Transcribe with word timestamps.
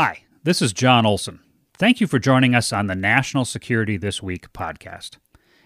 Hi, 0.00 0.22
this 0.44 0.62
is 0.62 0.72
Jon 0.72 1.04
Olson. 1.04 1.40
Thank 1.76 2.00
you 2.00 2.06
for 2.06 2.20
joining 2.20 2.54
us 2.54 2.72
on 2.72 2.86
the 2.86 2.94
National 2.94 3.44
Security 3.44 3.96
This 3.96 4.22
Week 4.22 4.52
podcast. 4.52 5.16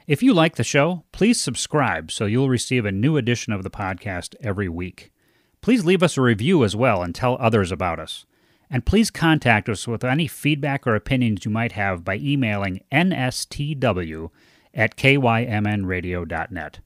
If 0.06 0.22
you 0.22 0.32
like 0.32 0.56
the 0.56 0.64
show, 0.64 1.04
please 1.12 1.38
subscribe 1.38 2.10
so 2.10 2.24
you'll 2.24 2.48
receive 2.48 2.86
a 2.86 2.92
new 2.92 3.18
edition 3.18 3.52
of 3.52 3.62
the 3.62 3.68
podcast 3.68 4.34
every 4.40 4.70
week. 4.70 5.12
Please 5.60 5.84
leave 5.84 6.02
us 6.02 6.16
a 6.16 6.22
review 6.22 6.64
as 6.64 6.74
well 6.74 7.02
and 7.02 7.14
tell 7.14 7.36
others 7.38 7.70
about 7.70 8.00
us. 8.00 8.24
And 8.70 8.86
please 8.86 9.10
contact 9.10 9.68
us 9.68 9.86
with 9.86 10.02
any 10.02 10.26
feedback 10.28 10.86
or 10.86 10.94
opinions 10.94 11.44
you 11.44 11.50
might 11.50 11.72
have 11.72 12.02
by 12.02 12.16
emailing 12.16 12.80
nstw 12.90 14.30
at 14.72 14.96
kymnradio.net. 14.96 16.80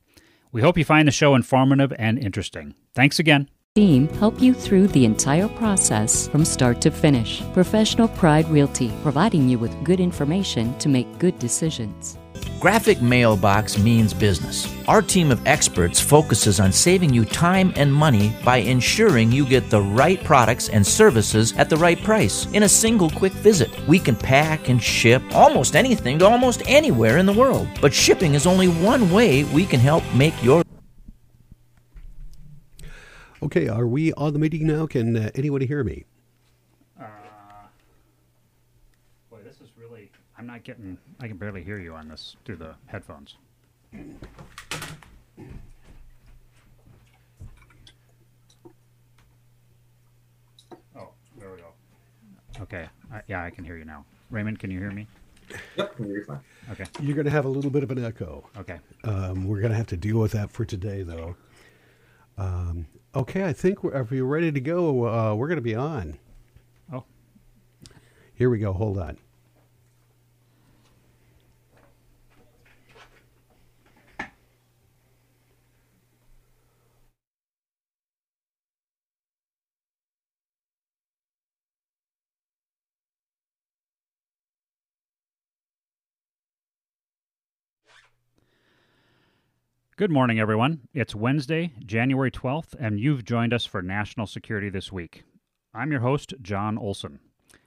We 0.50 0.62
hope 0.62 0.76
you 0.76 0.84
find 0.84 1.06
the 1.06 1.12
show 1.12 1.36
informative 1.36 1.92
and 1.96 2.18
interesting. 2.18 2.74
Thanks 2.92 3.20
again 3.20 3.48
team 3.76 4.08
help 4.20 4.40
you 4.40 4.54
through 4.54 4.86
the 4.88 5.04
entire 5.04 5.48
process 5.48 6.28
from 6.28 6.46
start 6.46 6.80
to 6.80 6.90
finish. 6.90 7.42
Professional 7.52 8.08
Pride 8.08 8.48
Realty, 8.48 8.90
providing 9.02 9.50
you 9.50 9.58
with 9.58 9.84
good 9.84 10.00
information 10.00 10.76
to 10.78 10.88
make 10.88 11.18
good 11.18 11.38
decisions. 11.38 12.16
Graphic 12.58 13.02
Mailbox 13.02 13.76
means 13.76 14.14
business. 14.14 14.66
Our 14.88 15.02
team 15.02 15.30
of 15.30 15.46
experts 15.46 16.00
focuses 16.00 16.58
on 16.58 16.72
saving 16.72 17.12
you 17.12 17.26
time 17.26 17.70
and 17.76 17.92
money 17.92 18.34
by 18.46 18.56
ensuring 18.56 19.30
you 19.30 19.44
get 19.44 19.68
the 19.68 19.82
right 19.82 20.24
products 20.24 20.70
and 20.70 20.84
services 20.86 21.52
at 21.58 21.68
the 21.68 21.76
right 21.76 22.02
price 22.02 22.46
in 22.54 22.62
a 22.62 22.68
single 22.68 23.10
quick 23.10 23.34
visit. 23.34 23.70
We 23.86 23.98
can 23.98 24.16
pack 24.16 24.70
and 24.70 24.82
ship 24.82 25.22
almost 25.34 25.76
anything 25.76 26.18
to 26.20 26.26
almost 26.26 26.62
anywhere 26.66 27.18
in 27.18 27.26
the 27.26 27.32
world, 27.34 27.68
but 27.82 27.92
shipping 27.92 28.32
is 28.32 28.46
only 28.46 28.68
one 28.68 29.10
way 29.12 29.44
we 29.44 29.66
can 29.66 29.80
help 29.80 30.02
make 30.14 30.42
your 30.42 30.65
Okay, 33.46 33.68
are 33.68 33.86
we 33.86 34.12
on 34.14 34.32
the 34.32 34.40
meeting 34.40 34.66
now? 34.66 34.88
Can 34.88 35.16
uh, 35.16 35.30
anybody 35.36 35.66
hear 35.66 35.84
me? 35.84 36.04
Uh, 37.00 37.04
boy, 39.30 39.38
this 39.44 39.60
is 39.60 39.68
really. 39.76 40.10
I'm 40.36 40.48
not 40.48 40.64
getting. 40.64 40.98
I 41.20 41.28
can 41.28 41.36
barely 41.36 41.62
hear 41.62 41.78
you 41.78 41.94
on 41.94 42.08
this 42.08 42.34
through 42.44 42.56
the 42.56 42.74
headphones. 42.86 43.36
Oh, 50.96 51.10
there 51.38 51.52
we 51.52 51.58
go. 51.58 51.68
Okay. 52.62 52.88
I, 53.12 53.20
yeah, 53.28 53.44
I 53.44 53.50
can 53.50 53.64
hear 53.64 53.76
you 53.76 53.84
now. 53.84 54.04
Raymond, 54.32 54.58
can 54.58 54.72
you 54.72 54.80
hear 54.80 54.90
me? 54.90 55.06
Yep, 55.76 55.94
you're 56.00 56.24
fine. 56.24 56.40
Okay. 56.72 56.86
You're 57.00 57.14
going 57.14 57.26
to 57.26 57.30
have 57.30 57.44
a 57.44 57.48
little 57.48 57.70
bit 57.70 57.84
of 57.84 57.92
an 57.92 58.04
echo. 58.04 58.50
Okay. 58.58 58.80
Um, 59.04 59.46
we're 59.46 59.60
going 59.60 59.70
to 59.70 59.76
have 59.76 59.86
to 59.86 59.96
deal 59.96 60.18
with 60.18 60.32
that 60.32 60.50
for 60.50 60.64
today, 60.64 61.04
though. 61.04 61.36
Um, 62.38 62.86
Okay, 63.16 63.46
I 63.46 63.54
think 63.54 63.78
if 63.82 64.12
you're 64.12 64.26
ready 64.26 64.52
to 64.52 64.60
go, 64.60 65.06
uh, 65.08 65.34
we're 65.34 65.48
going 65.48 65.56
to 65.56 65.62
be 65.62 65.74
on. 65.74 66.18
Oh. 66.92 67.04
Here 68.34 68.50
we 68.50 68.58
go. 68.58 68.74
Hold 68.74 68.98
on. 68.98 69.16
Good 89.98 90.10
morning, 90.10 90.38
everyone. 90.38 90.88
It's 90.92 91.14
Wednesday, 91.14 91.72
January 91.82 92.30
12th, 92.30 92.74
and 92.78 93.00
you've 93.00 93.24
joined 93.24 93.54
us 93.54 93.64
for 93.64 93.80
National 93.80 94.26
Security 94.26 94.68
This 94.68 94.92
Week. 94.92 95.24
I'm 95.72 95.90
your 95.90 96.02
host, 96.02 96.34
Jon 96.42 96.76
Olson. 96.76 97.18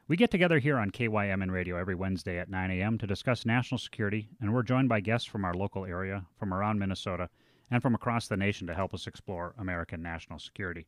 We 0.08 0.16
get 0.16 0.30
together 0.30 0.60
here 0.60 0.78
on 0.78 0.92
KYMN 0.92 1.50
Radio 1.50 1.76
every 1.76 1.96
Wednesday 1.96 2.38
at 2.38 2.48
9 2.48 2.70
a.m. 2.70 3.00
to 3.00 3.08
discuss 3.08 3.48
national 3.48 3.80
security, 3.80 4.30
and 4.40 4.54
we're 4.54 4.62
joined 4.62 4.90
by 4.90 5.00
guests 5.00 5.28
from 5.28 5.44
our 5.44 5.56
local 5.56 5.86
area, 5.86 6.24
from 6.38 6.54
around 6.54 6.78
Minnesota, 6.78 7.30
and 7.72 7.82
from 7.82 7.96
across 7.96 8.28
the 8.28 8.38
nation 8.38 8.68
to 8.68 8.76
help 8.76 8.94
us 8.94 9.08
explore 9.08 9.56
American 9.58 10.04
national 10.04 10.38
security. 10.38 10.86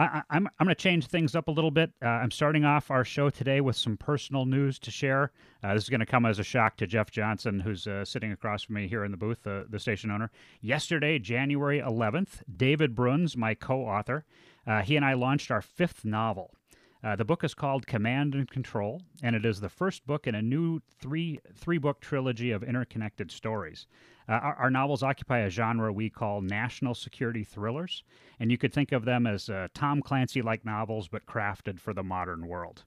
I, 0.00 0.04
am 0.04 0.22
I'm, 0.30 0.46
I'm 0.58 0.64
going 0.66 0.74
to 0.74 0.82
change 0.82 1.08
things 1.08 1.34
up 1.36 1.48
a 1.48 1.50
little 1.50 1.70
bit. 1.70 1.92
Uh, 2.02 2.08
I'm 2.08 2.30
starting 2.30 2.64
off 2.64 2.90
our 2.90 3.04
show 3.04 3.28
today 3.28 3.60
with 3.60 3.76
some 3.76 3.98
personal 3.98 4.46
news 4.46 4.78
to 4.78 4.90
share. 4.90 5.30
Uh, 5.62 5.74
this 5.74 5.82
is 5.82 5.90
going 5.90 6.00
to 6.00 6.06
come 6.06 6.24
as 6.24 6.38
a 6.38 6.42
shock 6.42 6.78
to 6.78 6.86
Jeff 6.86 7.10
Johnson, 7.10 7.60
who's 7.60 7.86
uh, 7.86 8.06
sitting 8.06 8.32
across 8.32 8.62
from 8.62 8.76
me 8.76 8.88
here 8.88 9.04
in 9.04 9.10
the 9.10 9.18
booth, 9.18 9.42
the 9.42 9.78
station 9.78 10.10
owner. 10.10 10.30
Yesterday, 10.62 11.18
January 11.18 11.80
11th, 11.80 12.42
David 12.56 12.94
Bruns, 12.94 13.36
my 13.36 13.54
co 13.54 13.82
author, 13.82 14.24
uh, 14.66 14.80
he 14.80 14.96
and 14.96 15.04
I 15.04 15.12
launched 15.12 15.50
our 15.50 15.60
fifth 15.60 16.02
novel. 16.02 16.54
Uh, 17.02 17.16
the 17.16 17.24
book 17.24 17.42
is 17.44 17.54
called 17.54 17.86
Command 17.86 18.34
and 18.34 18.50
Control, 18.50 19.00
and 19.22 19.34
it 19.34 19.46
is 19.46 19.60
the 19.60 19.70
first 19.70 20.06
book 20.06 20.26
in 20.26 20.34
a 20.34 20.42
new 20.42 20.80
three 21.00 21.40
three 21.54 21.78
book 21.78 21.98
trilogy 22.00 22.50
of 22.50 22.62
interconnected 22.62 23.30
stories. 23.30 23.86
Uh, 24.28 24.32
our, 24.32 24.54
our, 24.56 24.70
novels 24.70 25.02
occupy 25.02 25.38
a 25.38 25.48
genre 25.48 25.90
we 25.92 26.10
call 26.10 26.42
national 26.42 26.94
security 26.94 27.42
thrillers, 27.42 28.04
and 28.38 28.50
you 28.50 28.58
could 28.58 28.70
think 28.72 28.92
of 28.92 29.06
them 29.06 29.26
as 29.26 29.48
uh, 29.48 29.68
Tom 29.74 30.02
Clancy 30.02 30.42
like 30.42 30.64
novels 30.64 31.08
but 31.08 31.24
crafted 31.24 31.80
for 31.80 31.94
the 31.94 32.02
modern 32.02 32.46
world. 32.46 32.84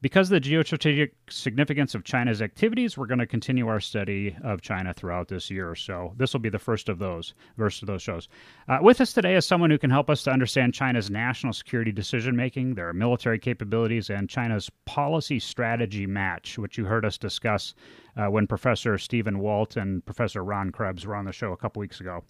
Because 0.00 0.30
of 0.30 0.40
the 0.40 0.48
geostrategic 0.48 1.10
significance 1.28 1.92
of 1.92 2.04
China's 2.04 2.40
activities, 2.40 2.96
we're 2.96 3.06
going 3.06 3.18
to 3.18 3.26
continue 3.26 3.66
our 3.66 3.80
study 3.80 4.36
of 4.44 4.60
China 4.60 4.94
throughout 4.94 5.26
this 5.26 5.50
year. 5.50 5.74
So 5.74 6.14
this 6.16 6.32
will 6.32 6.40
be 6.40 6.50
the 6.50 6.58
first 6.60 6.88
of 6.88 7.00
those, 7.00 7.34
first 7.56 7.82
of 7.82 7.88
those 7.88 8.00
shows. 8.00 8.28
Uh, 8.68 8.78
with 8.80 9.00
us 9.00 9.12
today 9.12 9.34
is 9.34 9.44
someone 9.44 9.70
who 9.70 9.78
can 9.78 9.90
help 9.90 10.08
us 10.08 10.22
to 10.22 10.30
understand 10.30 10.72
China's 10.72 11.10
national 11.10 11.52
security 11.52 11.90
decision 11.90 12.36
making, 12.36 12.76
their 12.76 12.92
military 12.92 13.40
capabilities, 13.40 14.08
and 14.08 14.30
China's 14.30 14.70
policy 14.84 15.40
strategy 15.40 16.06
match, 16.06 16.58
which 16.58 16.78
you 16.78 16.84
heard 16.84 17.04
us 17.04 17.18
discuss 17.18 17.74
uh, 18.16 18.26
when 18.26 18.46
Professor 18.46 18.98
Stephen 18.98 19.40
Walt 19.40 19.76
and 19.76 20.04
Professor 20.04 20.44
Ron 20.44 20.70
Krebs 20.70 21.06
were 21.06 21.16
on 21.16 21.24
the 21.24 21.32
show 21.32 21.50
a 21.50 21.56
couple 21.56 21.80
weeks 21.80 22.00
ago. 22.00 22.22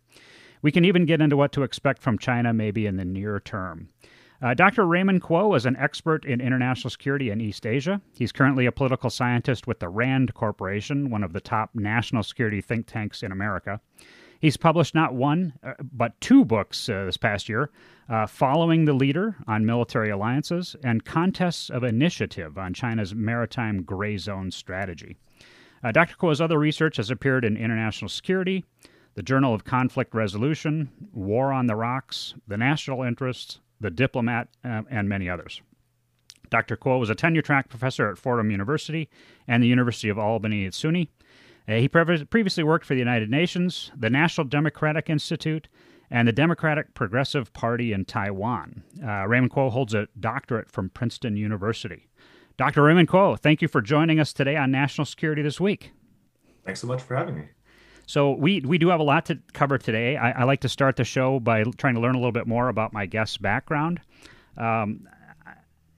We 0.62 0.72
can 0.72 0.84
even 0.84 1.06
get 1.06 1.20
into 1.20 1.36
what 1.36 1.52
to 1.52 1.62
expect 1.62 2.02
from 2.02 2.18
China 2.18 2.52
maybe 2.52 2.86
in 2.86 2.96
the 2.96 3.04
near 3.04 3.40
term. 3.40 3.88
Uh, 4.40 4.54
Dr. 4.54 4.86
Raymond 4.86 5.22
Kuo 5.22 5.56
is 5.56 5.66
an 5.66 5.76
expert 5.76 6.24
in 6.24 6.40
international 6.40 6.90
security 6.90 7.30
in 7.30 7.40
East 7.40 7.66
Asia. 7.66 8.00
He's 8.14 8.30
currently 8.30 8.66
a 8.66 8.72
political 8.72 9.10
scientist 9.10 9.66
with 9.66 9.80
the 9.80 9.88
RAND 9.88 10.32
Corporation, 10.34 11.10
one 11.10 11.24
of 11.24 11.32
the 11.32 11.40
top 11.40 11.70
national 11.74 12.22
security 12.22 12.60
think 12.60 12.86
tanks 12.86 13.24
in 13.24 13.32
America. 13.32 13.80
He's 14.40 14.56
published 14.56 14.94
not 14.94 15.14
one, 15.14 15.54
uh, 15.64 15.74
but 15.80 16.20
two 16.20 16.44
books 16.44 16.88
uh, 16.88 17.06
this 17.06 17.16
past 17.16 17.48
year 17.48 17.70
uh, 18.08 18.26
Following 18.26 18.84
the 18.84 18.92
Leader 18.92 19.36
on 19.48 19.66
Military 19.66 20.10
Alliances 20.10 20.76
and 20.84 21.04
Contests 21.04 21.68
of 21.68 21.82
Initiative 21.82 22.56
on 22.56 22.72
China's 22.72 23.14
Maritime 23.14 23.82
Gray 23.82 24.16
Zone 24.16 24.52
Strategy. 24.52 25.16
Uh, 25.82 25.90
Dr. 25.92 26.16
Kuo's 26.16 26.40
other 26.40 26.58
research 26.58 26.96
has 26.96 27.10
appeared 27.10 27.44
in 27.44 27.56
International 27.56 28.08
Security, 28.08 28.64
the 29.18 29.22
Journal 29.24 29.52
of 29.52 29.64
Conflict 29.64 30.14
Resolution, 30.14 30.90
War 31.12 31.52
on 31.52 31.66
the 31.66 31.74
Rocks, 31.74 32.34
The 32.46 32.56
National 32.56 33.02
Interest, 33.02 33.58
The 33.80 33.90
Diplomat, 33.90 34.46
uh, 34.64 34.82
and 34.88 35.08
many 35.08 35.28
others. 35.28 35.60
Dr. 36.50 36.76
Kuo 36.76 37.00
was 37.00 37.10
a 37.10 37.16
tenure 37.16 37.42
track 37.42 37.68
professor 37.68 38.08
at 38.08 38.16
Fordham 38.16 38.52
University 38.52 39.10
and 39.48 39.60
the 39.60 39.66
University 39.66 40.08
of 40.08 40.20
Albany 40.20 40.66
at 40.66 40.72
SUNY. 40.72 41.08
Uh, 41.66 41.78
he 41.78 41.88
pre- 41.88 42.24
previously 42.26 42.62
worked 42.62 42.86
for 42.86 42.94
the 42.94 43.00
United 43.00 43.28
Nations, 43.28 43.90
the 43.96 44.08
National 44.08 44.46
Democratic 44.46 45.10
Institute, 45.10 45.66
and 46.08 46.28
the 46.28 46.32
Democratic 46.32 46.94
Progressive 46.94 47.52
Party 47.52 47.92
in 47.92 48.04
Taiwan. 48.04 48.84
Uh, 49.04 49.26
Raymond 49.26 49.50
Kuo 49.50 49.72
holds 49.72 49.94
a 49.94 50.06
doctorate 50.20 50.70
from 50.70 50.90
Princeton 50.90 51.36
University. 51.36 52.06
Dr. 52.56 52.84
Raymond 52.84 53.08
Kuo, 53.08 53.36
thank 53.36 53.62
you 53.62 53.66
for 53.66 53.80
joining 53.80 54.20
us 54.20 54.32
today 54.32 54.54
on 54.54 54.70
National 54.70 55.04
Security 55.04 55.42
This 55.42 55.60
Week. 55.60 55.90
Thanks 56.64 56.80
so 56.80 56.86
much 56.86 57.02
for 57.02 57.16
having 57.16 57.34
me. 57.34 57.48
So 58.08 58.32
we 58.32 58.60
we 58.60 58.78
do 58.78 58.88
have 58.88 59.00
a 59.00 59.04
lot 59.04 59.26
to 59.26 59.38
cover 59.52 59.76
today. 59.76 60.16
I, 60.16 60.30
I 60.30 60.44
like 60.44 60.62
to 60.62 60.68
start 60.68 60.96
the 60.96 61.04
show 61.04 61.38
by 61.40 61.62
trying 61.76 61.94
to 61.94 62.00
learn 62.00 62.14
a 62.14 62.18
little 62.18 62.32
bit 62.32 62.46
more 62.46 62.70
about 62.70 62.94
my 62.94 63.04
guest's 63.04 63.36
background. 63.36 64.00
Um, 64.56 65.06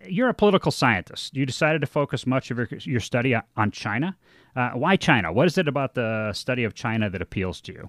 you're 0.05 0.29
a 0.29 0.35
political 0.35 0.73
scientist. 0.73 1.37
You 1.37 1.47
decided 1.47 1.83
to 1.83 1.87
focus 1.87 2.27
much 2.27 2.51
of 2.51 2.59
your, 2.59 2.69
your 2.81 2.99
study 2.99 3.37
on 3.57 3.71
China. 3.71 4.17
Uh, 4.57 4.71
why 4.71 4.97
China? 4.97 5.33
What 5.33 5.47
is 5.47 5.57
it 5.57 5.69
about 5.69 5.95
the 5.95 6.33
study 6.33 6.65
of 6.65 6.75
China 6.75 7.09
that 7.11 7.23
appeals 7.23 7.61
to 7.63 7.73
you? 7.73 7.89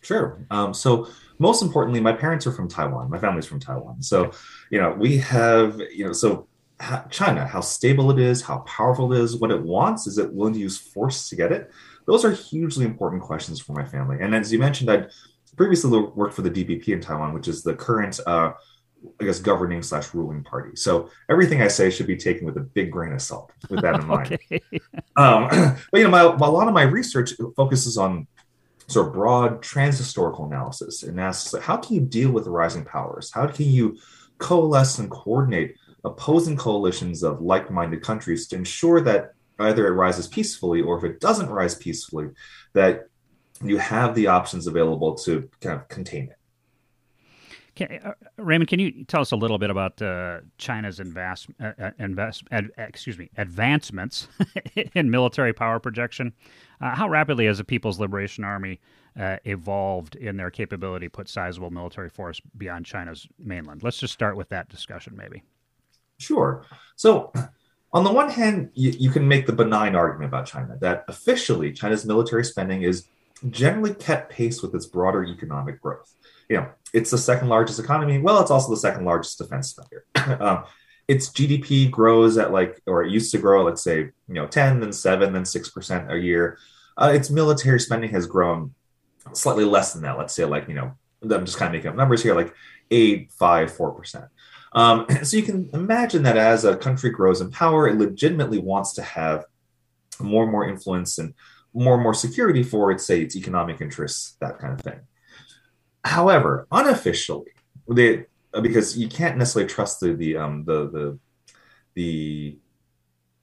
Sure. 0.00 0.46
Um, 0.50 0.72
so 0.72 1.08
most 1.38 1.60
importantly, 1.60 2.00
my 2.00 2.14
parents 2.14 2.46
are 2.46 2.52
from 2.52 2.66
Taiwan. 2.66 3.10
My 3.10 3.18
family's 3.18 3.44
from 3.44 3.60
Taiwan. 3.60 4.00
So, 4.00 4.30
you 4.70 4.80
know, 4.80 4.92
we 4.92 5.18
have, 5.18 5.78
you 5.92 6.06
know, 6.06 6.12
so 6.12 6.46
China, 7.10 7.46
how 7.46 7.60
stable 7.60 8.10
it 8.10 8.18
is, 8.18 8.40
how 8.40 8.58
powerful 8.58 9.12
it 9.12 9.20
is, 9.20 9.36
what 9.36 9.50
it 9.50 9.60
wants, 9.60 10.06
is 10.06 10.16
it 10.16 10.32
willing 10.32 10.54
to 10.54 10.60
use 10.60 10.78
force 10.78 11.28
to 11.28 11.36
get 11.36 11.52
it? 11.52 11.70
Those 12.08 12.24
are 12.24 12.32
hugely 12.32 12.86
important 12.86 13.20
questions 13.20 13.60
for 13.60 13.74
my 13.74 13.84
family. 13.84 14.16
And 14.22 14.34
as 14.34 14.50
you 14.50 14.58
mentioned, 14.58 14.90
I'd 14.90 15.10
previously 15.58 15.90
worked 15.90 16.32
for 16.32 16.40
the 16.40 16.50
DPP 16.50 16.88
in 16.88 17.02
Taiwan, 17.02 17.34
which 17.34 17.48
is 17.48 17.62
the 17.62 17.74
current, 17.74 18.18
uh, 18.26 18.52
I 19.20 19.24
guess, 19.24 19.40
governing 19.40 19.82
slash 19.82 20.14
ruling 20.14 20.42
party. 20.42 20.74
So 20.74 21.10
everything 21.28 21.60
I 21.60 21.68
say 21.68 21.90
should 21.90 22.06
be 22.06 22.16
taken 22.16 22.46
with 22.46 22.56
a 22.56 22.60
big 22.60 22.90
grain 22.90 23.12
of 23.12 23.20
salt, 23.20 23.52
with 23.68 23.82
that 23.82 24.00
in 24.00 24.06
mind. 24.14 24.38
um, 25.16 25.48
but 25.92 25.98
you 25.98 26.04
know, 26.04 26.10
my, 26.10 26.22
a 26.22 26.50
lot 26.50 26.66
of 26.66 26.72
my 26.72 26.84
research 26.84 27.32
focuses 27.54 27.98
on 27.98 28.26
sort 28.86 29.08
of 29.08 29.12
broad 29.12 29.60
transhistorical 29.60 30.46
analysis 30.46 31.02
and 31.02 31.20
asks 31.20 31.54
how 31.62 31.76
can 31.76 31.94
you 31.94 32.00
deal 32.00 32.30
with 32.30 32.46
rising 32.46 32.86
powers? 32.86 33.30
How 33.34 33.46
can 33.48 33.66
you 33.66 33.98
coalesce 34.38 34.98
and 34.98 35.10
coordinate 35.10 35.76
opposing 36.04 36.56
coalitions 36.56 37.22
of 37.22 37.42
like-minded 37.42 38.02
countries 38.02 38.46
to 38.46 38.56
ensure 38.56 39.02
that 39.02 39.34
either 39.58 39.86
it 39.86 39.92
rises 39.92 40.26
peacefully 40.26 40.80
or 40.80 40.98
if 40.98 41.04
it 41.04 41.20
doesn't 41.20 41.50
rise 41.50 41.74
peacefully, 41.74 42.28
that 42.74 43.08
you 43.62 43.78
have 43.78 44.14
the 44.14 44.28
options 44.28 44.66
available 44.66 45.14
to 45.16 45.48
kind 45.60 45.80
of 45.80 45.88
contain 45.88 46.30
it. 46.30 46.38
Can, 47.74 48.00
uh, 48.04 48.12
Raymond, 48.36 48.68
can 48.68 48.80
you 48.80 49.04
tell 49.04 49.20
us 49.20 49.30
a 49.30 49.36
little 49.36 49.58
bit 49.58 49.70
about 49.70 50.02
uh, 50.02 50.40
China's 50.58 50.98
invest, 50.98 51.48
uh, 51.60 51.72
uh 51.80 51.90
invest 52.00 52.42
ad, 52.50 52.70
excuse 52.76 53.16
me, 53.16 53.30
advancements 53.36 54.26
in 54.94 55.10
military 55.10 55.52
power 55.52 55.78
projection? 55.78 56.32
Uh, 56.80 56.94
how 56.96 57.08
rapidly 57.08 57.46
has 57.46 57.58
the 57.58 57.64
People's 57.64 58.00
Liberation 58.00 58.42
Army 58.42 58.80
uh, 59.18 59.36
evolved 59.44 60.16
in 60.16 60.36
their 60.36 60.50
capability 60.50 61.06
to 61.06 61.10
put 61.10 61.28
sizable 61.28 61.70
military 61.70 62.08
force 62.08 62.40
beyond 62.56 62.84
China's 62.84 63.28
mainland? 63.38 63.84
Let's 63.84 63.98
just 63.98 64.12
start 64.12 64.36
with 64.36 64.48
that 64.48 64.68
discussion, 64.68 65.16
maybe. 65.16 65.44
Sure. 66.18 66.64
So, 66.96 67.32
on 67.92 68.04
the 68.04 68.12
one 68.12 68.28
hand, 68.28 68.70
you, 68.74 68.90
you 68.98 69.10
can 69.10 69.26
make 69.26 69.46
the 69.46 69.52
benign 69.52 69.94
argument 69.94 70.28
about 70.28 70.46
China 70.46 70.76
that 70.80 71.04
officially 71.08 71.72
China's 71.72 72.04
military 72.04 72.44
spending 72.44 72.82
is 72.82 73.08
generally 73.50 73.94
kept 73.94 74.30
pace 74.30 74.62
with 74.62 74.74
its 74.74 74.86
broader 74.86 75.24
economic 75.24 75.80
growth. 75.80 76.12
You 76.48 76.58
know, 76.58 76.68
it's 76.92 77.10
the 77.10 77.18
second 77.18 77.48
largest 77.48 77.78
economy. 77.78 78.18
Well, 78.18 78.40
it's 78.40 78.50
also 78.50 78.70
the 78.70 78.76
second 78.76 79.04
largest 79.04 79.38
defense 79.38 79.70
spender. 79.70 80.04
um, 80.42 80.64
its 81.06 81.30
GDP 81.30 81.90
grows 81.90 82.36
at 82.36 82.52
like, 82.52 82.80
or 82.86 83.02
it 83.02 83.10
used 83.10 83.32
to 83.32 83.38
grow, 83.38 83.64
let's 83.64 83.82
say, 83.82 83.98
you 83.98 84.34
know, 84.34 84.46
10, 84.46 84.80
then 84.80 84.92
7, 84.92 85.32
then 85.32 85.44
6% 85.44 86.12
a 86.12 86.18
year. 86.18 86.58
Uh, 86.96 87.12
its 87.14 87.30
military 87.30 87.80
spending 87.80 88.10
has 88.10 88.26
grown 88.26 88.74
slightly 89.32 89.64
less 89.64 89.92
than 89.92 90.02
that. 90.02 90.18
Let's 90.18 90.34
say, 90.34 90.44
like, 90.44 90.68
you 90.68 90.74
know, 90.74 90.92
I'm 91.22 91.46
just 91.46 91.58
kind 91.58 91.68
of 91.68 91.72
making 91.72 91.90
up 91.90 91.96
numbers 91.96 92.22
here, 92.22 92.34
like 92.34 92.54
8, 92.90 93.32
5, 93.32 93.72
4%. 93.72 94.28
Um, 94.72 95.06
so 95.22 95.36
you 95.36 95.42
can 95.42 95.70
imagine 95.72 96.22
that 96.24 96.36
as 96.36 96.64
a 96.64 96.76
country 96.76 97.10
grows 97.10 97.40
in 97.40 97.50
power, 97.50 97.88
it 97.88 97.98
legitimately 97.98 98.58
wants 98.58 98.92
to 98.94 99.02
have 99.02 99.44
more 100.20 100.42
and 100.42 100.52
more 100.52 100.68
influence 100.68 101.18
and 101.18 101.34
more 101.74 101.94
and 101.94 102.02
more 102.02 102.14
security 102.14 102.62
for 102.62 102.90
its, 102.90 103.04
say, 103.04 103.20
its 103.22 103.36
economic 103.36 103.80
interests, 103.80 104.36
that 104.40 104.58
kind 104.58 104.74
of 104.74 104.80
thing. 104.80 105.00
However, 106.04 106.66
unofficially, 106.72 107.52
they 107.88 108.26
because 108.62 108.96
you 108.96 109.08
can't 109.08 109.36
necessarily 109.36 109.68
trust 109.68 110.00
the 110.00 110.14
the 110.14 110.36
um, 110.36 110.64
the 110.64 110.88
the 110.88 111.18
the 111.94 112.58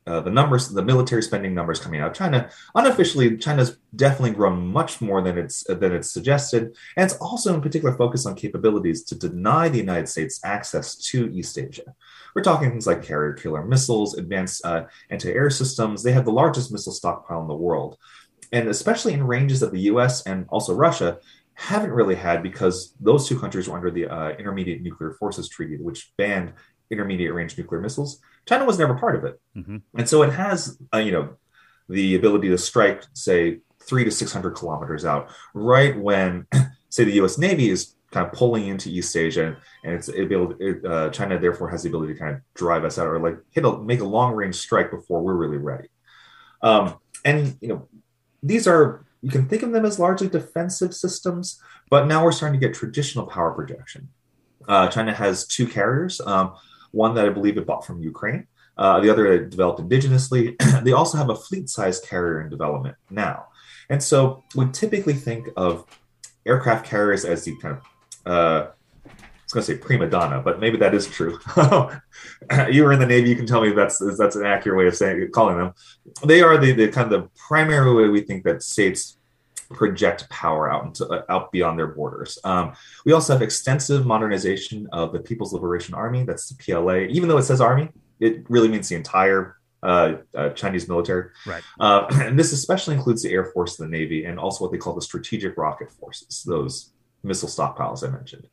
uh, 0.07 0.21
the 0.21 0.29
numbers, 0.29 0.69
the 0.69 0.83
military 0.83 1.23
spending 1.23 1.53
numbers 1.55 1.79
coming 1.79 1.99
out 1.99 2.11
of 2.11 2.17
China, 2.17 2.49
unofficially, 2.75 3.37
China's 3.37 3.77
definitely 3.95 4.31
grown 4.31 4.67
much 4.67 5.01
more 5.01 5.21
than 5.21 5.37
it's 5.37 5.63
than 5.63 5.93
it's 5.93 6.11
suggested, 6.11 6.75
and 6.95 7.09
it's 7.09 7.15
also 7.15 7.53
in 7.53 7.61
particular 7.61 7.95
focused 7.97 8.27
on 8.27 8.35
capabilities 8.35 9.03
to 9.03 9.15
deny 9.15 9.67
the 9.67 9.79
United 9.79 10.07
States 10.07 10.39
access 10.43 10.95
to 10.95 11.31
East 11.33 11.57
Asia. 11.57 11.95
We're 12.35 12.43
talking 12.43 12.69
things 12.69 12.85
like 12.85 13.01
carrier 13.01 13.33
killer 13.33 13.65
missiles, 13.65 14.17
advanced 14.17 14.63
uh, 14.65 14.85
anti-air 15.09 15.49
systems. 15.49 16.03
They 16.03 16.11
have 16.11 16.25
the 16.25 16.31
largest 16.31 16.71
missile 16.71 16.93
stockpile 16.93 17.41
in 17.41 17.47
the 17.47 17.55
world, 17.55 17.97
and 18.51 18.67
especially 18.67 19.13
in 19.13 19.25
ranges 19.25 19.59
that 19.61 19.71
the 19.71 19.81
U.S. 19.81 20.25
and 20.27 20.45
also 20.49 20.75
Russia 20.75 21.19
haven't 21.55 21.91
really 21.91 22.15
had 22.15 22.43
because 22.43 22.93
those 22.99 23.27
two 23.27 23.39
countries 23.39 23.67
were 23.67 23.77
under 23.77 23.89
the 23.89 24.05
uh, 24.05 24.29
Intermediate 24.31 24.81
Nuclear 24.81 25.13
Forces 25.13 25.49
Treaty, 25.49 25.77
which 25.77 26.11
banned 26.17 26.53
intermediate 26.91 27.33
range 27.33 27.57
nuclear 27.57 27.81
missiles. 27.81 28.19
China 28.45 28.65
was 28.65 28.77
never 28.77 28.95
part 28.95 29.15
of 29.15 29.23
it, 29.23 29.39
mm-hmm. 29.55 29.77
and 29.97 30.09
so 30.09 30.23
it 30.23 30.31
has, 30.31 30.77
uh, 30.93 30.97
you 30.97 31.11
know, 31.11 31.35
the 31.89 32.15
ability 32.15 32.49
to 32.49 32.57
strike, 32.57 33.03
say, 33.13 33.59
three 33.81 34.03
to 34.03 34.11
six 34.11 34.31
hundred 34.31 34.51
kilometers 34.51 35.05
out, 35.05 35.29
right 35.53 35.97
when, 35.97 36.47
say, 36.89 37.03
the 37.03 37.13
U.S. 37.13 37.37
Navy 37.37 37.69
is 37.69 37.95
kind 38.11 38.27
of 38.27 38.33
pulling 38.33 38.67
into 38.67 38.89
East 38.89 39.15
Asia, 39.15 39.57
and 39.83 39.93
it's 39.93 40.09
able. 40.09 40.55
It, 40.59 40.85
uh, 40.85 41.09
China 41.09 41.39
therefore 41.39 41.69
has 41.69 41.83
the 41.83 41.89
ability 41.89 42.13
to 42.13 42.19
kind 42.19 42.35
of 42.35 42.41
drive 42.53 42.85
us 42.85 42.97
out, 42.97 43.07
or 43.07 43.19
like 43.19 43.37
hit 43.51 43.65
a 43.65 43.77
make 43.77 43.99
a 43.99 44.05
long 44.05 44.33
range 44.33 44.55
strike 44.55 44.91
before 44.91 45.21
we're 45.21 45.35
really 45.35 45.57
ready. 45.57 45.89
Um, 46.61 46.95
and 47.23 47.57
you 47.61 47.67
know, 47.67 47.87
these 48.41 48.67
are 48.67 49.05
you 49.21 49.31
can 49.31 49.47
think 49.47 49.63
of 49.63 49.71
them 49.71 49.85
as 49.85 49.99
largely 49.99 50.29
defensive 50.29 50.93
systems, 50.93 51.59
but 51.89 52.07
now 52.07 52.23
we're 52.23 52.31
starting 52.31 52.59
to 52.59 52.65
get 52.65 52.75
traditional 52.75 53.25
power 53.25 53.51
projection. 53.51 54.09
Uh, 54.67 54.87
China 54.87 55.13
has 55.13 55.45
two 55.47 55.67
carriers. 55.67 56.21
Um, 56.21 56.53
one 56.95 57.13
that 57.15 57.25
I 57.25 57.29
believe 57.29 57.57
it 57.57 57.67
bought 57.67 57.85
from 57.85 58.01
Ukraine, 58.01 58.47
uh, 58.77 58.99
the 59.01 59.09
other 59.09 59.31
it 59.31 59.49
developed 59.49 59.81
indigenously. 59.81 60.55
they 60.83 60.93
also 60.93 61.17
have 61.17 61.29
a 61.29 61.35
fleet 61.35 61.69
sized 61.69 62.05
carrier 62.05 62.41
in 62.41 62.49
development 62.49 62.95
now. 63.09 63.47
And 63.89 64.01
so 64.01 64.43
we 64.55 64.69
typically 64.71 65.13
think 65.13 65.47
of 65.55 65.85
aircraft 66.45 66.85
carriers 66.85 67.25
as 67.25 67.43
the 67.43 67.55
kind 67.57 67.77
of, 67.77 67.81
uh, 68.25 68.67
I 69.05 69.09
was 69.43 69.53
going 69.53 69.65
to 69.65 69.73
say 69.73 69.77
prima 69.77 70.09
donna, 70.09 70.41
but 70.41 70.59
maybe 70.59 70.77
that 70.77 70.95
is 70.95 71.05
true. 71.07 71.37
you 72.71 72.83
were 72.83 72.93
in 72.93 72.99
the 72.99 73.05
Navy, 73.05 73.29
you 73.29 73.35
can 73.35 73.45
tell 73.45 73.61
me 73.61 73.71
that's 73.71 73.99
that's 74.17 74.35
an 74.35 74.45
accurate 74.45 74.77
way 74.77 74.87
of 74.87 74.95
saying 74.95 75.29
calling 75.31 75.57
them. 75.57 75.73
They 76.25 76.41
are 76.41 76.57
the, 76.57 76.71
the 76.71 76.87
kind 76.87 77.11
of 77.11 77.21
the 77.21 77.29
primary 77.47 77.93
way 77.93 78.07
we 78.07 78.21
think 78.21 78.43
that 78.45 78.63
states 78.63 79.17
project 79.71 80.29
power 80.29 80.71
out 80.71 80.85
into 80.85 81.07
uh, 81.07 81.23
out 81.29 81.51
beyond 81.51 81.77
their 81.77 81.87
borders. 81.87 82.37
Um, 82.43 82.73
we 83.05 83.13
also 83.13 83.33
have 83.33 83.41
extensive 83.41 84.05
modernization 84.05 84.87
of 84.91 85.13
the 85.13 85.19
People's 85.19 85.53
Liberation 85.53 85.93
Army. 85.93 86.23
That's 86.23 86.49
the 86.49 86.55
PLA. 86.55 87.07
Even 87.09 87.29
though 87.29 87.37
it 87.37 87.43
says 87.43 87.61
army, 87.61 87.89
it 88.19 88.45
really 88.49 88.67
means 88.67 88.89
the 88.89 88.95
entire 88.95 89.57
uh, 89.83 90.17
uh, 90.33 90.49
Chinese 90.49 90.87
military. 90.87 91.29
Right. 91.45 91.63
Uh, 91.79 92.07
and 92.13 92.39
this 92.39 92.51
especially 92.51 92.95
includes 92.95 93.23
the 93.23 93.31
Air 93.31 93.45
Force 93.45 93.79
and 93.79 93.91
the 93.91 93.97
Navy, 93.97 94.25
and 94.25 94.39
also 94.39 94.63
what 94.63 94.71
they 94.71 94.77
call 94.77 94.95
the 94.95 95.01
strategic 95.01 95.57
rocket 95.57 95.91
forces, 95.91 96.43
those 96.43 96.91
missile 97.23 97.49
stockpiles 97.49 98.07
I 98.07 98.11
mentioned. 98.11 98.47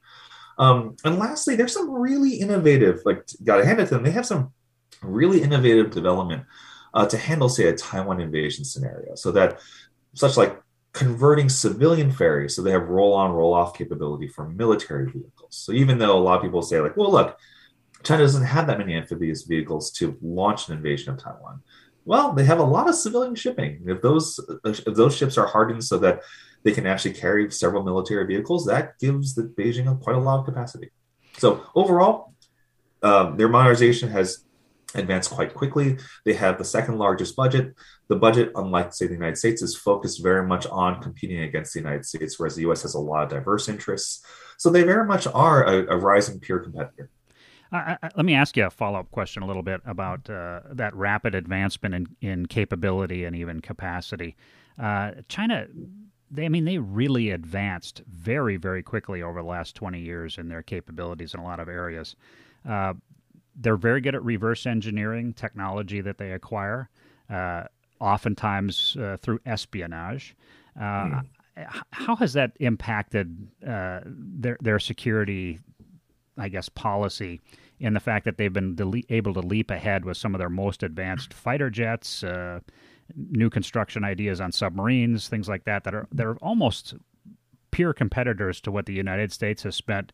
Um, 0.58 0.96
and 1.04 1.18
lastly, 1.18 1.56
there's 1.56 1.72
some 1.72 1.90
really 1.90 2.34
innovative, 2.34 3.00
like, 3.04 3.26
got 3.42 3.56
to 3.56 3.64
hand 3.64 3.80
it 3.80 3.86
to 3.86 3.94
them, 3.94 4.02
they 4.02 4.10
have 4.10 4.26
some 4.26 4.52
really 5.02 5.42
innovative 5.42 5.90
development 5.90 6.44
uh, 6.94 7.06
to 7.06 7.16
handle, 7.16 7.48
say, 7.48 7.68
a 7.68 7.74
Taiwan 7.74 8.20
invasion 8.20 8.64
scenario. 8.64 9.14
So 9.14 9.32
that, 9.32 9.60
such 10.14 10.36
like 10.36 10.60
converting 10.92 11.48
civilian 11.48 12.10
ferries 12.10 12.54
so 12.54 12.62
they 12.62 12.70
have 12.70 12.88
roll 12.88 13.14
on 13.14 13.32
roll 13.32 13.54
off 13.54 13.74
capability 13.74 14.28
for 14.28 14.48
military 14.48 15.10
vehicles. 15.10 15.56
So 15.56 15.72
even 15.72 15.98
though 15.98 16.16
a 16.16 16.20
lot 16.20 16.36
of 16.36 16.42
people 16.42 16.62
say 16.62 16.80
like 16.80 16.96
well 16.96 17.10
look 17.10 17.38
china 18.02 18.22
doesn't 18.22 18.44
have 18.44 18.66
that 18.66 18.78
many 18.78 18.94
amphibious 18.94 19.44
vehicles 19.44 19.90
to 19.92 20.18
launch 20.20 20.68
an 20.68 20.76
invasion 20.76 21.12
of 21.12 21.18
taiwan 21.18 21.62
well 22.04 22.32
they 22.32 22.44
have 22.44 22.58
a 22.58 22.64
lot 22.64 22.88
of 22.88 22.94
civilian 22.94 23.34
shipping. 23.34 23.82
If 23.86 24.02
those 24.02 24.40
if 24.64 24.84
those 24.84 25.16
ships 25.16 25.38
are 25.38 25.46
hardened 25.46 25.84
so 25.84 25.98
that 25.98 26.22
they 26.62 26.72
can 26.72 26.86
actually 26.86 27.14
carry 27.14 27.50
several 27.50 27.82
military 27.82 28.26
vehicles 28.26 28.66
that 28.66 28.98
gives 28.98 29.34
the 29.34 29.42
beijing 29.42 30.00
quite 30.00 30.16
a 30.16 30.20
lot 30.20 30.40
of 30.40 30.44
capacity. 30.44 30.90
So 31.38 31.64
overall 31.74 32.34
um, 33.02 33.36
their 33.36 33.48
modernization 33.48 34.08
has 34.10 34.44
advanced 34.94 35.30
quite 35.30 35.54
quickly. 35.54 35.98
They 36.24 36.34
have 36.34 36.58
the 36.58 36.64
second 36.64 36.98
largest 36.98 37.36
budget. 37.36 37.74
The 38.08 38.16
budget, 38.16 38.52
unlike, 38.54 38.92
say, 38.92 39.06
the 39.06 39.14
United 39.14 39.38
States, 39.38 39.62
is 39.62 39.76
focused 39.76 40.22
very 40.22 40.46
much 40.46 40.66
on 40.66 41.00
competing 41.00 41.40
against 41.40 41.74
the 41.74 41.80
United 41.80 42.04
States, 42.04 42.38
whereas 42.38 42.56
the 42.56 42.70
US 42.70 42.82
has 42.82 42.94
a 42.94 42.98
lot 42.98 43.24
of 43.24 43.30
diverse 43.30 43.68
interests. 43.68 44.24
So 44.58 44.70
they 44.70 44.82
very 44.82 45.06
much 45.06 45.26
are 45.26 45.64
a, 45.64 45.94
a 45.94 45.96
rising 45.96 46.40
peer 46.40 46.60
competitor. 46.60 47.10
Let 47.72 48.26
me 48.26 48.34
ask 48.34 48.56
you 48.56 48.66
a 48.66 48.70
follow 48.70 48.98
up 48.98 49.10
question 49.10 49.42
a 49.42 49.46
little 49.46 49.62
bit 49.62 49.80
about 49.86 50.28
uh, 50.28 50.60
that 50.72 50.94
rapid 50.94 51.34
advancement 51.34 51.94
in, 51.94 52.06
in 52.20 52.46
capability 52.46 53.24
and 53.24 53.34
even 53.34 53.60
capacity. 53.60 54.36
Uh, 54.78 55.12
China, 55.28 55.66
they, 56.30 56.44
I 56.44 56.48
mean, 56.50 56.66
they 56.66 56.76
really 56.76 57.30
advanced 57.30 58.02
very, 58.06 58.58
very 58.58 58.82
quickly 58.82 59.22
over 59.22 59.40
the 59.40 59.48
last 59.48 59.74
20 59.74 60.00
years 60.00 60.36
in 60.36 60.48
their 60.48 60.62
capabilities 60.62 61.32
in 61.32 61.40
a 61.40 61.44
lot 61.44 61.60
of 61.60 61.68
areas. 61.68 62.14
Uh, 62.68 62.92
they're 63.56 63.76
very 63.76 64.00
good 64.00 64.14
at 64.14 64.24
reverse 64.24 64.66
engineering 64.66 65.32
technology 65.32 66.00
that 66.00 66.18
they 66.18 66.32
acquire, 66.32 66.88
uh, 67.30 67.64
oftentimes 68.00 68.96
uh, 68.98 69.16
through 69.20 69.40
espionage. 69.46 70.34
Mm. 70.80 71.26
How 71.90 72.16
has 72.16 72.32
that 72.32 72.52
impacted 72.60 73.48
their 73.60 74.56
their 74.60 74.78
security 74.78 75.60
I 76.38 76.48
guess, 76.48 76.68
policy 76.68 77.40
in 77.78 77.94
the 77.94 78.00
fact 78.00 78.24
that 78.24 78.38
they've 78.38 78.52
been 78.52 78.74
dele- 78.74 79.04
able 79.10 79.34
to 79.34 79.40
leap 79.40 79.70
ahead 79.70 80.04
with 80.04 80.16
some 80.16 80.34
of 80.34 80.38
their 80.38 80.48
most 80.48 80.82
advanced 80.82 81.34
fighter 81.34 81.68
jets, 81.68 82.22
uh, 82.22 82.60
new 83.16 83.50
construction 83.50 84.04
ideas 84.04 84.40
on 84.40 84.52
submarines, 84.52 85.28
things 85.28 85.48
like 85.48 85.64
that, 85.64 85.84
that 85.84 85.94
are 85.94 86.06
that 86.12 86.26
are 86.26 86.36
almost 86.36 86.94
pure 87.70 87.92
competitors 87.92 88.60
to 88.62 88.70
what 88.70 88.86
the 88.86 88.94
United 88.94 89.32
States 89.32 89.62
has 89.62 89.76
spent 89.76 90.12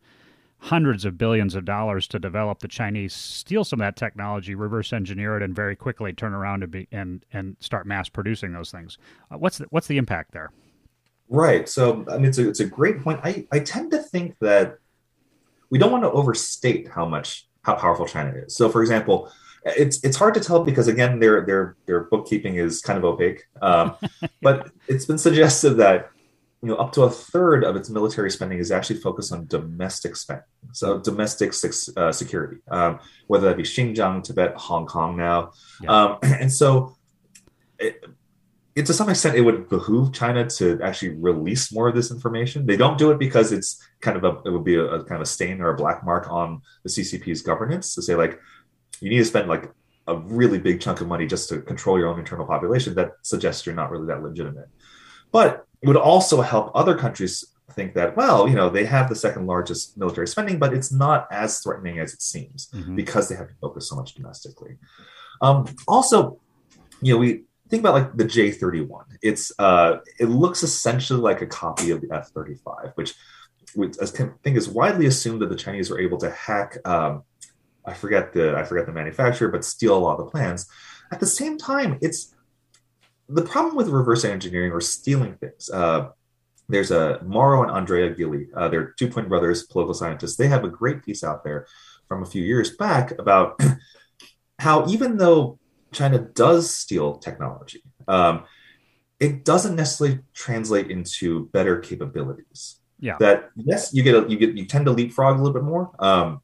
hundreds 0.60 1.04
of 1.04 1.16
billions 1.16 1.54
of 1.54 1.64
dollars 1.64 2.08
to 2.08 2.18
develop. 2.18 2.58
The 2.58 2.68
Chinese 2.68 3.14
steal 3.14 3.64
some 3.64 3.80
of 3.80 3.86
that 3.86 3.96
technology, 3.96 4.54
reverse 4.54 4.92
engineer 4.92 5.36
it, 5.36 5.42
and 5.42 5.54
very 5.54 5.76
quickly 5.76 6.12
turn 6.12 6.34
around 6.34 6.62
and 6.62 6.72
be, 6.72 6.88
and 6.92 7.24
and 7.32 7.56
start 7.60 7.86
mass 7.86 8.08
producing 8.08 8.52
those 8.52 8.70
things. 8.70 8.98
Uh, 9.30 9.38
what's 9.38 9.58
the, 9.58 9.66
what's 9.70 9.86
the 9.86 9.98
impact 9.98 10.32
there? 10.32 10.50
Right. 11.28 11.68
So 11.68 12.04
I 12.10 12.16
mean, 12.16 12.26
it's 12.26 12.38
a 12.38 12.48
it's 12.48 12.60
a 12.60 12.66
great 12.66 13.02
point. 13.02 13.20
I 13.22 13.46
I 13.52 13.60
tend 13.60 13.90
to 13.92 13.98
think 14.02 14.36
that 14.40 14.78
we 15.70 15.78
don't 15.78 15.92
want 15.92 16.04
to 16.04 16.10
overstate 16.10 16.88
how 16.88 17.06
much 17.06 17.46
how 17.62 17.74
powerful 17.74 18.06
China 18.06 18.32
is. 18.34 18.56
So, 18.56 18.68
for 18.68 18.80
example, 18.80 19.30
it's 19.64 20.02
it's 20.02 20.16
hard 20.16 20.34
to 20.34 20.40
tell 20.40 20.64
because 20.64 20.88
again, 20.88 21.18
their 21.18 21.44
their 21.44 21.76
their 21.86 22.04
bookkeeping 22.04 22.56
is 22.56 22.80
kind 22.80 22.98
of 22.98 23.04
opaque. 23.04 23.44
Um, 23.60 23.94
but 24.42 24.70
it's 24.88 25.04
been 25.04 25.18
suggested 25.18 25.74
that 25.74 26.10
you 26.62 26.68
know 26.68 26.76
up 26.76 26.92
to 26.92 27.02
a 27.02 27.10
third 27.10 27.64
of 27.64 27.76
its 27.76 27.88
military 27.88 28.30
spending 28.30 28.58
is 28.58 28.72
actually 28.72 29.00
focused 29.00 29.32
on 29.32 29.46
domestic 29.46 30.16
spending, 30.16 30.44
so 30.72 30.98
domestic 30.98 31.52
uh, 31.96 32.12
security, 32.12 32.58
um, 32.70 32.98
whether 33.26 33.48
that 33.48 33.56
be 33.56 33.62
Xinjiang, 33.62 34.24
Tibet, 34.24 34.54
Hong 34.56 34.86
Kong 34.86 35.16
now, 35.16 35.52
yeah. 35.82 35.90
um, 35.90 36.18
and 36.22 36.52
so. 36.52 36.96
It, 37.78 38.04
it, 38.74 38.86
to 38.86 38.94
some 38.94 39.08
extent, 39.08 39.36
it 39.36 39.40
would 39.40 39.68
behoove 39.68 40.12
China 40.12 40.48
to 40.50 40.80
actually 40.84 41.16
release 41.16 41.72
more 41.72 41.88
of 41.88 41.96
this 41.96 42.12
information. 42.12 42.64
They 42.64 42.76
don't 42.76 42.96
do 42.96 43.10
it 43.10 43.18
because 43.18 43.50
it's 43.50 43.84
kind 44.00 44.16
of 44.16 44.22
a 44.22 44.40
it 44.46 44.50
would 44.50 44.62
be 44.62 44.76
a, 44.76 44.84
a, 44.84 45.04
kind 45.04 45.16
of 45.16 45.22
a 45.22 45.26
stain 45.26 45.60
or 45.60 45.70
a 45.70 45.76
black 45.76 46.04
mark 46.04 46.30
on 46.30 46.62
the 46.84 46.88
CCP's 46.88 47.42
governance 47.42 47.96
to 47.96 48.02
say 48.02 48.14
like 48.14 48.38
you 49.00 49.10
need 49.10 49.18
to 49.18 49.24
spend 49.24 49.48
like 49.48 49.72
a 50.06 50.16
really 50.16 50.58
big 50.58 50.80
chunk 50.80 51.00
of 51.00 51.06
money 51.06 51.26
just 51.26 51.48
to 51.50 51.60
control 51.60 51.98
your 51.98 52.08
own 52.08 52.18
internal 52.18 52.46
population. 52.46 52.94
That 52.94 53.12
suggests 53.22 53.66
you're 53.66 53.74
not 53.74 53.90
really 53.90 54.06
that 54.06 54.22
legitimate. 54.22 54.68
But 55.32 55.66
it 55.82 55.88
would 55.88 55.96
also 55.96 56.40
help 56.40 56.72
other 56.74 56.96
countries 56.96 57.44
think 57.78 57.94
that 57.94 58.16
well, 58.16 58.48
you 58.48 58.56
know, 58.56 58.68
they 58.68 58.84
have 58.84 59.08
the 59.08 59.14
second 59.14 59.46
largest 59.46 59.96
military 59.96 60.26
spending, 60.26 60.58
but 60.58 60.74
it's 60.74 60.90
not 60.90 61.28
as 61.30 61.60
threatening 61.60 62.00
as 62.00 62.12
it 62.12 62.22
seems 62.22 62.68
mm-hmm. 62.74 62.96
because 62.96 63.28
they 63.28 63.36
have 63.36 63.48
to 63.48 63.54
focus 63.60 63.88
so 63.88 63.94
much 63.94 64.14
domestically. 64.14 64.76
Um, 65.40 65.66
also, 65.86 66.40
you 67.00 67.14
know, 67.14 67.18
we 67.18 67.44
think 67.68 67.80
about 67.82 67.94
like 67.94 68.16
the 68.16 68.24
J31. 68.24 69.04
It's 69.22 69.52
uh, 69.58 69.98
it 70.18 70.26
looks 70.26 70.62
essentially 70.62 71.20
like 71.20 71.40
a 71.40 71.46
copy 71.46 71.90
of 71.90 72.00
the 72.00 72.08
F35, 72.08 72.92
which, 72.96 73.14
which 73.74 73.96
I 74.02 74.06
think 74.06 74.56
is 74.56 74.68
widely 74.68 75.06
assumed 75.06 75.40
that 75.42 75.50
the 75.50 75.56
Chinese 75.56 75.90
were 75.90 76.00
able 76.00 76.18
to 76.18 76.30
hack. 76.30 76.78
Um, 76.84 77.22
I 77.84 77.94
forget 77.94 78.32
the 78.32 78.56
I 78.56 78.64
forget 78.64 78.86
the 78.86 78.92
manufacturer, 78.92 79.48
but 79.48 79.64
steal 79.64 79.96
a 79.96 80.00
lot 80.00 80.18
of 80.18 80.26
the 80.26 80.30
plans. 80.30 80.66
At 81.12 81.20
the 81.20 81.26
same 81.26 81.56
time, 81.56 81.98
it's 82.02 82.34
the 83.28 83.42
problem 83.42 83.76
with 83.76 83.88
reverse 83.88 84.24
engineering 84.24 84.72
or 84.72 84.80
stealing 84.80 85.34
things. 85.36 85.68
Uh, 85.70 86.10
there's 86.68 86.90
a 86.90 87.20
Mauro 87.24 87.62
and 87.62 87.70
Andrea 87.70 88.14
Gilli. 88.14 88.48
Uh, 88.54 88.68
they're 88.68 88.94
two 88.98 89.08
twin 89.08 89.28
brothers, 89.28 89.64
political 89.64 89.94
scientists. 89.94 90.36
They 90.36 90.48
have 90.48 90.64
a 90.64 90.68
great 90.68 91.04
piece 91.04 91.24
out 91.24 91.44
there 91.44 91.66
from 92.08 92.22
a 92.22 92.26
few 92.26 92.42
years 92.42 92.76
back 92.76 93.18
about 93.18 93.60
how 94.58 94.86
even 94.88 95.16
though 95.16 95.58
China 95.92 96.18
does 96.18 96.74
steal 96.74 97.16
technology, 97.16 97.82
um, 98.06 98.44
it 99.18 99.44
doesn't 99.44 99.76
necessarily 99.76 100.20
translate 100.34 100.90
into 100.90 101.46
better 101.46 101.78
capabilities. 101.78 102.80
Yeah. 103.00 103.16
That 103.20 103.50
yes, 103.56 103.94
you 103.94 104.02
get 104.02 104.14
a, 104.14 104.28
you 104.28 104.36
get 104.36 104.56
you 104.56 104.66
tend 104.66 104.86
to 104.86 104.92
leapfrog 104.92 105.36
a 105.36 105.42
little 105.42 105.54
bit 105.54 105.64
more. 105.64 105.90
Um, 105.98 106.40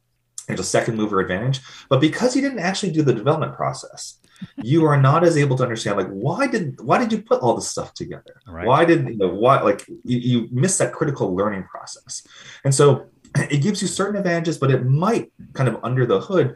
there's 0.47 0.59
a 0.59 0.63
second 0.63 0.95
mover 0.95 1.19
advantage, 1.19 1.59
but 1.89 1.99
because 1.99 2.35
you 2.35 2.41
didn't 2.41 2.59
actually 2.59 2.91
do 2.91 3.01
the 3.01 3.13
development 3.13 3.55
process, 3.55 4.19
you 4.57 4.85
are 4.85 4.99
not 4.99 5.23
as 5.23 5.37
able 5.37 5.57
to 5.57 5.63
understand 5.63 5.97
like 5.97 6.09
why 6.09 6.47
did 6.47 6.79
why 6.81 6.97
did 6.97 7.11
you 7.11 7.21
put 7.21 7.41
all 7.41 7.55
this 7.55 7.67
stuff 7.67 7.93
together? 7.93 8.41
Right. 8.47 8.65
Why 8.65 8.85
did 8.85 9.07
you 9.07 9.17
know 9.17 9.29
why 9.29 9.61
like 9.61 9.87
you, 9.87 10.17
you 10.17 10.47
miss 10.51 10.77
that 10.77 10.93
critical 10.93 11.35
learning 11.35 11.63
process, 11.63 12.25
and 12.63 12.73
so 12.73 13.07
it 13.35 13.61
gives 13.61 13.81
you 13.81 13.87
certain 13.87 14.15
advantages, 14.15 14.57
but 14.57 14.71
it 14.71 14.85
might 14.85 15.31
kind 15.53 15.69
of 15.69 15.79
under 15.83 16.05
the 16.05 16.19
hood 16.19 16.55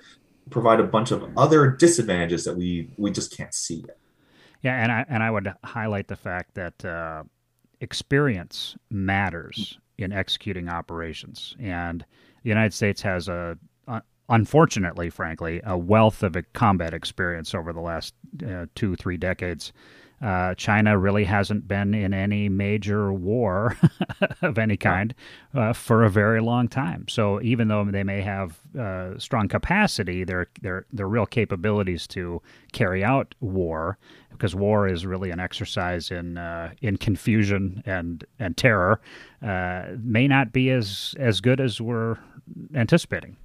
provide 0.50 0.80
a 0.80 0.84
bunch 0.84 1.12
of 1.12 1.30
other 1.38 1.70
disadvantages 1.72 2.44
that 2.46 2.56
we 2.56 2.90
we 2.98 3.12
just 3.12 3.36
can't 3.36 3.54
see 3.54 3.84
yet. 3.88 3.98
Yeah, 4.62 4.82
and 4.82 4.92
I 4.92 5.06
and 5.10 5.24
I 5.24 5.32
would 5.32 5.54
highlight 5.64 6.08
the 6.08 6.16
fact 6.16 6.56
that 6.56 6.84
uh, 6.84 7.24
experience 7.82 8.76
matters 8.90 9.78
in 9.98 10.12
executing 10.12 10.70
operations, 10.70 11.56
and 11.60 12.06
the 12.44 12.50
United 12.50 12.74
States 12.74 13.02
has 13.02 13.28
a 13.28 13.58
unfortunately, 14.30 15.10
frankly, 15.10 15.62
a 15.66 15.78
wealth 15.78 16.24
of 16.24 16.38
combat 16.54 16.94
experience 16.94 17.54
over 17.54 17.74
the 17.74 17.82
last 17.82 18.14
uh, 18.48 18.68
two, 18.76 18.96
three 18.96 19.18
decades. 19.18 19.74
Uh, 20.22 20.54
China 20.56 20.98
really 20.98 21.24
hasn't 21.24 21.66
been 21.66 21.94
in 21.94 22.14
any 22.14 22.50
major 22.50 23.14
war 23.14 23.78
of 24.42 24.58
any 24.58 24.76
kind 24.76 25.16
uh, 25.54 25.72
for 25.72 26.04
a 26.04 26.10
very 26.10 26.42
long 26.42 26.68
time. 26.68 27.06
So 27.08 27.42
even 27.42 27.70
though 27.70 27.86
they 27.86 28.04
may 28.04 28.22
have 28.22 28.60
uh, 28.78 29.18
strong 29.18 29.48
capacity, 29.48 30.26
their 30.26 30.48
their 30.62 30.86
their 30.92 31.08
real 31.08 31.26
capabilities 31.26 32.06
to 32.08 32.42
carry 32.74 33.02
out 33.02 33.34
war, 33.40 33.98
because 34.32 34.54
war 34.56 34.90
is 34.90 35.06
really 35.06 35.32
an 35.32 35.40
exercise 35.40 36.12
in 36.12 36.38
uh, 36.38 36.72
in 36.82 36.98
confusion 36.98 37.82
and 37.86 38.26
and 38.40 38.58
terror, 38.58 39.00
uh, 39.42 39.86
may 40.04 40.28
not 40.28 40.52
be 40.52 40.70
as 40.70 41.16
as 41.18 41.40
good 41.40 41.62
as 41.62 41.80
we're 41.80 42.18
anticipating. 42.76 43.38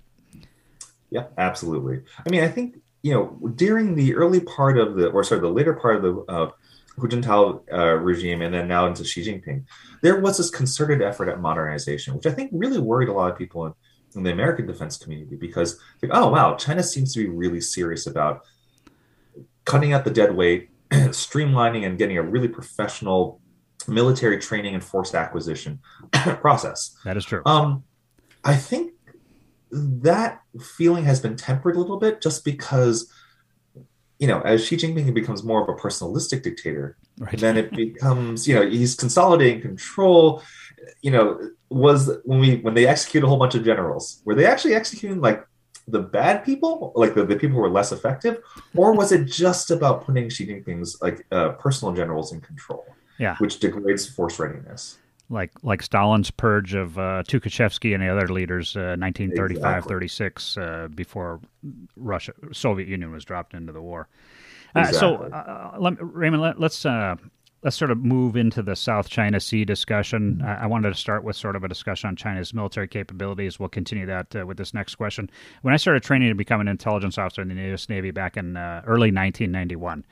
Yeah, 1.14 1.26
absolutely. 1.38 2.02
I 2.26 2.28
mean, 2.28 2.42
I 2.42 2.48
think 2.48 2.80
you 3.02 3.14
know 3.14 3.48
during 3.54 3.94
the 3.94 4.16
early 4.16 4.40
part 4.40 4.76
of 4.76 4.96
the 4.96 5.10
or 5.10 5.22
sorry 5.22 5.40
the 5.40 5.48
later 5.48 5.72
part 5.72 5.96
of 5.96 6.02
the 6.02 6.14
uh, 6.28 6.50
Hu 6.96 7.06
Jintao 7.06 7.62
uh, 7.72 7.94
regime 7.94 8.42
and 8.42 8.52
then 8.52 8.66
now 8.66 8.86
into 8.86 9.04
Xi 9.04 9.24
Jinping, 9.24 9.64
there 10.02 10.20
was 10.20 10.38
this 10.38 10.50
concerted 10.50 11.02
effort 11.02 11.28
at 11.28 11.40
modernization, 11.40 12.14
which 12.14 12.26
I 12.26 12.32
think 12.32 12.50
really 12.52 12.80
worried 12.80 13.08
a 13.08 13.12
lot 13.12 13.30
of 13.30 13.38
people 13.38 13.66
in, 13.66 13.74
in 14.16 14.24
the 14.24 14.32
American 14.32 14.66
defense 14.66 14.96
community 14.96 15.36
because, 15.36 15.78
like, 16.02 16.10
oh, 16.12 16.30
wow, 16.30 16.56
China 16.56 16.82
seems 16.82 17.14
to 17.14 17.20
be 17.20 17.28
really 17.28 17.60
serious 17.60 18.08
about 18.08 18.42
cutting 19.64 19.92
out 19.92 20.04
the 20.04 20.10
dead 20.10 20.34
weight, 20.34 20.70
streamlining 20.90 21.86
and 21.86 21.96
getting 21.96 22.18
a 22.18 22.22
really 22.22 22.48
professional 22.48 23.40
military 23.86 24.38
training 24.38 24.74
and 24.74 24.82
forced 24.82 25.14
acquisition 25.14 25.78
process. 26.12 26.96
That 27.04 27.16
is 27.16 27.24
true. 27.24 27.42
Um, 27.46 27.84
I 28.44 28.56
think 28.56 28.93
that 29.74 30.40
feeling 30.60 31.04
has 31.04 31.20
been 31.20 31.36
tempered 31.36 31.76
a 31.76 31.80
little 31.80 31.98
bit 31.98 32.20
just 32.20 32.44
because 32.44 33.12
you 34.18 34.28
know, 34.28 34.40
as 34.42 34.64
Xi 34.64 34.76
Jinping 34.76 35.12
becomes 35.12 35.42
more 35.42 35.62
of 35.62 35.68
a 35.68 35.78
personalistic 35.78 36.42
dictator, 36.42 36.96
right. 37.18 37.36
then 37.38 37.56
it 37.56 37.72
becomes, 37.72 38.46
you 38.46 38.54
know, 38.54 38.66
he's 38.66 38.94
consolidating 38.94 39.60
control. 39.60 40.42
You 41.02 41.10
know, 41.10 41.50
was 41.68 42.10
when 42.24 42.38
we 42.38 42.56
when 42.58 42.74
they 42.74 42.86
execute 42.86 43.24
a 43.24 43.26
whole 43.26 43.38
bunch 43.38 43.54
of 43.54 43.64
generals, 43.64 44.22
were 44.24 44.34
they 44.34 44.46
actually 44.46 44.74
executing 44.74 45.20
like 45.20 45.44
the 45.88 46.00
bad 46.00 46.44
people, 46.44 46.92
like 46.94 47.14
the, 47.14 47.26
the 47.26 47.36
people 47.36 47.56
who 47.56 47.62
were 47.62 47.70
less 47.70 47.90
effective, 47.90 48.38
or 48.74 48.94
was 48.94 49.12
it 49.12 49.24
just 49.24 49.70
about 49.70 50.06
putting 50.06 50.28
Xi 50.28 50.46
Jinping's 50.46 50.96
like 51.02 51.26
uh, 51.32 51.50
personal 51.52 51.92
generals 51.92 52.32
in 52.32 52.40
control? 52.40 52.86
Yeah, 53.18 53.36
which 53.38 53.58
degrades 53.58 54.08
force 54.08 54.38
readiness 54.38 54.98
like 55.30 55.52
like 55.62 55.82
Stalin's 55.82 56.30
purge 56.30 56.74
of 56.74 56.98
uh, 56.98 57.22
Tukhachevsky 57.26 57.94
and 57.94 58.02
the 58.02 58.08
other 58.08 58.28
leaders, 58.28 58.76
uh, 58.76 58.96
1935, 58.98 59.56
exactly. 59.56 59.88
36, 59.88 60.58
uh, 60.58 60.88
before 60.94 61.40
Russia, 61.96 62.32
Soviet 62.52 62.88
Union 62.88 63.10
was 63.10 63.24
dropped 63.24 63.54
into 63.54 63.72
the 63.72 63.82
war. 63.82 64.08
Uh, 64.76 64.80
exactly. 64.80 64.98
so, 64.98 65.16
uh, 65.16 65.76
let, 65.78 65.94
Raymond, 66.00 66.42
let, 66.42 66.60
us 66.60 66.84
uh, 66.84 67.16
let's 67.64 67.76
sort 67.76 67.90
of 67.90 67.98
move 67.98 68.36
into 68.36 68.62
the 68.62 68.76
South 68.76 69.08
China 69.08 69.40
Sea 69.40 69.64
discussion. 69.64 70.42
I, 70.44 70.64
I, 70.64 70.66
wanted 70.66 70.90
to 70.90 70.94
start 70.94 71.24
with 71.24 71.36
sort 71.36 71.56
of 71.56 71.64
a 71.64 71.68
discussion 71.68 72.08
on 72.08 72.16
China's 72.16 72.52
military 72.52 72.86
capabilities. 72.86 73.58
We'll 73.58 73.70
continue 73.70 74.06
that 74.06 74.36
uh, 74.36 74.46
with 74.46 74.58
this 74.58 74.74
next 74.74 74.96
question. 74.96 75.30
When 75.62 75.72
I 75.72 75.78
started 75.78 76.02
training 76.02 76.28
to 76.28 76.34
become 76.34 76.60
an 76.60 76.68
intelligence 76.68 77.16
officer 77.16 77.42
in 77.42 77.48
the 77.48 77.54
U.S. 77.54 77.88
Navy 77.88 78.10
back 78.10 78.36
in 78.36 78.56
uh, 78.56 78.82
early 78.84 79.10
1991, 79.10 80.04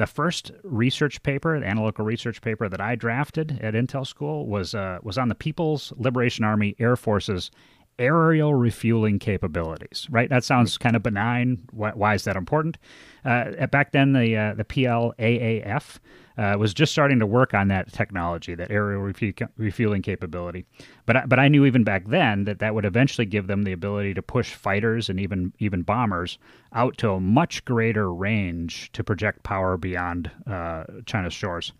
the 0.00 0.06
first 0.06 0.50
research 0.64 1.22
paper, 1.22 1.60
the 1.60 1.66
analytical 1.66 2.06
research 2.06 2.40
paper 2.40 2.70
that 2.70 2.80
I 2.80 2.94
drafted 2.94 3.60
at 3.62 3.74
Intel 3.74 4.06
School 4.06 4.46
was 4.46 4.74
uh, 4.74 4.98
was 5.02 5.18
on 5.18 5.28
the 5.28 5.34
People's 5.34 5.92
Liberation 5.94 6.42
Army 6.42 6.74
Air 6.78 6.96
Force's 6.96 7.50
aerial 7.98 8.54
refueling 8.54 9.18
capabilities. 9.18 10.06
Right? 10.10 10.30
That 10.30 10.42
sounds 10.42 10.78
kind 10.78 10.96
of 10.96 11.02
benign. 11.02 11.64
Why, 11.70 11.90
why 11.90 12.14
is 12.14 12.24
that 12.24 12.36
important? 12.36 12.78
Uh, 13.26 13.66
back 13.66 13.92
then, 13.92 14.14
the 14.14 14.34
uh, 14.34 14.54
the 14.54 14.64
PLAAF 14.64 15.98
uh, 16.40 16.56
was 16.58 16.72
just 16.72 16.90
starting 16.90 17.18
to 17.18 17.26
work 17.26 17.52
on 17.52 17.68
that 17.68 17.92
technology, 17.92 18.54
that 18.54 18.70
aerial 18.70 19.02
refu- 19.02 19.46
refueling 19.58 20.00
capability. 20.00 20.64
But 21.04 21.16
I, 21.16 21.26
but 21.26 21.38
I 21.38 21.48
knew 21.48 21.66
even 21.66 21.84
back 21.84 22.08
then 22.08 22.44
that 22.44 22.60
that 22.60 22.74
would 22.74 22.86
eventually 22.86 23.26
give 23.26 23.46
them 23.46 23.64
the 23.64 23.72
ability 23.72 24.14
to 24.14 24.22
push 24.22 24.54
fighters 24.54 25.10
and 25.10 25.20
even 25.20 25.52
even 25.58 25.82
bombers 25.82 26.38
out 26.72 26.96
to 26.98 27.10
a 27.10 27.20
much 27.20 27.62
greater 27.66 28.12
range 28.12 28.90
to 28.92 29.04
project 29.04 29.42
power 29.42 29.76
beyond 29.76 30.30
uh, 30.46 30.84
China's 31.04 31.34
shores. 31.34 31.72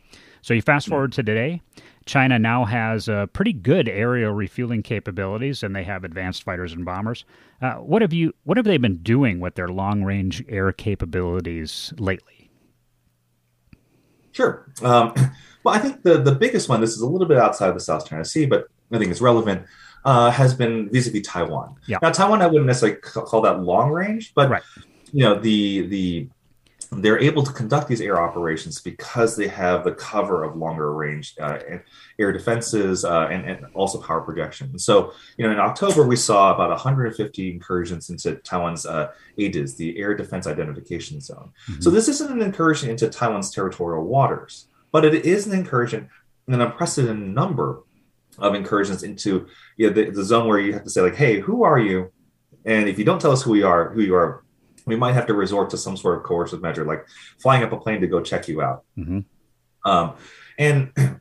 So 0.42 0.52
you 0.52 0.60
fast 0.60 0.88
forward 0.88 1.12
to 1.12 1.22
today, 1.22 1.62
China 2.04 2.38
now 2.38 2.66
has 2.66 3.08
uh, 3.08 3.26
pretty 3.26 3.54
good 3.54 3.88
aerial 3.88 4.32
refueling 4.32 4.82
capabilities, 4.82 5.62
and 5.62 5.74
they 5.74 5.84
have 5.84 6.04
advanced 6.04 6.42
fighters 6.42 6.74
and 6.74 6.84
bombers. 6.84 7.24
Uh, 7.62 7.74
what 7.76 8.02
have 8.02 8.12
you? 8.12 8.34
What 8.44 8.58
have 8.58 8.66
they 8.66 8.76
been 8.76 8.98
doing 8.98 9.40
with 9.40 9.54
their 9.54 9.68
long 9.68 10.02
range 10.02 10.44
air 10.48 10.70
capabilities 10.70 11.94
lately? 11.98 12.39
Sure. 14.40 14.66
Um, 14.82 15.12
well, 15.64 15.74
I 15.74 15.78
think 15.78 16.02
the 16.02 16.18
the 16.18 16.34
biggest 16.34 16.68
one. 16.68 16.80
This 16.80 16.92
is 16.92 17.02
a 17.02 17.06
little 17.06 17.28
bit 17.28 17.36
outside 17.36 17.68
of 17.68 17.74
the 17.74 17.80
South 17.80 18.08
China 18.08 18.24
Sea, 18.24 18.46
but 18.46 18.68
I 18.90 18.98
think 18.98 19.10
it's 19.10 19.20
relevant. 19.20 19.66
Uh, 20.02 20.30
has 20.30 20.54
been 20.54 20.88
vis-a-vis 20.88 21.26
Taiwan. 21.26 21.76
Now, 21.86 22.10
Taiwan, 22.10 22.40
I 22.40 22.46
wouldn't 22.46 22.64
necessarily 22.64 22.96
call 23.02 23.42
that 23.42 23.60
long 23.60 23.90
range, 23.90 24.32
but 24.34 24.48
right. 24.48 24.62
you 25.12 25.22
know 25.24 25.34
the 25.34 25.86
the 25.88 26.28
they're 26.92 27.20
able 27.20 27.44
to 27.44 27.52
conduct 27.52 27.86
these 27.86 28.00
air 28.00 28.20
operations 28.20 28.80
because 28.80 29.36
they 29.36 29.46
have 29.46 29.84
the 29.84 29.92
cover 29.92 30.42
of 30.42 30.56
longer 30.56 30.92
range 30.92 31.34
uh, 31.40 31.58
air 32.18 32.32
defenses 32.32 33.04
uh, 33.04 33.28
and, 33.30 33.48
and, 33.48 33.66
also 33.74 34.00
power 34.00 34.20
projection. 34.20 34.76
So, 34.76 35.12
you 35.36 35.46
know, 35.46 35.52
in 35.52 35.60
October, 35.60 36.04
we 36.04 36.16
saw 36.16 36.52
about 36.52 36.70
150 36.70 37.50
incursions 37.50 38.10
into 38.10 38.34
Taiwan's 38.36 38.86
uh, 38.86 39.12
ADIZ, 39.38 39.76
the 39.76 39.98
Air 39.98 40.14
Defense 40.14 40.48
Identification 40.48 41.20
Zone. 41.20 41.52
Mm-hmm. 41.70 41.80
So, 41.80 41.90
this 41.90 42.08
isn't 42.08 42.32
an 42.32 42.42
incursion 42.42 42.90
into 42.90 43.08
Taiwan's 43.08 43.52
territorial 43.52 44.04
waters, 44.04 44.66
but 44.90 45.04
it 45.04 45.24
is 45.24 45.46
an 45.46 45.56
incursion 45.56 46.10
in 46.48 46.54
an 46.54 46.60
unprecedented 46.60 47.28
number 47.28 47.82
of 48.38 48.56
incursions 48.56 49.04
into 49.04 49.46
you 49.76 49.88
know, 49.88 49.92
the, 49.92 50.10
the 50.10 50.24
zone 50.24 50.48
where 50.48 50.58
you 50.58 50.72
have 50.72 50.84
to 50.84 50.90
say, 50.90 51.02
like, 51.02 51.14
hey, 51.14 51.38
who 51.38 51.62
are 51.62 51.78
you? 51.78 52.10
And 52.64 52.88
if 52.88 52.98
you 52.98 53.04
don't 53.04 53.20
tell 53.20 53.30
us 53.30 53.42
who 53.42 53.52
we 53.52 53.62
are, 53.62 53.90
who 53.90 54.00
you 54.00 54.16
are, 54.16 54.42
we 54.90 54.96
might 54.96 55.14
have 55.14 55.26
to 55.26 55.34
resort 55.34 55.70
to 55.70 55.78
some 55.78 55.96
sort 55.96 56.18
of 56.18 56.24
coercive 56.24 56.60
measure, 56.60 56.84
like 56.84 57.06
flying 57.38 57.62
up 57.62 57.72
a 57.72 57.78
plane 57.78 58.00
to 58.00 58.06
go 58.06 58.20
check 58.20 58.48
you 58.48 58.60
out. 58.60 58.84
Mm-hmm. 58.98 59.20
Um, 59.90 60.14
and 60.58 60.92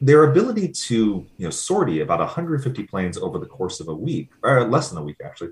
their 0.00 0.24
ability 0.30 0.68
to 0.68 1.26
you 1.36 1.44
know 1.44 1.50
sortie 1.50 2.00
about 2.00 2.18
150 2.20 2.82
planes 2.84 3.16
over 3.18 3.38
the 3.38 3.46
course 3.46 3.80
of 3.80 3.88
a 3.88 3.94
week, 3.94 4.30
or 4.42 4.68
less 4.68 4.90
than 4.90 4.98
a 4.98 5.02
week 5.02 5.16
actually, 5.24 5.50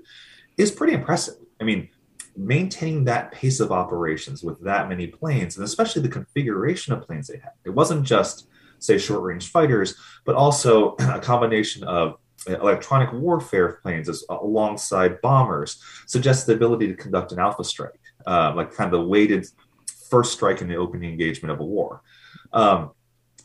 is 0.57 0.71
pretty 0.71 0.93
impressive. 0.93 1.35
I 1.59 1.63
mean, 1.63 1.89
maintaining 2.37 3.05
that 3.05 3.31
pace 3.31 3.59
of 3.59 3.71
operations 3.71 4.43
with 4.43 4.61
that 4.61 4.89
many 4.89 5.07
planes, 5.07 5.57
and 5.57 5.65
especially 5.65 6.01
the 6.01 6.09
configuration 6.09 6.93
of 6.93 7.01
planes 7.01 7.27
they 7.27 7.37
had. 7.37 7.53
It 7.63 7.71
wasn't 7.71 8.03
just 8.03 8.47
say 8.79 8.97
short 8.97 9.21
range 9.21 9.49
fighters, 9.49 9.95
but 10.25 10.35
also 10.35 10.95
a 10.99 11.19
combination 11.19 11.83
of 11.83 12.17
electronic 12.47 13.11
warfare 13.13 13.79
planes 13.81 14.09
as, 14.09 14.23
alongside 14.29 15.21
bombers 15.21 15.81
suggests 16.05 16.45
the 16.45 16.53
ability 16.53 16.87
to 16.87 16.95
conduct 16.95 17.31
an 17.31 17.39
alpha 17.39 17.63
strike, 17.63 17.99
uh, 18.25 18.53
like 18.55 18.73
kind 18.73 18.93
of 18.93 18.99
the 18.99 19.05
weighted 19.05 19.47
first 20.09 20.33
strike 20.33 20.61
in 20.61 20.67
the 20.67 20.75
opening 20.75 21.09
engagement 21.09 21.51
of 21.51 21.59
a 21.59 21.65
war. 21.65 22.01
Um, 22.53 22.91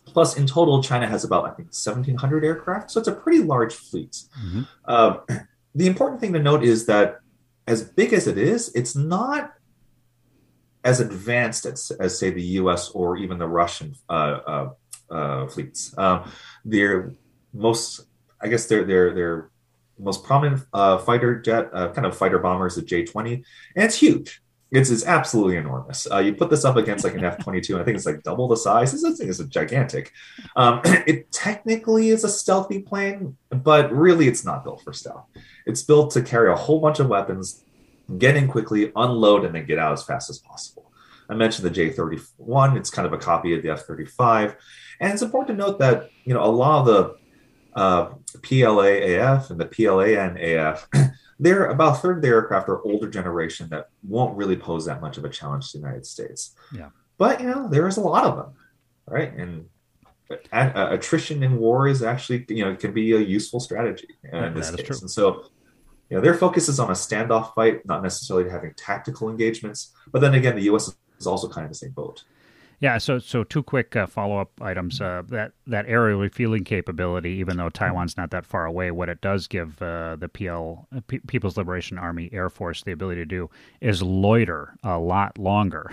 plus, 0.06 0.36
in 0.36 0.46
total, 0.46 0.82
China 0.82 1.06
has 1.06 1.24
about 1.24 1.44
I 1.44 1.50
think 1.50 1.68
1,700 1.68 2.44
aircraft, 2.44 2.90
so 2.90 3.00
it's 3.00 3.08
a 3.08 3.12
pretty 3.12 3.42
large 3.42 3.74
fleet. 3.74 4.22
Mm-hmm. 4.44 4.62
Uh, 4.84 5.18
the 5.74 5.86
important 5.86 6.20
thing 6.20 6.32
to 6.32 6.38
note 6.38 6.64
is 6.64 6.86
that 6.86 7.20
as 7.66 7.84
big 7.84 8.12
as 8.12 8.26
it 8.26 8.38
is, 8.38 8.72
it's 8.74 8.96
not 8.96 9.52
as 10.82 11.00
advanced 11.00 11.66
as, 11.66 11.90
as 12.00 12.18
say 12.18 12.30
the 12.30 12.42
U.S. 12.42 12.90
or 12.90 13.16
even 13.16 13.38
the 13.38 13.46
Russian 13.46 13.94
uh, 14.08 14.40
uh, 14.46 14.70
uh 15.10 15.46
fleets. 15.48 15.96
Um, 15.98 16.30
they're 16.64 17.12
most 17.52 18.06
I 18.42 18.48
guess 18.48 18.66
their 18.66 18.84
their 18.84 19.14
their 19.14 19.50
most 19.98 20.24
prominent 20.24 20.62
uh, 20.72 20.98
fighter 20.98 21.40
jet, 21.40 21.70
uh, 21.72 21.92
kind 21.92 22.06
of 22.06 22.16
fighter 22.16 22.38
bomber 22.38 22.66
is 22.66 22.76
the 22.76 22.82
J 22.82 23.04
twenty, 23.04 23.44
and 23.76 23.84
it's 23.84 23.96
huge. 23.96 24.42
It's, 24.70 24.88
it's 24.88 25.04
absolutely 25.04 25.56
enormous. 25.56 26.06
Uh, 26.08 26.18
you 26.18 26.32
put 26.32 26.48
this 26.48 26.64
up 26.64 26.76
against 26.76 27.04
like 27.04 27.14
an 27.14 27.24
F 27.32 27.42
twenty 27.42 27.60
two, 27.60 27.74
and 27.74 27.82
I 27.82 27.84
think 27.84 27.96
it's 27.96 28.06
like 28.06 28.22
double 28.22 28.48
the 28.48 28.56
size. 28.56 28.92
This 28.92 29.18
thing 29.18 29.28
is 29.28 29.38
gigantic. 29.48 30.12
Um, 30.56 30.80
it 30.84 31.30
technically 31.32 32.10
is 32.10 32.24
a 32.24 32.28
stealthy 32.28 32.80
plane, 32.80 33.36
but 33.50 33.92
really 33.92 34.28
it's 34.28 34.44
not 34.44 34.64
built 34.64 34.82
for 34.82 34.92
stealth. 34.92 35.26
It's 35.66 35.82
built 35.82 36.12
to 36.12 36.22
carry 36.22 36.50
a 36.52 36.56
whole 36.56 36.80
bunch 36.80 37.00
of 37.00 37.08
weapons, 37.08 37.64
get 38.18 38.36
in 38.36 38.48
quickly, 38.48 38.92
unload, 38.94 39.44
and 39.44 39.54
then 39.54 39.66
get 39.66 39.78
out 39.78 39.92
as 39.92 40.04
fast 40.04 40.30
as 40.30 40.38
possible. 40.38 40.90
I 41.28 41.34
mentioned 41.34 41.66
the 41.66 41.70
J 41.70 41.90
thirty 41.90 42.18
one. 42.36 42.76
It's 42.76 42.90
kind 42.90 43.06
of 43.06 43.12
a 43.12 43.18
copy 43.18 43.54
of 43.54 43.62
the 43.62 43.70
F 43.70 43.82
thirty 43.82 44.06
five, 44.06 44.56
and 45.00 45.12
it's 45.12 45.22
important 45.22 45.58
to 45.58 45.64
note 45.64 45.78
that 45.80 46.10
you 46.24 46.32
know 46.32 46.44
a 46.44 46.46
lot 46.46 46.80
of 46.80 46.86
the 46.86 47.19
uh, 47.74 48.10
PLAAF 48.38 49.50
and 49.50 49.60
the 49.60 49.66
PLANAF, 49.66 51.12
they're 51.40 51.66
about 51.66 51.96
a 51.96 52.00
third 52.00 52.16
of 52.16 52.22
the 52.22 52.28
aircraft 52.28 52.68
are 52.68 52.82
older 52.82 53.08
generation 53.08 53.68
that 53.70 53.88
won't 54.02 54.36
really 54.36 54.56
pose 54.56 54.84
that 54.86 55.00
much 55.00 55.16
of 55.16 55.24
a 55.24 55.28
challenge 55.28 55.70
to 55.72 55.78
the 55.78 55.82
United 55.82 56.06
States. 56.06 56.54
Yeah. 56.74 56.90
But, 57.18 57.40
you 57.40 57.46
know, 57.46 57.68
there 57.68 57.86
is 57.86 57.96
a 57.96 58.00
lot 58.00 58.24
of 58.24 58.36
them, 58.36 58.54
right? 59.06 59.32
And 59.34 59.68
attrition 60.52 61.42
in 61.42 61.58
war 61.58 61.88
is 61.88 62.02
actually, 62.02 62.44
you 62.48 62.64
know, 62.64 62.74
can 62.76 62.92
be 62.92 63.12
a 63.12 63.18
useful 63.18 63.60
strategy 63.60 64.08
in 64.32 64.54
this 64.54 64.70
case. 64.70 64.86
True. 64.86 64.98
And 65.00 65.10
so, 65.10 65.44
you 66.08 66.16
know, 66.16 66.20
their 66.22 66.34
focus 66.34 66.68
is 66.68 66.80
on 66.80 66.88
a 66.88 66.94
standoff 66.94 67.54
fight, 67.54 67.86
not 67.86 68.02
necessarily 68.02 68.50
having 68.50 68.74
tactical 68.74 69.28
engagements. 69.28 69.92
But 70.10 70.20
then 70.20 70.34
again, 70.34 70.56
the 70.56 70.62
U.S. 70.62 70.92
is 71.18 71.26
also 71.26 71.48
kind 71.48 71.64
of 71.64 71.70
the 71.70 71.76
same 71.76 71.92
boat. 71.92 72.24
Yeah, 72.80 72.96
so 72.96 73.18
so 73.18 73.44
two 73.44 73.62
quick 73.62 73.94
uh, 73.94 74.06
follow 74.06 74.38
up 74.38 74.50
items. 74.60 75.02
Uh, 75.02 75.22
that 75.28 75.52
that 75.66 75.84
aerial 75.86 76.18
refueling 76.18 76.64
capability, 76.64 77.32
even 77.32 77.58
though 77.58 77.68
Taiwan's 77.68 78.16
not 78.16 78.30
that 78.30 78.46
far 78.46 78.64
away, 78.64 78.90
what 78.90 79.10
it 79.10 79.20
does 79.20 79.46
give 79.46 79.80
uh, 79.82 80.16
the 80.16 80.28
PL 80.28 80.88
P- 81.06 81.20
People's 81.20 81.58
Liberation 81.58 81.98
Army 81.98 82.30
Air 82.32 82.48
Force 82.48 82.82
the 82.82 82.92
ability 82.92 83.20
to 83.20 83.26
do 83.26 83.50
is 83.82 84.02
loiter 84.02 84.74
a 84.82 84.98
lot 84.98 85.36
longer. 85.38 85.92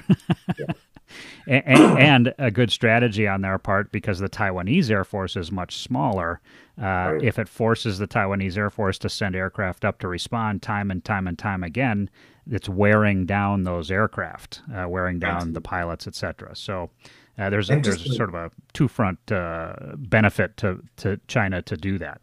yeah 0.58 0.66
and, 1.48 2.00
and, 2.00 2.34
a 2.38 2.52
good 2.52 2.72
strategy 2.72 3.28
on 3.28 3.42
their 3.42 3.58
part 3.58 3.92
because 3.92 4.20
the 4.20 4.30
Taiwanese 4.30 4.90
Air 4.90 5.04
Force 5.04 5.36
is 5.36 5.52
much 5.52 5.78
smaller. 5.78 6.42
Uh, 6.80 6.86
right. 6.86 7.24
If 7.24 7.40
it 7.40 7.50
forces 7.50 7.98
the 7.98 8.08
Taiwanese 8.08 8.56
Air 8.56 8.70
Force 8.70 9.00
to 9.00 9.10
send 9.10 9.36
aircraft 9.36 9.84
up 9.84 10.00
to 10.00 10.08
respond 10.08 10.62
time 10.62 10.92
and 10.92 11.04
time 11.04 11.28
and 11.28 11.38
time 11.38 11.64
again, 11.64 12.10
it's 12.50 12.70
wearing 12.70 13.26
down 13.26 13.64
those 13.64 13.90
aircraft, 13.90 14.62
uh, 14.74 14.88
wearing 14.88 15.20
down 15.20 15.38
Absolutely. 15.38 15.54
the 15.54 15.62
pilots, 15.62 16.08
etc. 16.08 16.56
So 16.56 16.92
uh, 17.38 17.50
there's 17.50 17.70
a, 17.70 17.80
there's 17.80 18.16
sort 18.16 18.30
of 18.30 18.36
a 18.36 18.52
two 18.74 18.88
front 18.88 19.32
uh, 19.32 19.74
benefit 19.98 20.58
to 20.58 20.84
to 20.98 21.20
China 21.28 21.62
to 21.64 21.76
do 21.76 21.98
that. 21.98 22.22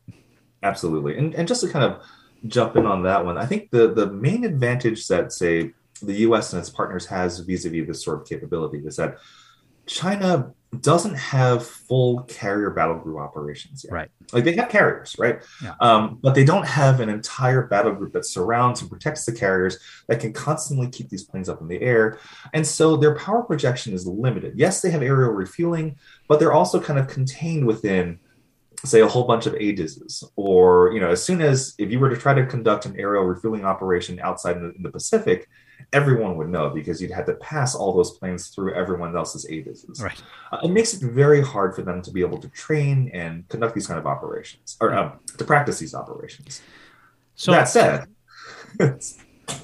Absolutely, 0.63 1.19
and 1.19 1.35
and 1.35 1.49
just 1.49 1.61
to 1.63 1.69
kind 1.69 1.85
of 1.85 2.01
jump 2.47 2.77
in 2.77 2.87
on 2.87 3.03
that 3.03 3.25
one, 3.25 3.37
I 3.37 3.47
think 3.47 3.71
the 3.71 3.93
the 3.93 4.07
main 4.07 4.45
advantage 4.45 5.07
that 5.09 5.33
say 5.33 5.73
the 6.03 6.15
US 6.15 6.53
and 6.53 6.61
its 6.61 6.71
partners 6.71 7.07
has 7.07 7.41
vis-a-vis 7.41 7.87
this 7.87 8.05
sort 8.05 8.21
of 8.21 8.29
capability 8.29 8.79
is 8.79 8.97
that 8.97 9.19
China 9.87 10.53
doesn't 10.81 11.15
have 11.15 11.67
full 11.67 12.23
carrier 12.23 12.71
battle 12.71 12.99
group 12.99 13.19
operations 13.19 13.85
yet. 13.85 13.93
Right. 13.93 14.11
Like 14.33 14.45
they 14.45 14.55
have 14.57 14.69
carriers, 14.69 15.15
right? 15.19 15.41
Yeah. 15.63 15.75
Um, 15.81 16.19
but 16.23 16.35
they 16.35 16.45
don't 16.45 16.67
have 16.67 17.01
an 17.01 17.09
entire 17.09 17.67
battle 17.67 17.93
group 17.93 18.13
that 18.13 18.25
surrounds 18.25 18.81
and 18.81 18.91
protects 18.91 19.25
the 19.25 19.33
carriers 19.33 19.79
that 20.09 20.21
can 20.21 20.33
constantly 20.33 20.89
keep 20.89 21.09
these 21.09 21.25
planes 21.25 21.49
up 21.49 21.61
in 21.61 21.69
the 21.69 21.81
air. 21.81 22.19
And 22.53 22.67
so 22.67 22.97
their 22.97 23.15
power 23.15 23.43
projection 23.43 23.93
is 23.93 24.07
limited. 24.07 24.55
Yes, 24.57 24.83
they 24.83 24.91
have 24.91 25.03
aerial 25.03 25.33
refueling, 25.33 25.97
but 26.29 26.41
they're 26.41 26.53
also 26.53 26.81
kind 26.81 26.99
of 26.99 27.09
contained 27.09 27.67
within 27.67 28.19
say 28.85 29.01
a 29.01 29.09
whole 29.09 29.25
bunch 29.25 29.47
of 29.47 29.55
ADIZs 29.55 30.25
or 30.37 30.93
you 30.93 31.01
know 31.01 31.11
as 31.11 31.23
soon 31.23 31.41
as 31.41 31.75
if 31.79 31.91
you 31.91 31.99
were 31.99 32.11
to 32.11 32.17
try 32.17 32.35
to 32.35 32.45
conduct 32.45 32.85
an 32.85 32.95
aerial 32.99 33.25
refueling 33.25 33.65
operation 33.65 34.21
outside 34.21 34.57
in 34.59 34.63
the, 34.69 34.75
in 34.75 34.83
the 34.83 34.91
pacific 34.91 35.49
everyone 35.93 36.37
would 36.37 36.49
know 36.49 36.71
because 36.71 37.01
you'd 37.01 37.11
had 37.11 37.27
to 37.27 37.35
pass 37.35 37.75
all 37.75 37.95
those 37.95 38.19
planes 38.19 38.49
through 38.49 38.75
everyone 38.75 39.17
else's 39.17 39.47
ADIZs. 39.47 40.03
Right. 40.03 40.23
Uh, 40.53 40.59
it 40.65 40.71
makes 40.71 40.95
it 40.95 41.03
very 41.03 41.41
hard 41.41 41.75
for 41.75 41.83
them 41.83 42.03
to 42.03 42.11
be 42.11 42.21
able 42.21 42.39
to 42.39 42.49
train 42.49 43.11
and 43.15 43.49
conduct 43.49 43.75
these 43.75 43.87
kind 43.87 43.99
of 43.99 44.07
operations 44.07 44.77
or 44.81 44.93
um, 44.95 45.13
to 45.39 45.45
practice 45.45 45.79
these 45.79 45.95
operations. 45.95 46.63
So 47.37 47.53
that 47.53 47.69
said, 47.69 48.07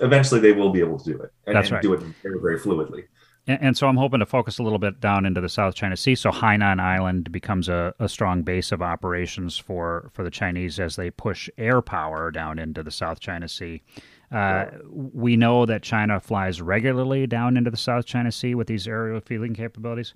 eventually 0.00 0.40
they 0.40 0.52
will 0.52 0.70
be 0.70 0.80
able 0.80 0.98
to 0.98 1.12
do 1.12 1.18
it 1.20 1.32
and, 1.46 1.58
and 1.58 1.70
right. 1.70 1.82
do 1.82 1.92
it 1.94 2.00
very, 2.22 2.40
very 2.40 2.58
fluidly. 2.58 3.04
And, 3.46 3.58
and, 3.62 3.76
so 3.76 3.88
I'm 3.88 3.96
hoping 3.96 4.20
to 4.20 4.26
focus 4.26 4.58
a 4.58 4.62
little 4.62 4.78
bit 4.78 5.00
down 5.00 5.24
into 5.24 5.40
the 5.40 5.48
South 5.48 5.74
China 5.74 5.96
Sea. 5.96 6.14
So 6.14 6.30
Hainan 6.30 6.78
Island 6.78 7.32
becomes 7.32 7.68
a, 7.68 7.94
a 7.98 8.08
strong 8.08 8.42
base 8.42 8.70
of 8.70 8.82
operations 8.82 9.56
for, 9.56 10.10
for 10.12 10.22
the 10.22 10.30
Chinese 10.30 10.78
as 10.78 10.96
they 10.96 11.10
push 11.10 11.48
air 11.56 11.80
power 11.80 12.30
down 12.30 12.58
into 12.58 12.82
the 12.82 12.90
South 12.90 13.18
China 13.18 13.48
Sea. 13.48 13.82
Uh, 14.32 14.66
we 14.88 15.36
know 15.36 15.66
that 15.66 15.82
China 15.82 16.20
flies 16.20 16.60
regularly 16.60 17.26
down 17.26 17.56
into 17.56 17.70
the 17.70 17.76
South 17.76 18.06
China 18.06 18.30
Sea 18.30 18.54
with 18.54 18.68
these 18.68 18.86
aerial 18.86 19.16
refueling 19.16 19.54
capabilities. 19.54 20.14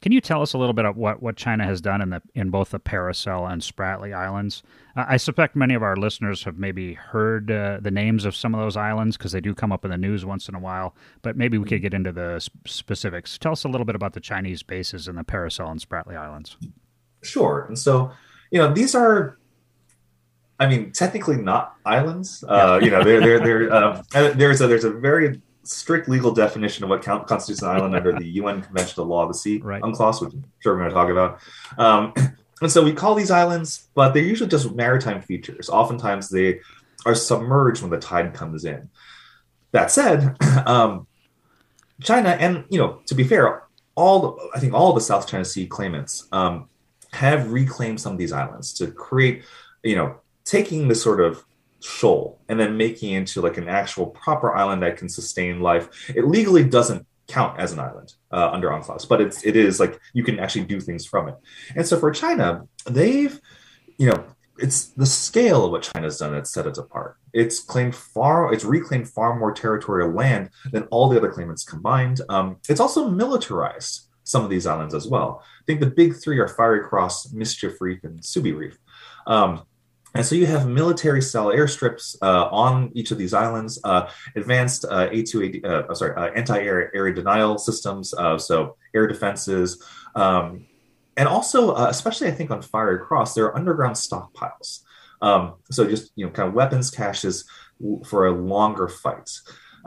Can 0.00 0.12
you 0.12 0.22
tell 0.22 0.40
us 0.40 0.54
a 0.54 0.58
little 0.58 0.72
bit 0.72 0.86
of 0.86 0.96
what, 0.96 1.22
what 1.22 1.36
China 1.36 1.64
has 1.64 1.82
done 1.82 2.00
in 2.00 2.08
the 2.08 2.22
in 2.34 2.48
both 2.48 2.70
the 2.70 2.80
Paracel 2.80 3.50
and 3.50 3.60
Spratly 3.60 4.14
Islands? 4.14 4.62
Uh, 4.96 5.04
I 5.06 5.18
suspect 5.18 5.54
many 5.54 5.74
of 5.74 5.82
our 5.82 5.94
listeners 5.94 6.44
have 6.44 6.56
maybe 6.56 6.94
heard 6.94 7.50
uh, 7.50 7.80
the 7.82 7.90
names 7.90 8.24
of 8.24 8.34
some 8.34 8.54
of 8.54 8.60
those 8.62 8.78
islands 8.78 9.18
because 9.18 9.32
they 9.32 9.42
do 9.42 9.54
come 9.54 9.72
up 9.72 9.84
in 9.84 9.90
the 9.90 9.98
news 9.98 10.24
once 10.24 10.48
in 10.48 10.54
a 10.54 10.58
while. 10.58 10.94
But 11.20 11.36
maybe 11.36 11.58
we 11.58 11.66
could 11.66 11.82
get 11.82 11.92
into 11.92 12.12
the 12.12 12.40
sp- 12.40 12.64
specifics. 12.66 13.36
Tell 13.36 13.52
us 13.52 13.64
a 13.64 13.68
little 13.68 13.84
bit 13.84 13.94
about 13.94 14.14
the 14.14 14.20
Chinese 14.20 14.62
bases 14.62 15.06
in 15.06 15.16
the 15.16 15.22
Paracel 15.22 15.70
and 15.70 15.86
Spratly 15.86 16.16
Islands. 16.16 16.56
Sure. 17.22 17.66
And 17.68 17.78
so, 17.78 18.10
you 18.50 18.58
know, 18.58 18.72
these 18.72 18.94
are 18.94 19.38
I 20.60 20.68
mean, 20.68 20.92
technically 20.92 21.36
not 21.36 21.74
islands. 21.86 22.44
Uh, 22.46 22.78
you 22.82 22.90
know, 22.90 23.02
they're, 23.02 23.20
they're, 23.20 23.40
they're, 23.40 23.74
um, 23.74 24.02
there's 24.12 24.60
a 24.60 24.66
there's 24.66 24.84
a 24.84 24.90
very 24.90 25.40
strict 25.64 26.08
legal 26.08 26.32
definition 26.32 26.84
of 26.84 26.90
what 26.90 27.02
constitutes 27.02 27.62
an 27.62 27.68
island 27.68 27.96
under 27.96 28.12
the 28.12 28.26
UN 28.26 28.60
Convention 28.60 28.90
of 28.90 28.96
the 28.96 29.04
Law 29.06 29.22
of 29.22 29.28
the 29.28 29.34
Sea 29.34 29.58
Right. 29.58 29.82
UNCLOS, 29.82 30.20
which 30.20 30.34
I'm 30.34 30.44
sure 30.60 30.74
we're 30.74 30.80
going 30.80 30.90
to 30.90 30.94
talk 30.94 31.08
about. 31.08 31.40
Um, 31.78 32.12
and 32.60 32.70
so 32.70 32.84
we 32.84 32.92
call 32.92 33.14
these 33.14 33.30
islands, 33.30 33.88
but 33.94 34.12
they're 34.12 34.22
usually 34.22 34.50
just 34.50 34.72
maritime 34.74 35.22
features. 35.22 35.70
Oftentimes 35.70 36.28
they 36.28 36.60
are 37.06 37.14
submerged 37.14 37.80
when 37.80 37.90
the 37.90 37.98
tide 37.98 38.34
comes 38.34 38.64
in. 38.64 38.90
That 39.72 39.90
said, 39.90 40.36
um, 40.66 41.06
China 42.02 42.30
and 42.30 42.64
you 42.68 42.78
know, 42.78 43.00
to 43.06 43.14
be 43.14 43.24
fair, 43.24 43.62
all 43.94 44.20
the, 44.20 44.50
I 44.54 44.60
think 44.60 44.74
all 44.74 44.92
the 44.92 45.00
South 45.00 45.26
China 45.26 45.44
Sea 45.44 45.66
claimants 45.66 46.28
um, 46.32 46.68
have 47.12 47.50
reclaimed 47.50 48.00
some 48.00 48.12
of 48.12 48.18
these 48.18 48.32
islands 48.32 48.74
to 48.74 48.90
create, 48.90 49.44
you 49.82 49.96
know, 49.96 50.16
taking 50.50 50.88
this 50.88 51.02
sort 51.02 51.20
of 51.20 51.44
shoal 51.80 52.40
and 52.48 52.58
then 52.58 52.76
making 52.76 53.12
it 53.12 53.18
into 53.18 53.40
like 53.40 53.56
an 53.56 53.68
actual 53.68 54.06
proper 54.06 54.54
island 54.54 54.82
that 54.82 54.96
can 54.96 55.08
sustain 55.08 55.60
life. 55.60 56.10
It 56.14 56.26
legally 56.26 56.64
doesn't 56.64 57.06
count 57.28 57.60
as 57.60 57.72
an 57.72 57.78
island 57.78 58.14
uh, 58.32 58.50
under 58.50 58.68
UNCLOS, 58.68 59.08
but 59.08 59.20
it's 59.20 59.44
it 59.44 59.54
is 59.54 59.78
like 59.78 60.00
you 60.12 60.24
can 60.24 60.40
actually 60.40 60.64
do 60.64 60.80
things 60.80 61.06
from 61.06 61.28
it. 61.28 61.36
And 61.76 61.86
so 61.86 61.98
for 61.98 62.10
China, 62.10 62.66
they've, 62.86 63.40
you 63.96 64.10
know, 64.10 64.24
it's 64.58 64.86
the 64.88 65.06
scale 65.06 65.64
of 65.64 65.70
what 65.70 65.82
China's 65.82 66.18
done 66.18 66.32
that 66.32 66.48
set 66.48 66.66
it 66.66 66.76
apart. 66.76 67.16
It's 67.32 67.60
claimed 67.60 67.94
far, 67.94 68.52
it's 68.52 68.64
reclaimed 68.64 69.08
far 69.08 69.38
more 69.38 69.52
territorial 69.52 70.10
land 70.10 70.50
than 70.72 70.82
all 70.90 71.08
the 71.08 71.16
other 71.16 71.30
claimants 71.30 71.64
combined. 71.64 72.20
Um, 72.28 72.56
it's 72.68 72.80
also 72.80 73.08
militarized 73.08 74.08
some 74.24 74.44
of 74.44 74.50
these 74.50 74.66
islands 74.66 74.94
as 74.94 75.06
well. 75.06 75.42
I 75.44 75.64
think 75.66 75.80
the 75.80 75.86
big 75.86 76.16
three 76.16 76.38
are 76.40 76.48
Fiery 76.48 76.82
Cross, 76.82 77.32
Mischief 77.32 77.80
Reef, 77.80 78.04
and 78.04 78.20
Subi 78.20 78.54
Reef. 78.56 78.76
Um, 79.26 79.62
and 80.14 80.26
so 80.26 80.34
you 80.34 80.46
have 80.46 80.66
military 80.68 81.22
style 81.22 81.46
airstrips 81.46 82.16
uh, 82.20 82.48
on 82.50 82.90
each 82.94 83.10
of 83.10 83.18
these 83.18 83.32
islands, 83.32 83.78
uh, 83.84 84.10
advanced 84.34 84.84
uh, 84.84 85.08
A2, 85.08 85.64
uh, 85.64 85.94
sorry, 85.94 86.16
uh, 86.16 86.32
anti-air 86.34 86.94
area 86.94 87.14
denial 87.14 87.58
systems, 87.58 88.12
uh, 88.14 88.36
so 88.36 88.76
air 88.94 89.06
defenses, 89.06 89.82
um, 90.16 90.66
and 91.16 91.28
also, 91.28 91.74
especially 91.76 92.28
I 92.28 92.32
think 92.32 92.50
on 92.50 92.62
Fiery 92.62 92.98
Cross, 92.98 93.34
there 93.34 93.44
are 93.46 93.56
underground 93.56 93.94
stockpiles. 93.94 94.80
Um, 95.20 95.56
so 95.70 95.86
just 95.86 96.12
you 96.16 96.24
know, 96.24 96.32
kind 96.32 96.48
of 96.48 96.54
weapons 96.54 96.90
caches 96.90 97.44
for 98.06 98.26
a 98.26 98.32
longer 98.32 98.88
fight. 98.88 99.30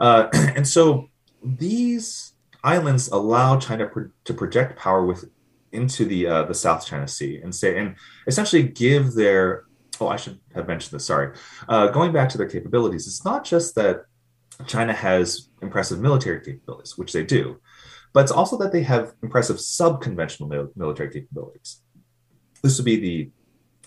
And 0.00 0.66
so 0.66 1.08
these 1.42 2.34
islands 2.62 3.08
allow 3.08 3.58
China 3.58 3.86
pro- 3.86 4.10
to 4.24 4.34
project 4.34 4.78
power 4.78 5.04
with 5.04 5.24
into 5.72 6.04
the 6.04 6.24
the 6.46 6.54
South 6.54 6.86
China 6.86 7.08
Sea 7.08 7.40
and 7.42 7.52
say 7.52 7.78
and 7.78 7.96
essentially 8.28 8.62
give 8.62 9.14
their 9.14 9.64
oh 10.00 10.08
I 10.08 10.16
should 10.16 10.40
have 10.54 10.66
mentioned 10.68 10.92
this 10.92 11.06
sorry 11.06 11.36
uh, 11.68 11.88
going 11.88 12.12
back 12.12 12.28
to 12.30 12.38
their 12.38 12.48
capabilities 12.48 13.06
it's 13.06 13.24
not 13.24 13.44
just 13.44 13.74
that 13.76 14.04
China 14.66 14.92
has 14.92 15.48
impressive 15.62 16.00
military 16.00 16.40
capabilities 16.40 16.96
which 16.96 17.12
they 17.12 17.24
do 17.24 17.60
but 18.12 18.20
it's 18.20 18.32
also 18.32 18.56
that 18.58 18.72
they 18.72 18.82
have 18.82 19.12
impressive 19.22 19.60
sub-conventional 19.60 20.48
mil- 20.48 20.72
military 20.76 21.10
capabilities 21.10 21.80
this 22.62 22.78
would 22.78 22.86
be 22.86 22.96
the 22.96 23.30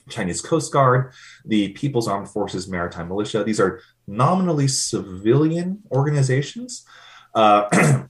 Chinese 0.09 0.39
Coast 0.39 0.71
Guard, 0.71 1.11
the 1.43 1.69
People's 1.69 2.07
Armed 2.07 2.29
Forces 2.29 2.67
Maritime 2.69 3.09
Militia. 3.09 3.43
These 3.43 3.59
are 3.59 3.81
nominally 4.07 4.69
civilian 4.69 5.83
organizations 5.91 6.85
uh, 7.35 7.67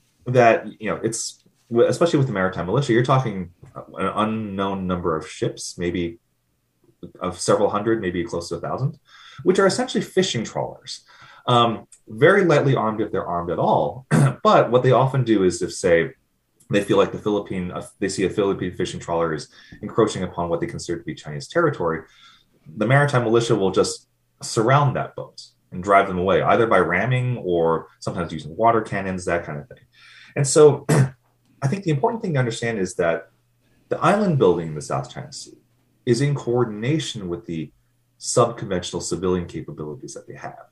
that 0.26 0.66
you 0.80 0.90
know 0.90 1.00
it's 1.02 1.44
especially 1.88 2.18
with 2.18 2.26
the 2.26 2.32
maritime 2.32 2.64
militia 2.64 2.94
you're 2.94 3.02
talking 3.02 3.50
an 3.74 4.06
unknown 4.14 4.86
number 4.86 5.14
of 5.14 5.28
ships 5.28 5.76
maybe 5.76 6.18
of 7.20 7.38
several 7.38 7.70
hundred 7.70 8.00
maybe 8.00 8.24
close 8.24 8.48
to 8.48 8.56
a 8.56 8.60
thousand 8.60 8.98
which 9.44 9.58
are 9.58 9.66
essentially 9.66 10.02
fishing 10.02 10.42
trawlers. 10.42 11.04
Um, 11.46 11.86
very 12.08 12.44
lightly 12.44 12.74
armed 12.74 13.00
if 13.00 13.12
they're 13.12 13.26
armed 13.26 13.50
at 13.50 13.58
all. 13.58 14.06
But 14.42 14.70
what 14.70 14.82
they 14.82 14.92
often 14.92 15.24
do 15.24 15.44
is 15.44 15.62
if 15.62 15.74
say 15.74 16.12
they 16.70 16.82
feel 16.82 16.96
like 16.96 17.12
the 17.12 17.18
philippine 17.18 17.70
uh, 17.72 17.84
they 17.98 18.08
see 18.08 18.24
a 18.24 18.30
philippine 18.30 18.74
fishing 18.74 19.00
trawler 19.00 19.34
is 19.34 19.48
encroaching 19.82 20.22
upon 20.22 20.48
what 20.48 20.60
they 20.60 20.66
consider 20.66 20.98
to 20.98 21.04
be 21.04 21.14
chinese 21.14 21.48
territory 21.48 22.02
the 22.76 22.86
maritime 22.86 23.24
militia 23.24 23.54
will 23.54 23.70
just 23.70 24.08
surround 24.42 24.96
that 24.96 25.16
boat 25.16 25.42
and 25.72 25.82
drive 25.82 26.08
them 26.08 26.18
away 26.18 26.42
either 26.42 26.66
by 26.66 26.78
ramming 26.78 27.38
or 27.38 27.88
sometimes 27.98 28.32
using 28.32 28.56
water 28.56 28.80
cannons 28.80 29.24
that 29.24 29.44
kind 29.44 29.58
of 29.58 29.68
thing. 29.68 29.84
And 30.36 30.46
so 30.46 30.86
I 31.62 31.68
think 31.68 31.84
the 31.84 31.90
important 31.90 32.22
thing 32.22 32.34
to 32.34 32.38
understand 32.38 32.78
is 32.78 32.94
that 32.94 33.30
the 33.88 33.98
island 33.98 34.38
building 34.38 34.68
in 34.68 34.74
the 34.74 34.82
South 34.82 35.12
China 35.12 35.32
Sea 35.32 35.58
is 36.08 36.22
in 36.22 36.34
coordination 36.34 37.28
with 37.28 37.44
the 37.44 37.70
subconventional 38.18 39.02
civilian 39.02 39.46
capabilities 39.46 40.14
that 40.14 40.26
they 40.26 40.34
have. 40.34 40.64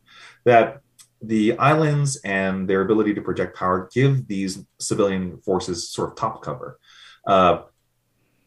That 0.44 0.81
the 1.20 1.59
islands 1.59 2.16
and 2.25 2.66
their 2.66 2.81
ability 2.81 3.12
to 3.14 3.20
project 3.20 3.55
power 3.55 3.90
give 3.92 4.27
these 4.27 4.64
civilian 4.81 5.37
forces 5.42 5.90
sort 5.90 6.09
of 6.09 6.16
top 6.16 6.42
cover. 6.42 6.79
Uh, 7.27 7.64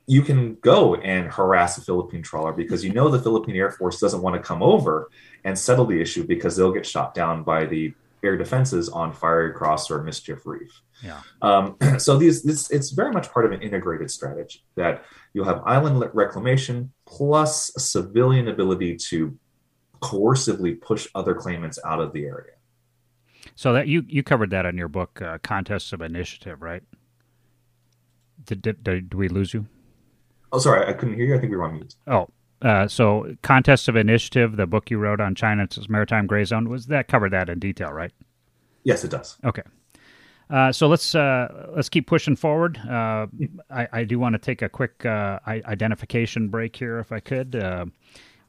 you 0.07 0.23
can 0.23 0.55
go 0.55 0.95
and 0.95 1.31
harass 1.31 1.77
a 1.77 1.81
Philippine 1.81 2.23
trawler 2.23 2.53
because 2.53 2.83
you 2.83 2.91
know 2.91 3.07
the 3.09 3.21
Philippine 3.21 3.55
Air 3.55 3.69
Force 3.69 3.99
doesn't 3.99 4.23
want 4.23 4.35
to 4.35 4.41
come 4.41 4.63
over 4.63 5.11
and 5.43 5.57
settle 5.57 5.85
the 5.85 6.01
issue 6.01 6.25
because 6.25 6.55
they'll 6.55 6.73
get 6.73 6.87
shot 6.87 7.13
down 7.13 7.43
by 7.43 7.65
the 7.65 7.93
air 8.23 8.37
defenses 8.37 8.89
on 8.89 9.13
Fiery 9.13 9.53
Cross 9.53 9.91
or 9.91 10.03
Mischief 10.03 10.45
Reef. 10.45 10.81
Yeah. 11.03 11.21
Um, 11.41 11.77
so 11.97 12.17
these, 12.17 12.43
this, 12.43 12.69
it's 12.71 12.91
very 12.91 13.11
much 13.11 13.31
part 13.31 13.45
of 13.45 13.51
an 13.51 13.61
integrated 13.61 14.11
strategy 14.11 14.63
that 14.75 15.05
you'll 15.33 15.45
have 15.45 15.61
island 15.65 16.03
reclamation 16.13 16.91
plus 17.05 17.71
civilian 17.77 18.47
ability 18.47 18.95
to 18.95 19.37
coercively 20.01 20.79
push 20.79 21.07
other 21.15 21.33
claimants 21.33 21.79
out 21.85 21.99
of 21.99 22.13
the 22.13 22.25
area. 22.25 22.53
So 23.55 23.73
that 23.73 23.87
you 23.87 24.05
you 24.07 24.23
covered 24.23 24.51
that 24.51 24.65
in 24.65 24.77
your 24.77 24.87
book, 24.87 25.21
uh, 25.21 25.37
Contests 25.43 25.91
of 25.91 26.01
Initiative, 26.01 26.61
right? 26.61 26.83
Did, 28.45 28.61
did, 28.61 28.83
did 28.83 29.13
we 29.13 29.27
lose 29.27 29.53
you? 29.53 29.67
Oh, 30.51 30.59
sorry, 30.59 30.87
I 30.87 30.93
couldn't 30.93 31.15
hear 31.15 31.25
you. 31.25 31.35
I 31.35 31.39
think 31.39 31.51
we 31.51 31.57
were 31.57 31.65
on 31.65 31.73
mute. 31.73 31.95
Oh, 32.07 32.29
uh, 32.61 32.87
so 32.87 33.35
Contests 33.41 33.87
of 33.87 33.95
Initiative, 33.95 34.55
the 34.57 34.67
book 34.67 34.91
you 34.91 34.97
wrote 34.97 35.21
on 35.21 35.35
China's 35.35 35.87
maritime 35.89 36.27
gray 36.27 36.43
zone, 36.43 36.69
was 36.69 36.87
that 36.87 37.07
covered 37.07 37.31
that 37.31 37.49
in 37.49 37.59
detail, 37.59 37.91
right? 37.91 38.11
Yes, 38.83 39.03
it 39.03 39.11
does. 39.11 39.37
Okay. 39.43 39.63
Uh, 40.49 40.71
so 40.71 40.87
let's 40.87 41.13
uh, 41.13 41.67
let's 41.75 41.89
keep 41.89 42.07
pushing 42.07 42.35
forward. 42.35 42.77
Uh, 42.77 43.27
I, 43.69 43.87
I 43.93 44.03
do 44.03 44.17
want 44.17 44.33
to 44.33 44.39
take 44.39 44.61
a 44.63 44.69
quick 44.69 45.05
uh, 45.05 45.39
identification 45.45 46.49
break 46.49 46.75
here, 46.75 46.99
if 46.99 47.11
I 47.11 47.19
could. 47.19 47.55
Uh, 47.55 47.85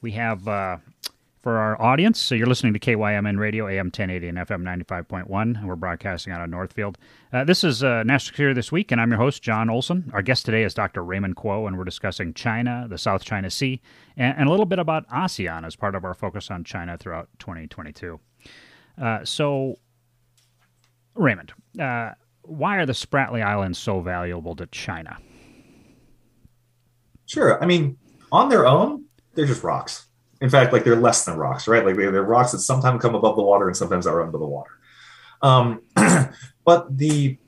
we 0.01 0.13
have 0.13 0.49
uh, 0.49 0.79
for 1.41 1.57
our 1.57 1.81
audience. 1.81 2.21
So 2.21 2.35
you're 2.35 2.47
listening 2.47 2.75
to 2.75 2.79
KYMN 2.79 3.39
Radio, 3.39 3.67
AM 3.67 3.87
1080 3.87 4.29
and 4.29 4.39
FM 4.39 4.63
95.1, 4.63 5.59
and 5.59 5.67
we're 5.67 5.77
broadcasting 5.77 6.33
out 6.33 6.43
of 6.43 6.51
Northfield. 6.51 6.99
Uh, 7.33 7.45
this 7.45 7.65
is 7.65 7.83
uh, 7.83 8.03
National 8.03 8.33
Security 8.33 8.55
This 8.55 8.71
Week, 8.71 8.93
and 8.93 9.01
I'm 9.01 9.11
your 9.11 9.19
host, 9.19 9.43
Jon 9.43 9.71
Olson. 9.71 10.11
Our 10.13 10.21
guest 10.23 10.45
today 10.45 10.65
is 10.65 10.75
Dr. 10.75 11.03
Raymond 11.03 11.37
Kuo, 11.37 11.67
and 11.67 11.79
we're 11.79 11.85
discussing 11.85 12.35
China, 12.35 12.87
the 12.89 12.99
South 12.99 13.25
China 13.25 13.51
Sea, 13.51 13.81
and, 14.17 14.37
and 14.39 14.49
a 14.49 14.51
little 14.51 14.67
bit 14.67 14.79
about 14.79 15.09
ASEAN 15.09 15.67
as 15.67 15.77
part 15.77 15.95
of 15.95 16.05
our 16.05 16.15
focus 16.15 16.51
on 16.51 16.63
China 16.63 16.99
throughout 16.99 17.29
2022. 17.39 18.21
Uh, 19.01 19.25
so, 19.25 19.77
Raymond, 21.15 21.53
uh, 21.79 22.11
why 22.43 22.77
are 22.77 22.87
the 22.87 22.93
Spratly 22.93 23.43
Islands 23.43 23.79
so 23.79 24.01
valuable 24.01 24.55
to 24.57 24.67
China? 24.67 25.17
Sure. 27.25 27.63
I 27.63 27.67
mean, 27.67 27.97
on 28.31 28.51
their 28.51 28.67
own, 28.67 29.07
they're 29.35 29.47
just 29.47 29.63
rocks. 29.63 30.10
In 30.41 30.49
fact, 30.49 30.73
like 30.73 30.85
they're 30.85 30.97
less 30.97 31.25
than 31.25 31.37
rocks, 31.37 31.69
right? 31.69 31.85
Like 31.85 31.97
they're, 31.97 32.11
they're 32.11 32.23
rocks 32.23 32.53
that 32.53 32.61
sometimes 32.61 33.03
come 33.03 33.15
above 33.15 33.37
the 33.37 33.43
water 33.43 33.69
and 33.69 33.77
sometimes 33.77 34.07
are 34.07 34.23
under 34.23 34.39
the 34.39 34.47
water. 34.47 34.71
Um, 35.43 35.83
but 36.65 36.97
the 36.97 37.39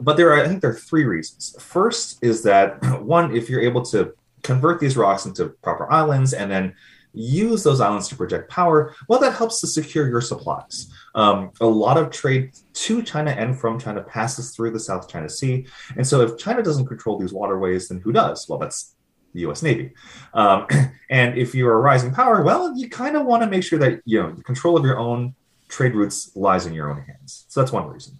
but 0.00 0.16
there 0.16 0.32
are 0.32 0.42
I 0.42 0.48
think 0.48 0.60
there 0.60 0.70
are 0.70 0.74
three 0.74 1.04
reasons. 1.04 1.56
First 1.60 2.22
is 2.22 2.42
that 2.44 2.82
one, 3.02 3.34
if 3.34 3.48
you're 3.48 3.60
able 3.60 3.82
to 3.86 4.14
convert 4.42 4.80
these 4.80 4.96
rocks 4.96 5.26
into 5.26 5.46
proper 5.62 5.90
islands 5.90 6.32
and 6.32 6.50
then 6.50 6.74
use 7.14 7.62
those 7.62 7.80
islands 7.80 8.08
to 8.08 8.16
project 8.16 8.50
power, 8.50 8.94
well, 9.08 9.20
that 9.20 9.34
helps 9.34 9.60
to 9.60 9.66
secure 9.66 10.08
your 10.08 10.20
supplies. 10.20 10.90
Um, 11.14 11.50
a 11.60 11.66
lot 11.66 11.98
of 11.98 12.10
trade 12.10 12.52
to 12.72 13.02
China 13.02 13.30
and 13.32 13.58
from 13.58 13.78
China 13.78 14.02
passes 14.02 14.54
through 14.56 14.70
the 14.70 14.80
South 14.80 15.08
China 15.08 15.28
Sea. 15.28 15.66
And 15.96 16.06
so 16.06 16.22
if 16.22 16.38
China 16.38 16.62
doesn't 16.62 16.86
control 16.86 17.18
these 17.18 17.32
waterways, 17.32 17.88
then 17.88 18.00
who 18.00 18.12
does? 18.12 18.48
Well, 18.48 18.58
that's 18.58 18.94
the 19.32 19.40
US 19.48 19.62
Navy. 19.62 19.92
Um, 20.34 20.66
and 21.10 21.36
if 21.36 21.54
you're 21.54 21.74
a 21.74 21.80
rising 21.80 22.12
power, 22.12 22.42
well, 22.42 22.76
you 22.76 22.88
kind 22.88 23.16
of 23.16 23.26
want 23.26 23.42
to 23.42 23.48
make 23.48 23.64
sure 23.64 23.78
that, 23.78 24.00
you 24.04 24.22
know, 24.22 24.32
the 24.32 24.42
control 24.42 24.76
of 24.76 24.84
your 24.84 24.98
own 24.98 25.34
trade 25.68 25.94
routes 25.94 26.34
lies 26.36 26.66
in 26.66 26.74
your 26.74 26.90
own 26.90 27.02
hands. 27.02 27.46
So 27.48 27.60
that's 27.60 27.72
one 27.72 27.88
reason. 27.88 28.18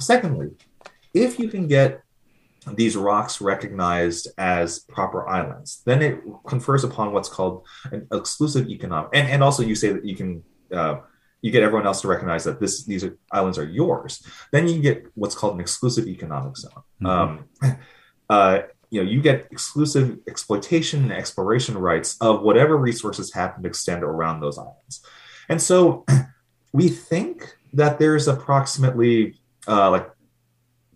Secondly, 0.00 0.50
if 1.12 1.38
you 1.38 1.48
can 1.48 1.66
get 1.66 2.02
these 2.74 2.96
rocks 2.96 3.40
recognized 3.40 4.28
as 4.38 4.80
proper 4.80 5.28
islands. 5.28 5.82
Then 5.84 6.02
it 6.02 6.20
confers 6.46 6.84
upon 6.84 7.12
what's 7.12 7.28
called 7.28 7.66
an 7.92 8.06
exclusive 8.12 8.68
economic, 8.68 9.10
and, 9.14 9.28
and 9.28 9.42
also 9.42 9.62
you 9.62 9.74
say 9.74 9.92
that 9.92 10.04
you 10.04 10.16
can 10.16 10.42
uh, 10.72 10.98
you 11.40 11.50
get 11.50 11.62
everyone 11.62 11.86
else 11.86 12.00
to 12.02 12.08
recognize 12.08 12.44
that 12.44 12.60
this 12.60 12.84
these 12.84 13.04
are, 13.04 13.16
islands 13.32 13.58
are 13.58 13.64
yours. 13.64 14.26
Then 14.52 14.68
you 14.68 14.80
get 14.80 15.06
what's 15.14 15.34
called 15.34 15.54
an 15.54 15.60
exclusive 15.60 16.06
economic 16.06 16.56
zone. 16.56 16.82
Mm-hmm. 17.02 17.06
Um, 17.06 17.78
uh, 18.28 18.58
you 18.90 19.02
know, 19.02 19.10
you 19.10 19.20
get 19.20 19.48
exclusive 19.50 20.18
exploitation 20.26 21.02
and 21.02 21.12
exploration 21.12 21.76
rights 21.76 22.16
of 22.20 22.42
whatever 22.42 22.76
resources 22.76 23.32
happen 23.32 23.62
to 23.62 23.68
extend 23.68 24.02
around 24.02 24.40
those 24.40 24.58
islands. 24.58 25.04
And 25.48 25.60
so 25.60 26.04
we 26.72 26.88
think 26.88 27.56
that 27.74 27.98
there's 27.98 28.28
approximately 28.28 29.38
uh, 29.66 29.90
like 29.90 30.10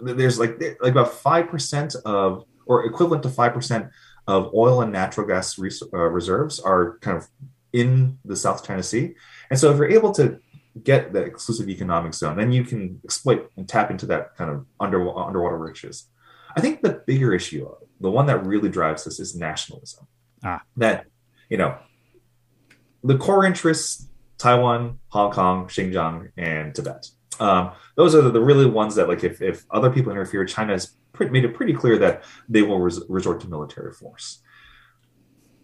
there's 0.00 0.38
like 0.38 0.60
like 0.80 0.92
about 0.92 1.12
five 1.12 1.48
percent 1.48 1.94
of 2.04 2.44
or 2.66 2.86
equivalent 2.86 3.22
to 3.24 3.28
five 3.28 3.52
percent 3.52 3.86
of 4.26 4.54
oil 4.54 4.82
and 4.82 4.92
natural 4.92 5.26
gas 5.26 5.58
res- 5.58 5.82
uh, 5.92 5.96
reserves 5.96 6.60
are 6.60 6.98
kind 7.00 7.16
of 7.16 7.28
in 7.72 8.18
the 8.24 8.36
South 8.36 8.64
China 8.66 8.82
Sea. 8.82 9.14
And 9.50 9.58
so 9.58 9.70
if 9.70 9.76
you're 9.76 9.90
able 9.90 10.12
to 10.12 10.38
get 10.82 11.12
the 11.12 11.22
exclusive 11.22 11.68
economic 11.68 12.14
zone, 12.14 12.36
then 12.36 12.52
you 12.52 12.64
can 12.64 13.00
exploit 13.04 13.50
and 13.56 13.68
tap 13.68 13.90
into 13.90 14.06
that 14.06 14.36
kind 14.36 14.50
of 14.50 14.66
under, 14.80 15.16
underwater 15.18 15.58
riches. 15.58 16.08
I 16.56 16.60
think 16.60 16.82
the 16.82 17.02
bigger 17.06 17.34
issue, 17.34 17.68
the 18.02 18.10
one 18.10 18.26
that 18.26 18.44
really 18.44 18.68
drives 18.68 19.04
this, 19.04 19.18
is 19.18 19.34
nationalism. 19.34 20.06
Ah. 20.44 20.62
That 20.76 21.06
you 21.48 21.56
know, 21.56 21.76
the 23.04 23.16
core 23.16 23.44
interests 23.44 24.08
Taiwan, 24.42 24.98
Hong 25.08 25.30
Kong, 25.30 25.68
Xinjiang, 25.68 26.32
and 26.36 26.74
Tibet. 26.74 27.06
Um, 27.38 27.72
those 27.94 28.14
are 28.14 28.22
the, 28.22 28.30
the, 28.30 28.40
really 28.40 28.66
ones 28.66 28.96
that, 28.96 29.08
like, 29.08 29.22
if, 29.22 29.40
if 29.40 29.64
other 29.70 29.88
people 29.88 30.10
interfere, 30.10 30.44
China 30.44 30.72
has 30.72 30.96
made 31.20 31.44
it 31.44 31.54
pretty 31.54 31.74
clear 31.74 31.96
that 31.98 32.24
they 32.48 32.62
will 32.62 32.80
res- 32.80 33.00
resort 33.08 33.40
to 33.42 33.48
military 33.48 33.92
force. 33.92 34.42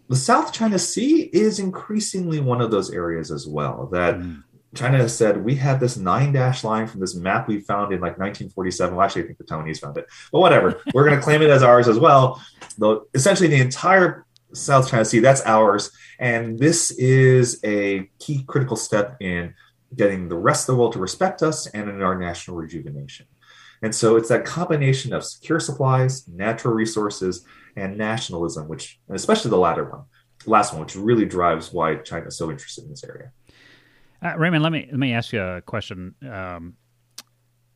The 0.07 0.15
South 0.15 0.53
China 0.53 0.79
Sea 0.79 1.29
is 1.33 1.59
increasingly 1.59 2.39
one 2.39 2.61
of 2.61 2.71
those 2.71 2.89
areas 2.89 3.31
as 3.31 3.47
well. 3.47 3.89
That 3.91 4.15
mm. 4.15 4.43
China 4.75 4.97
has 4.97 5.15
said 5.15 5.43
we 5.43 5.55
have 5.55 5.79
this 5.79 5.97
nine 5.97 6.31
dash 6.31 6.63
line 6.63 6.87
from 6.87 6.99
this 6.99 7.15
map 7.15 7.47
we 7.47 7.59
found 7.59 7.91
in 7.91 7.99
like 7.99 8.19
1947. 8.19 8.95
Well, 8.95 9.05
actually, 9.05 9.23
I 9.23 9.25
think 9.25 9.37
the 9.39 9.43
Taiwanese 9.43 9.79
found 9.79 9.97
it, 9.97 10.07
but 10.31 10.39
whatever. 10.39 10.81
We're 10.93 11.05
going 11.05 11.17
to 11.17 11.23
claim 11.23 11.41
it 11.41 11.49
as 11.49 11.63
ours 11.63 11.87
as 11.87 11.97
well. 11.97 12.41
Though 12.77 13.07
essentially, 13.13 13.49
the 13.49 13.61
entire 13.61 14.25
South 14.53 14.89
China 14.89 15.05
Sea 15.05 15.19
that's 15.19 15.45
ours, 15.45 15.91
and 16.19 16.57
this 16.57 16.91
is 16.91 17.59
a 17.63 18.09
key 18.19 18.43
critical 18.47 18.75
step 18.75 19.17
in 19.19 19.53
getting 19.95 20.29
the 20.29 20.37
rest 20.37 20.69
of 20.69 20.75
the 20.75 20.79
world 20.79 20.93
to 20.93 20.99
respect 20.99 21.41
us 21.41 21.67
and 21.67 21.89
in 21.89 22.01
our 22.01 22.17
national 22.17 22.57
rejuvenation. 22.57 23.25
And 23.81 23.95
so 23.95 24.17
it's 24.17 24.29
that 24.29 24.45
combination 24.45 25.13
of 25.13 25.23
secure 25.23 25.59
supplies, 25.59 26.27
natural 26.27 26.73
resources, 26.73 27.45
and 27.75 27.97
nationalism, 27.97 28.67
which, 28.67 28.99
and 29.07 29.15
especially 29.15 29.49
the 29.49 29.57
latter 29.57 29.85
one, 29.85 30.03
last 30.45 30.73
one, 30.73 30.81
which 30.81 30.95
really 30.95 31.25
drives 31.25 31.71
why 31.71 31.95
China 31.95 32.27
is 32.27 32.37
so 32.37 32.51
interested 32.51 32.83
in 32.83 32.89
this 32.89 33.03
area. 33.03 33.31
Uh, 34.21 34.37
Raymond, 34.37 34.63
let 34.63 34.71
me 34.71 34.87
let 34.89 34.99
me 34.99 35.13
ask 35.13 35.31
you 35.33 35.41
a 35.41 35.61
question. 35.61 36.15
Um, 36.29 36.75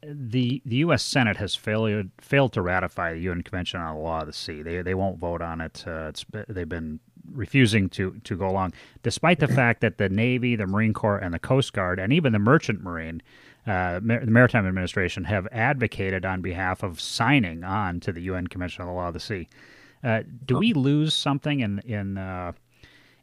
the 0.06 0.62
the 0.65 0.77
U.S. 0.77 1.03
Senate 1.03 1.38
has 1.38 1.56
failed 1.56 2.10
failed 2.19 2.53
to 2.53 2.62
ratify 2.62 3.13
the 3.13 3.19
UN 3.21 3.41
Convention 3.41 3.79
on 3.79 3.95
the 3.95 4.01
Law 4.01 4.21
of 4.21 4.27
the 4.27 4.34
Sea. 4.34 4.62
They 4.62 4.82
they 4.82 4.93
won't 4.93 5.19
vote 5.19 5.41
on 5.41 5.62
it. 5.62 5.84
Uh, 5.88 6.10
it's 6.10 6.25
they've 6.49 6.67
been 6.67 6.99
refusing 7.32 7.89
to 7.89 8.19
to 8.23 8.36
go 8.36 8.49
along, 8.49 8.73
despite 9.01 9.39
the 9.39 9.47
fact 9.47 9.82
that 9.82 9.97
the 9.97 10.10
Navy, 10.10 10.56
the 10.56 10.67
Marine 10.67 10.93
Corps, 10.93 11.17
and 11.17 11.34
the 11.34 11.39
Coast 11.39 11.73
Guard, 11.73 11.99
and 11.99 12.12
even 12.12 12.34
the 12.34 12.39
Merchant 12.39 12.82
Marine, 12.84 13.21
uh, 13.65 13.99
the 13.99 14.25
Maritime 14.25 14.67
Administration, 14.67 15.23
have 15.23 15.47
advocated 15.51 16.25
on 16.25 16.41
behalf 16.41 16.84
of 16.84 16.99
signing 16.99 17.63
on 17.63 17.99
to 18.01 18.12
the 18.12 18.21
UN 18.21 18.47
Convention 18.47 18.82
on 18.82 18.88
the 18.88 18.93
Law 18.93 19.08
of 19.08 19.13
the 19.13 19.19
Sea. 19.19 19.47
Uh, 20.03 20.23
do 20.45 20.58
we 20.58 20.73
lose 20.73 21.13
something 21.13 21.62
in 21.62 21.79
in 21.79 22.17
uh, 22.17 22.51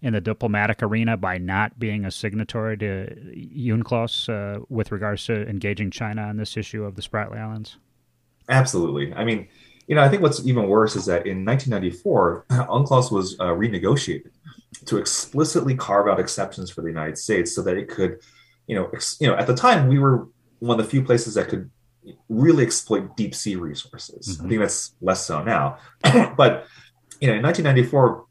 in 0.03 0.13
the 0.13 0.21
diplomatic 0.21 0.83
arena 0.83 1.17
by 1.17 1.39
not 1.39 1.79
being 1.79 2.05
a 2.05 2.11
signatory 2.11 2.77
to 2.79 3.15
UNCLOS 3.35 4.29
uh, 4.29 4.65
with 4.69 4.93
regards 4.93 5.25
to 5.27 5.47
engaging 5.49 5.91
China 5.91 6.23
on 6.23 6.37
this 6.37 6.57
issue 6.57 6.85
of 6.85 6.97
the 6.97 7.03
Spratly 7.03 7.39
Islands? 7.39 7.77
Absolutely. 8.49 9.13
I 9.15 9.25
mean, 9.25 9.49
you 9.87 9.95
know, 9.95 10.03
I 10.03 10.09
think 10.09 10.23
what's 10.23 10.45
even 10.47 10.69
worse 10.69 10.97
is 10.97 11.07
that 11.07 11.27
in 11.27 11.45
1994, 11.45 12.47
UNCLOS 12.51 13.13
was 13.13 13.39
uh, 13.41 13.47
renegotiated 13.47 14.31
to 14.87 14.97
explicitly 14.97 15.75
carve 15.75 16.09
out 16.09 16.19
exceptions 16.19 16.71
for 16.71 16.81
the 16.81 16.89
United 16.89 17.19
States 17.19 17.55
so 17.55 17.63
that 17.63 17.77
it 17.77 17.89
could, 17.89 18.21
you 18.67 18.77
know, 18.77 18.89
ex- 18.95 19.19
you 19.21 19.27
know, 19.27 19.37
at 19.37 19.47
the 19.47 19.55
time 19.55 19.89
we 19.89 19.99
were 19.99 20.29
one 20.61 20.79
of 20.79 20.85
the 20.85 20.91
few 20.91 21.03
places 21.03 21.35
that 21.35 21.49
could 21.49 21.71
really 22.29 22.65
exploit 22.65 23.17
deep 23.17 23.35
sea 23.35 23.57
resources. 23.57 24.37
Mm-hmm. 24.37 24.47
I 24.47 24.49
think 24.49 24.61
that's 24.61 24.95
less 25.01 25.27
so 25.27 25.43
now, 25.43 25.79
but 26.37 26.67
you 27.21 27.29
know, 27.29 27.35
in 27.35 27.43
1994, 27.43 28.25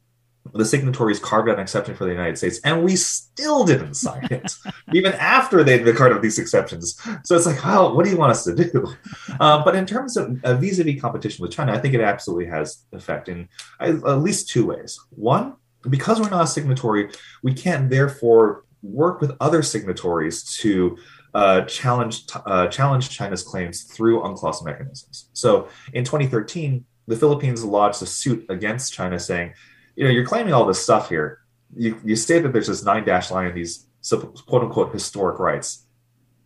the 0.54 0.66
signatories 0.66 1.20
carved 1.20 1.50
out 1.50 1.56
an 1.56 1.62
exception 1.62 1.96
for 1.96 2.06
the 2.06 2.12
United 2.12 2.38
States, 2.38 2.60
and 2.64 2.84
we 2.84 2.96
still 2.96 3.64
didn't 3.64 3.94
sign 3.94 4.28
it, 4.32 4.52
even 4.94 5.14
after 5.14 5.64
they'd 5.64 5.84
carved 5.96 6.16
out 6.16 6.22
these 6.22 6.40
exceptions. 6.40 7.00
So 7.24 7.36
it's 7.36 7.46
like, 7.46 7.64
well, 7.64 7.96
what 7.96 8.06
do 8.06 8.12
you 8.12 8.18
want 8.18 8.32
us 8.32 8.44
to 8.46 8.56
do? 8.56 8.88
Uh, 9.40 9.64
but 9.64 9.74
in 9.74 9.86
terms 9.86 10.18
of 10.18 10.38
a 10.44 10.54
vis-a-vis 10.56 11.00
competition 11.00 11.42
with 11.42 11.52
China, 11.52 11.72
I 11.72 11.78
think 11.78 11.94
it 11.94 12.02
absolutely 12.02 12.48
has 12.48 12.84
effect 12.92 13.30
in 13.30 13.48
at 13.80 14.20
least 14.20 14.50
two 14.50 14.66
ways. 14.66 15.00
One, 15.12 15.56
because 15.90 16.20
we're 16.20 16.30
not 16.30 16.44
a 16.44 16.48
signatory, 16.48 17.10
we 17.42 17.54
can't 17.54 17.90
therefore 17.90 18.66
work 18.82 19.22
with 19.22 19.32
other 19.40 19.62
signatories 19.62 20.44
to 20.58 20.98
uh, 21.34 21.62
challenge 21.62 22.26
uh, 22.46 22.68
challenge 22.68 23.10
China's 23.10 23.44
claims 23.44 23.84
through 23.84 24.22
UNCLOS 24.22 24.66
mechanisms. 24.66 25.30
So 25.34 25.70
in 25.94 26.04
2013, 26.04 26.84
the 27.08 27.16
Philippines 27.16 27.64
lodged 27.64 28.02
a 28.02 28.06
suit 28.06 28.46
against 28.50 28.94
China 28.94 29.20
saying 29.20 29.54
you 29.96 30.04
know, 30.04 30.10
you're 30.10 30.26
claiming 30.26 30.54
all 30.54 30.66
this 30.66 30.82
stuff 30.82 31.10
here. 31.10 31.40
You, 31.76 32.00
you 32.04 32.16
state 32.16 32.44
that 32.44 32.54
there's 32.54 32.68
this 32.68 32.84
nine 32.84 33.06
dash 33.06 33.32
line 33.32 33.48
of 33.48 33.54
these 33.54 33.86
quote 34.10 34.64
unquote 34.64 34.94
historic 34.94 35.40
rights. 35.40 35.86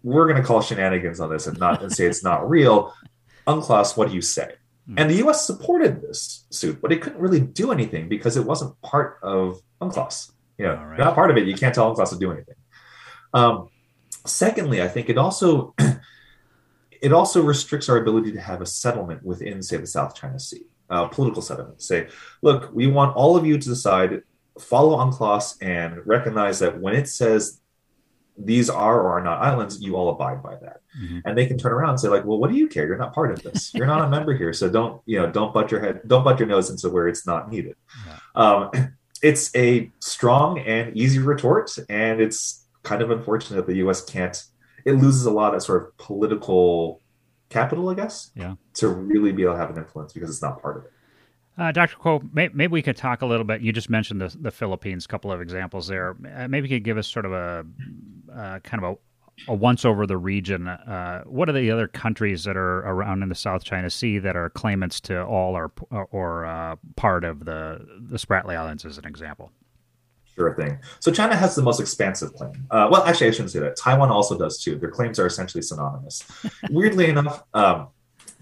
We're 0.04 0.28
going 0.28 0.42
to 0.42 0.46
call 0.46 0.62
shenanigans 0.62 1.20
on 1.20 1.30
this 1.30 1.48
and 1.48 1.58
not 1.60 1.82
and 1.82 1.92
say 1.92 2.06
it's 2.06 2.24
not 2.24 2.50
real. 2.50 2.94
UNCLOS, 3.48 3.96
what 3.96 4.10
do 4.10 4.16
you 4.16 4.22
say? 4.22 4.56
Hmm. 4.88 4.96
And 4.98 5.10
the 5.10 5.16
U.S. 5.16 5.46
supported 5.46 6.02
this 6.02 6.46
suit, 6.50 6.82
but 6.82 6.92
it 6.92 7.02
couldn't 7.02 7.20
really 7.20 7.40
do 7.40 7.72
anything 7.72 8.10
because 8.10 8.36
it 8.36 8.46
wasn't 8.46 8.80
part 8.82 9.20
of 9.24 9.62
UNCLOS. 9.82 10.32
You 10.58 10.66
know, 10.66 10.76
right. 10.76 11.00
not 11.00 11.16
part 11.16 11.32
of 11.32 11.38
it. 11.38 11.48
You 11.48 11.56
can't 11.56 11.74
tell 11.74 11.94
UNCLOS 11.94 12.10
to 12.10 12.20
do 12.20 12.32
anything. 12.32 12.56
Um, 13.34 13.70
secondly, 14.26 14.82
I 14.82 14.88
think 14.88 15.10
it 15.10 15.18
also 15.18 15.74
it 17.02 17.14
also 17.14 17.42
restricts 17.42 17.88
our 17.88 17.98
ability 17.98 18.34
to 18.34 18.42
have 18.42 18.62
a 18.62 18.66
settlement 18.66 19.24
within, 19.24 19.62
say, 19.62 19.78
the 19.78 19.88
South 19.88 20.16
China 20.16 20.40
Sea 20.40 20.66
uh, 20.90 21.08
political 21.08 21.42
settlement. 21.42 21.82
Say, 21.82 22.08
look, 22.42 22.72
we 22.74 22.88
want 22.88 23.16
all 23.16 23.36
of 23.38 23.46
you 23.46 23.58
to 23.58 23.70
decide, 23.70 24.22
follow 24.60 24.98
UNCLOS, 24.98 25.58
and 25.62 26.06
recognize 26.06 26.60
that 26.60 26.80
when 26.80 26.96
it 26.96 27.08
says 27.08 27.62
these 28.38 28.70
are 28.70 29.00
or 29.00 29.20
are 29.20 29.24
not 29.24 29.42
islands, 29.42 29.82
you 29.82 29.96
all 29.96 30.10
abide 30.10 30.42
by 30.42 30.56
that. 30.56 30.82
Mm-hmm. 31.00 31.20
And 31.26 31.38
they 31.38 31.46
can 31.46 31.58
turn 31.58 31.72
around 31.72 31.92
and 31.92 32.00
say, 32.00 32.08
like, 32.08 32.26
well, 32.26 32.38
what 32.38 32.50
do 32.50 32.58
you 32.58 32.68
care? 32.68 32.88
You're 32.88 32.98
not 32.98 33.14
part 33.14 33.32
of 33.32 33.44
this. 33.44 33.74
You're 33.74 33.88
not 33.88 34.02
a 34.02 34.10
member 34.10 34.36
here, 34.36 34.54
so 34.54 34.70
don't 34.70 35.02
you 35.06 35.20
know? 35.20 35.32
Don't 35.32 35.54
butt 35.54 35.72
your 35.72 35.82
head. 35.82 36.02
Don't 36.08 36.24
butt 36.24 36.40
your 36.40 36.48
nose 36.48 36.70
into 36.70 36.90
where 36.90 37.08
it's 37.08 37.28
not 37.28 37.50
needed. 37.50 37.76
Yeah. 38.08 38.18
Um, 38.36 38.72
it's 39.22 39.56
a 39.56 39.92
strong 40.00 40.60
and 40.60 40.96
easy 40.98 41.20
retort, 41.20 41.76
and 41.90 42.20
it's 42.20 42.66
kind 42.84 43.02
of 43.02 43.12
unfortunate 43.12 43.58
that 43.58 43.68
the 43.68 43.78
U.S. 43.78 44.04
can't. 44.04 44.44
It 44.86 44.94
loses 44.94 45.26
a 45.26 45.32
lot 45.32 45.56
of 45.56 45.64
sort 45.64 45.84
of 45.84 45.98
political 45.98 47.02
capital, 47.54 47.90
I 47.90 47.94
guess, 47.94 48.32
yeah, 48.36 48.56
to 48.76 48.88
really 48.88 49.32
be 49.32 49.44
able 49.44 49.54
to 49.54 49.60
have 49.60 49.70
an 49.70 49.78
influence 49.78 50.14
because 50.14 50.30
it's 50.30 50.42
not 50.42 50.62
part 50.62 50.78
of 50.78 50.86
it. 50.86 50.92
Uh, 51.58 51.72
Dr. 51.72 51.98
Kuo, 51.98 52.34
may, 52.34 52.50
maybe 52.54 52.72
we 52.72 52.82
could 52.82 52.98
talk 52.98 53.22
a 53.22 53.26
little 53.26 53.44
bit. 53.44 53.62
You 53.62 53.72
just 53.72 53.90
mentioned 53.90 54.20
the, 54.20 54.36
the 54.40 54.52
Philippines, 54.52 55.06
a 55.06 55.08
couple 55.08 55.32
of 55.32 55.40
examples 55.40 55.88
there. 55.88 56.16
Uh, 56.36 56.48
maybe 56.48 56.68
you 56.68 56.76
could 56.78 56.84
give 56.84 56.98
us 56.98 57.08
sort 57.08 57.26
of 57.26 57.32
a 57.32 57.66
uh, 58.36 58.60
kind 58.60 58.84
of 58.84 58.98
a, 59.48 59.52
a, 59.52 59.56
once 59.56 59.86
over 59.86 60.08
the 60.08 60.18
region. 60.18 60.68
Uh, 60.68 61.24
what 61.26 61.50
are 61.50 61.54
the 61.54 61.70
other 61.70 61.88
countries 61.88 62.44
that 62.46 62.58
are 62.58 62.80
around 62.80 63.22
in 63.22 63.30
the 63.30 63.36
South 63.36 63.64
China 63.64 63.90
Sea 63.90 64.18
that 64.18 64.36
are 64.36 64.50
claimants 64.50 65.00
to 65.02 65.24
all 65.24 65.56
or 65.56 65.72
or 65.92 66.46
uh, 66.46 66.76
part 66.96 67.24
of 67.24 67.46
the 67.46 67.86
the 68.00 68.18
Spratly 68.18 68.56
Islands, 68.56 68.84
as 68.84 68.98
an 68.98 69.06
example? 69.06 69.52
Sure 70.36 70.54
thing. 70.56 70.80
So 71.00 71.12
China 71.12 71.36
has 71.36 71.56
the 71.56 71.62
most 71.62 71.80
expansive 71.80 72.34
claim. 72.34 72.66
Uh, 72.72 72.88
well, 72.92 73.04
actually, 73.04 73.28
I 73.28 73.32
shouldn't 73.32 73.52
say 73.52 73.60
that. 73.60 73.76
Taiwan 73.76 74.10
also 74.10 74.38
does 74.38 74.62
too. 74.62 74.78
Their 74.78 74.90
claims 74.90 75.20
are 75.20 75.28
essentially 75.28 75.62
synonymous. 75.62 76.24
Weirdly 76.72 77.10
enough, 77.10 77.44
um, 77.54 77.90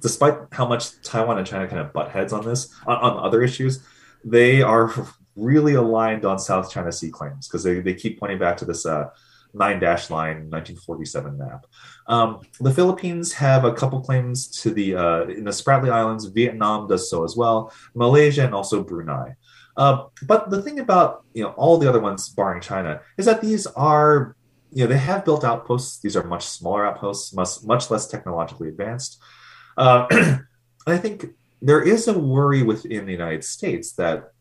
despite 0.01 0.35
how 0.51 0.65
much 0.65 1.01
Taiwan 1.01 1.37
and 1.37 1.45
China 1.45 1.67
kind 1.67 1.81
of 1.81 1.91
butt 1.91 2.11
heads 2.11 2.31
on 2.31 2.45
this, 2.45 2.73
on, 2.87 2.97
on 2.97 3.25
other 3.25 3.41
issues, 3.41 3.83
they 4.23 4.61
are 4.61 4.93
really 5.35 5.73
aligned 5.73 6.25
on 6.25 6.39
South 6.39 6.71
China 6.71 6.91
Sea 6.91 7.09
claims 7.09 7.47
because 7.47 7.63
they, 7.63 7.79
they 7.79 7.93
keep 7.93 8.19
pointing 8.19 8.39
back 8.39 8.57
to 8.57 8.65
this 8.65 8.85
uh, 8.85 9.09
nine 9.53 9.79
dash 9.79 10.09
line 10.09 10.49
1947 10.49 11.37
map. 11.37 11.65
Um, 12.07 12.41
the 12.59 12.71
Philippines 12.73 13.33
have 13.33 13.65
a 13.65 13.73
couple 13.73 14.01
claims 14.01 14.47
to 14.61 14.71
the 14.71 14.95
uh, 14.95 15.23
in 15.23 15.43
the 15.43 15.51
Spratly 15.51 15.91
Islands. 15.91 16.25
Vietnam 16.25 16.87
does 16.87 17.09
so 17.09 17.23
as 17.23 17.35
well. 17.35 17.73
Malaysia 17.93 18.45
and 18.45 18.53
also 18.53 18.83
Brunei. 18.83 19.35
Uh, 19.81 20.05
but 20.27 20.51
the 20.51 20.61
thing 20.61 20.79
about 20.79 21.23
you 21.33 21.41
know 21.43 21.49
all 21.57 21.79
the 21.79 21.89
other 21.89 21.99
ones, 21.99 22.29
barring 22.29 22.61
China, 22.61 23.01
is 23.17 23.25
that 23.25 23.41
these 23.41 23.65
are 23.65 24.35
you 24.71 24.83
know 24.83 24.87
they 24.87 25.03
have 25.11 25.25
built 25.25 25.43
outposts. 25.43 25.99
These 26.01 26.15
are 26.15 26.23
much 26.23 26.45
smaller 26.45 26.85
outposts, 26.85 27.33
much 27.33 27.63
much 27.63 27.89
less 27.89 28.05
technologically 28.05 28.67
advanced. 28.67 29.19
Uh, 29.75 30.05
I 30.85 30.97
think 30.97 31.25
there 31.63 31.81
is 31.81 32.07
a 32.07 32.15
worry 32.17 32.61
within 32.61 33.07
the 33.07 33.11
United 33.11 33.43
States 33.43 33.93
that 33.93 34.33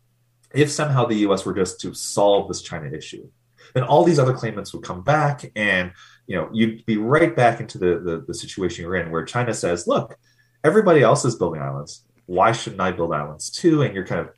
if 0.53 0.71
somehow 0.71 1.07
the 1.07 1.23
US 1.27 1.47
were 1.47 1.55
just 1.55 1.81
to 1.81 1.95
solve 1.95 2.49
this 2.49 2.61
China 2.61 2.95
issue, 2.95 3.27
then 3.73 3.85
all 3.85 4.05
these 4.05 4.19
other 4.19 4.35
claimants 4.35 4.75
would 4.75 4.85
come 4.85 5.03
back 5.03 5.51
and 5.57 5.93
you 6.27 6.37
know 6.37 6.51
you'd 6.53 6.85
be 6.85 6.99
right 6.99 7.35
back 7.35 7.61
into 7.61 7.79
the, 7.79 7.99
the, 8.07 8.25
the 8.29 8.35
situation 8.35 8.85
you're 8.85 8.97
in 8.97 9.11
where 9.11 9.25
China 9.25 9.55
says, 9.55 9.87
look, 9.87 10.19
everybody 10.63 11.01
else 11.01 11.25
is 11.25 11.37
building 11.37 11.63
islands. 11.63 12.05
Why 12.27 12.53
shouldn't 12.53 12.83
I 12.83 12.93
build 12.93 13.15
islands 13.15 13.49
too? 13.49 13.81
And 13.81 13.95
you're 13.95 14.07
kind 14.07 14.21
of 14.21 14.35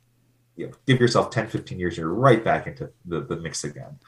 you 0.55 0.67
know, 0.67 0.73
give 0.85 0.99
yourself 0.99 1.29
10, 1.29 1.47
15 1.47 1.79
years, 1.79 1.97
you're 1.97 2.13
right 2.13 2.43
back 2.43 2.67
into 2.67 2.89
the, 3.05 3.21
the 3.21 3.37
mix 3.37 3.63
again. 3.63 3.99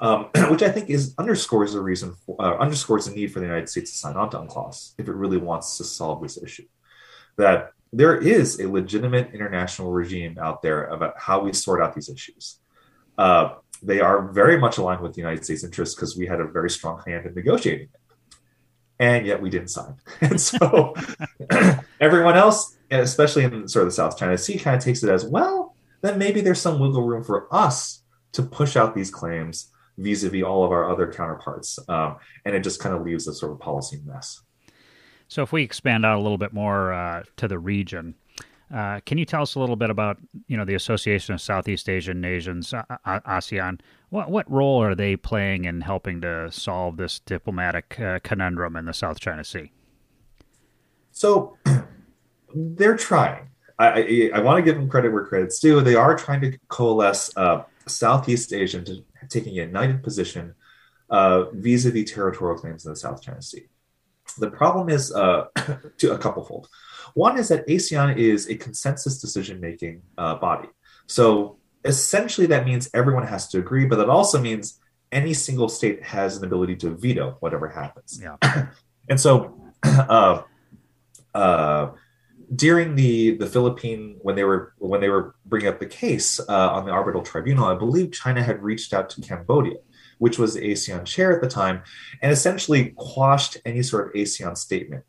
Um, 0.00 0.28
which 0.50 0.62
I 0.62 0.70
think 0.70 0.90
is 0.90 1.14
underscores 1.18 1.72
the 1.72 1.80
reason 1.80 2.14
for, 2.24 2.36
uh, 2.40 2.56
underscores 2.58 3.06
the 3.06 3.14
need 3.14 3.32
for 3.32 3.40
the 3.40 3.46
United 3.46 3.68
States 3.68 3.90
to 3.90 3.98
sign 3.98 4.16
on 4.16 4.30
to 4.30 4.38
UNCLOS 4.38 4.94
if 4.98 5.08
it 5.08 5.14
really 5.14 5.38
wants 5.38 5.76
to 5.78 5.84
solve 5.84 6.22
this 6.22 6.40
issue. 6.40 6.66
That 7.36 7.72
there 7.92 8.16
is 8.16 8.60
a 8.60 8.68
legitimate 8.68 9.32
international 9.32 9.90
regime 9.90 10.38
out 10.40 10.62
there 10.62 10.86
about 10.86 11.14
how 11.18 11.40
we 11.40 11.52
sort 11.52 11.82
out 11.82 11.94
these 11.94 12.08
issues. 12.08 12.60
Uh, 13.16 13.54
they 13.82 14.00
are 14.00 14.28
very 14.28 14.58
much 14.58 14.78
aligned 14.78 15.00
with 15.00 15.14
the 15.14 15.20
United 15.20 15.44
States 15.44 15.64
interests 15.64 15.94
because 15.94 16.16
we 16.16 16.26
had 16.26 16.40
a 16.40 16.46
very 16.46 16.70
strong 16.70 17.02
hand 17.06 17.26
in 17.26 17.34
negotiating 17.34 17.88
it. 17.92 18.00
And 19.00 19.26
yet 19.26 19.40
we 19.40 19.50
didn't 19.50 19.68
sign. 19.68 19.96
And 20.20 20.40
so 20.40 20.94
everyone 22.00 22.36
else, 22.36 22.76
especially 22.90 23.44
in 23.44 23.68
sort 23.68 23.84
of 23.84 23.88
the 23.88 23.94
South 23.94 24.18
China 24.18 24.36
Sea, 24.36 24.58
kind 24.58 24.76
of 24.76 24.82
takes 24.82 25.02
it 25.02 25.10
as 25.10 25.24
well, 25.24 25.76
then 26.00 26.18
maybe 26.18 26.40
there's 26.40 26.60
some 26.60 26.78
wiggle 26.78 27.02
room 27.02 27.24
for 27.24 27.52
us 27.54 28.02
to 28.32 28.42
push 28.42 28.76
out 28.76 28.94
these 28.94 29.10
claims 29.10 29.70
vis-a-vis 29.96 30.44
all 30.44 30.64
of 30.64 30.70
our 30.70 30.90
other 30.90 31.12
counterparts. 31.12 31.78
Um, 31.88 32.16
and 32.44 32.54
it 32.54 32.60
just 32.60 32.80
kind 32.80 32.94
of 32.94 33.02
leaves 33.02 33.26
a 33.26 33.34
sort 33.34 33.52
of 33.52 33.58
policy 33.58 34.00
mess. 34.04 34.40
So 35.26 35.42
if 35.42 35.52
we 35.52 35.62
expand 35.62 36.06
out 36.06 36.16
a 36.16 36.22
little 36.22 36.38
bit 36.38 36.52
more 36.52 36.92
uh, 36.92 37.24
to 37.36 37.48
the 37.48 37.58
region, 37.58 38.14
uh, 38.72 39.00
can 39.06 39.18
you 39.18 39.24
tell 39.24 39.42
us 39.42 39.54
a 39.54 39.60
little 39.60 39.76
bit 39.76 39.88
about 39.88 40.18
you 40.46 40.56
know 40.56 40.64
the 40.64 40.74
Association 40.74 41.34
of 41.34 41.40
Southeast 41.40 41.88
Asian 41.88 42.20
Nations, 42.20 42.74
uh, 42.74 42.82
ASEAN? 43.06 43.80
What 44.10 44.30
what 44.30 44.50
role 44.50 44.82
are 44.82 44.94
they 44.94 45.16
playing 45.16 45.64
in 45.64 45.80
helping 45.80 46.20
to 46.20 46.50
solve 46.52 46.98
this 46.98 47.18
diplomatic 47.20 47.98
uh, 47.98 48.18
conundrum 48.22 48.76
in 48.76 48.84
the 48.84 48.92
South 48.92 49.20
China 49.20 49.42
Sea? 49.42 49.72
So 51.12 51.56
they're 52.54 52.96
trying. 52.96 53.48
I, 53.78 53.86
I, 53.86 54.30
I 54.34 54.40
want 54.40 54.58
to 54.58 54.62
give 54.62 54.76
them 54.76 54.88
credit 54.88 55.12
where 55.12 55.24
credit's 55.24 55.58
due. 55.60 55.80
They 55.80 55.94
are 55.94 56.16
trying 56.16 56.40
to 56.42 56.58
coalesce 56.68 57.30
uh, 57.36 57.62
Southeast 57.86 58.52
Asia 58.52 58.78
into 58.78 59.04
taking 59.28 59.52
a 59.52 59.62
united 59.62 60.02
position 60.02 60.54
uh, 61.10 61.44
vis-a-vis 61.52 62.10
territorial 62.10 62.58
claims 62.58 62.84
in 62.84 62.92
the 62.92 62.96
South 62.96 63.22
China 63.22 63.40
Sea. 63.40 63.66
The 64.38 64.50
problem 64.50 64.88
is 64.88 65.12
uh, 65.12 65.46
to 65.98 66.12
a 66.12 66.18
couplefold. 66.18 66.68
One 67.14 67.38
is 67.38 67.48
that 67.48 67.66
ASEAN 67.66 68.16
is 68.16 68.48
a 68.48 68.56
consensus 68.56 69.20
decision-making 69.20 70.02
uh, 70.18 70.36
body. 70.36 70.68
So 71.06 71.58
essentially, 71.84 72.46
that 72.48 72.66
means 72.66 72.90
everyone 72.92 73.26
has 73.26 73.48
to 73.48 73.58
agree, 73.58 73.86
but 73.86 73.96
that 73.96 74.08
also 74.08 74.40
means 74.40 74.80
any 75.10 75.32
single 75.32 75.68
state 75.68 76.02
has 76.02 76.36
an 76.36 76.44
ability 76.44 76.76
to 76.76 76.90
veto 76.90 77.36
whatever 77.40 77.68
happens. 77.68 78.20
Yeah. 78.22 78.36
and 79.08 79.18
so, 79.18 79.58
uh, 79.84 80.42
uh, 81.34 81.90
during 82.54 82.94
the 82.94 83.36
the 83.36 83.46
Philippine 83.46 84.18
when 84.22 84.34
they 84.34 84.44
were 84.44 84.74
when 84.78 85.00
they 85.00 85.08
were 85.08 85.34
bringing 85.46 85.68
up 85.68 85.80
the 85.80 85.86
case 85.86 86.40
uh, 86.40 86.70
on 86.70 86.86
the 86.86 86.92
arbitral 86.92 87.22
tribunal, 87.22 87.66
I 87.66 87.74
believe 87.74 88.12
China 88.12 88.42
had 88.42 88.62
reached 88.62 88.92
out 88.92 89.10
to 89.10 89.20
Cambodia, 89.20 89.76
which 90.18 90.38
was 90.38 90.54
the 90.54 90.60
ASEAN 90.60 91.04
chair 91.04 91.34
at 91.34 91.42
the 91.42 91.48
time, 91.48 91.82
and 92.22 92.32
essentially 92.32 92.94
quashed 92.96 93.58
any 93.64 93.82
sort 93.82 94.08
of 94.08 94.14
ASEAN 94.14 94.56
statement 94.56 95.04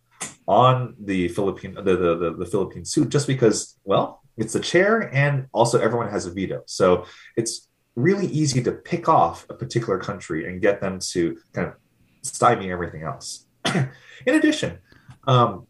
on 0.47 0.95
the 0.99 1.29
Philippine 1.29 1.75
the 1.75 1.81
the, 1.81 2.15
the, 2.15 2.35
the 2.39 2.45
Philippine 2.45 2.83
suit 2.83 3.09
just 3.09 3.27
because 3.27 3.77
well 3.83 4.21
it's 4.37 4.53
the 4.53 4.59
chair 4.59 5.13
and 5.13 5.47
also 5.53 5.79
everyone 5.79 6.09
has 6.09 6.25
a 6.25 6.31
veto, 6.31 6.63
so 6.65 7.05
it's 7.37 7.67
really 7.95 8.27
easy 8.27 8.63
to 8.63 8.71
pick 8.71 9.09
off 9.09 9.45
a 9.49 9.53
particular 9.53 9.97
country 9.97 10.47
and 10.47 10.61
get 10.61 10.79
them 10.79 10.99
to 10.99 11.37
kind 11.53 11.67
of 11.67 11.73
stymie 12.21 12.71
everything 12.71 13.03
else. 13.03 13.45
In 13.65 14.35
addition. 14.35 14.79
Um, 15.27 15.67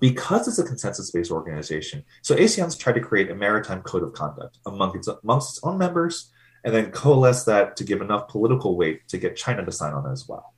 because 0.00 0.48
it's 0.48 0.58
a 0.58 0.64
consensus-based 0.64 1.30
organization, 1.30 2.04
so 2.22 2.34
ASEAN's 2.34 2.76
tried 2.76 2.94
to 2.94 3.00
create 3.00 3.30
a 3.30 3.34
maritime 3.34 3.82
code 3.82 4.02
of 4.02 4.12
conduct 4.12 4.58
among 4.66 4.96
its, 4.96 5.08
amongst 5.08 5.56
its 5.56 5.64
own 5.64 5.78
members, 5.78 6.30
and 6.64 6.74
then 6.74 6.90
coalesce 6.90 7.44
that 7.44 7.76
to 7.76 7.84
give 7.84 8.00
enough 8.00 8.28
political 8.28 8.76
weight 8.76 9.06
to 9.08 9.18
get 9.18 9.36
China 9.36 9.64
to 9.64 9.72
sign 9.72 9.94
on 9.94 10.10
as 10.10 10.28
well. 10.28 10.54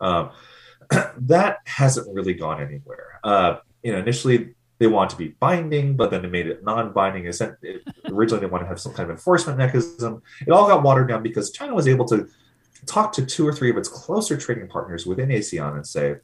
Um, 0.00 0.30
that 1.18 1.58
hasn't 1.64 2.12
really 2.14 2.34
gone 2.34 2.62
anywhere. 2.62 3.20
Uh, 3.22 3.56
you 3.82 3.92
know, 3.92 3.98
initially 3.98 4.54
they 4.78 4.86
want 4.86 5.10
to 5.10 5.16
be 5.16 5.28
binding, 5.28 5.96
but 5.96 6.10
then 6.10 6.22
they 6.22 6.28
made 6.28 6.46
it 6.46 6.64
non-binding. 6.64 7.26
Originally, 7.26 8.40
they 8.40 8.46
wanted 8.46 8.64
to 8.64 8.68
have 8.68 8.80
some 8.80 8.92
kind 8.92 9.08
of 9.08 9.10
enforcement 9.10 9.58
mechanism. 9.58 10.22
It 10.46 10.50
all 10.50 10.66
got 10.66 10.82
watered 10.82 11.08
down 11.08 11.22
because 11.22 11.52
China 11.52 11.74
was 11.74 11.86
able 11.86 12.06
to 12.06 12.28
talk 12.86 13.12
to 13.12 13.24
two 13.24 13.46
or 13.46 13.52
three 13.52 13.70
of 13.70 13.76
its 13.76 13.88
closer 13.88 14.36
trading 14.36 14.68
partners 14.68 15.06
within 15.06 15.28
ASEAN 15.28 15.76
and 15.76 15.86
say, 15.86 16.16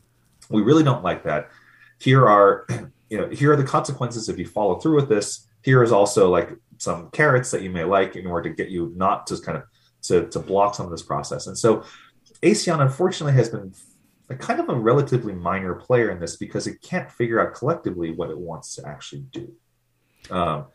"We 0.51 0.63
really 0.63 0.83
don't 0.83 1.05
like 1.05 1.23
that 1.23 1.51
here 1.99 2.27
are 2.27 2.67
you 3.09 3.19
know 3.19 3.29
here 3.29 3.53
are 3.53 3.57
the 3.57 3.65
consequences 3.65 4.29
if 4.29 4.39
you 4.39 4.47
follow 4.47 4.79
through 4.79 4.97
with 4.97 5.09
this. 5.09 5.47
Here 5.63 5.83
is 5.83 5.93
also 5.93 6.31
like 6.31 6.51
some 6.79 7.11
carrots 7.11 7.51
that 7.51 7.63
you 7.63 7.71
may 7.71 7.85
like 7.85 8.17
in 8.17 8.27
order 8.27 8.49
to 8.49 8.55
get 8.55 8.71
you 8.71 8.93
not 8.97 9.27
to 9.27 9.39
kind 9.39 9.59
of 9.59 9.65
to, 10.03 10.29
to 10.29 10.39
block 10.39 10.75
some 10.75 10.87
of 10.87 10.93
this 10.93 11.03
process. 11.03 11.47
And 11.47 11.59
so 11.59 11.85
asean 12.43 12.81
unfortunately 12.81 13.33
has 13.33 13.49
been 13.49 13.75
a 14.31 14.35
kind 14.37 14.61
of 14.61 14.69
a 14.69 14.75
relatively 14.75 15.35
minor 15.35 15.75
player 15.75 16.11
in 16.11 16.21
this 16.21 16.37
because 16.37 16.67
it 16.69 16.81
can't 16.83 17.11
figure 17.11 17.41
out 17.41 17.55
collectively 17.55 18.13
what 18.13 18.31
it 18.31 18.39
wants 18.39 18.77
to 18.77 18.87
actually 18.87 19.23
do. 19.33 19.53
Um, 20.31 20.67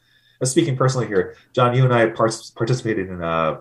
speaking 0.43 0.75
personally 0.75 1.07
here 1.07 1.35
Jon 1.53 1.75
you 1.75 1.83
and 1.85 1.93
i 1.93 2.07
participated 2.07 3.07
in 3.09 3.21
a 3.21 3.59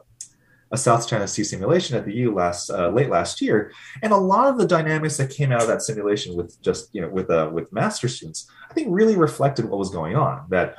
a 0.72 0.78
South 0.78 1.06
China 1.06 1.28
Sea 1.28 1.44
simulation 1.44 1.96
at 1.96 2.04
the 2.06 2.14
EU 2.14 2.34
last 2.34 2.70
uh, 2.70 2.88
late 2.88 3.10
last 3.10 3.40
year, 3.40 3.72
and 4.02 4.12
a 4.12 4.16
lot 4.16 4.48
of 4.48 4.58
the 4.58 4.66
dynamics 4.66 5.16
that 5.18 5.30
came 5.30 5.52
out 5.52 5.60
of 5.60 5.68
that 5.68 5.82
simulation 5.82 6.34
with 6.34 6.60
just 6.62 6.94
you 6.94 7.02
know 7.02 7.08
with 7.08 7.30
uh, 7.30 7.50
with 7.52 7.72
master 7.72 8.08
students, 8.08 8.50
I 8.70 8.74
think 8.74 8.88
really 8.90 9.16
reflected 9.16 9.66
what 9.66 9.78
was 9.78 9.90
going 9.90 10.16
on. 10.16 10.46
That 10.48 10.78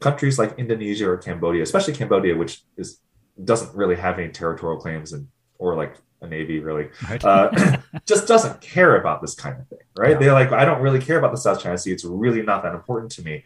countries 0.00 0.38
like 0.38 0.58
Indonesia 0.58 1.08
or 1.08 1.16
Cambodia, 1.16 1.62
especially 1.62 1.94
Cambodia, 1.94 2.36
which 2.36 2.62
is 2.76 3.00
doesn't 3.42 3.74
really 3.74 3.96
have 3.96 4.18
any 4.18 4.30
territorial 4.30 4.78
claims 4.78 5.12
and 5.12 5.26
or 5.58 5.74
like 5.74 5.96
a 6.20 6.26
navy 6.26 6.60
really 6.60 6.88
right. 7.08 7.24
uh, 7.24 7.78
just 8.06 8.28
doesn't 8.28 8.60
care 8.60 9.00
about 9.00 9.20
this 9.20 9.34
kind 9.34 9.58
of 9.58 9.66
thing 9.68 9.78
right 9.96 10.12
yeah. 10.12 10.18
they're 10.18 10.32
like 10.32 10.52
i 10.52 10.64
don't 10.64 10.80
really 10.80 11.00
care 11.00 11.18
about 11.18 11.32
the 11.32 11.36
south 11.36 11.60
china 11.60 11.76
sea 11.76 11.90
it's 11.90 12.04
really 12.04 12.42
not 12.42 12.62
that 12.62 12.74
important 12.74 13.10
to 13.10 13.22
me 13.22 13.42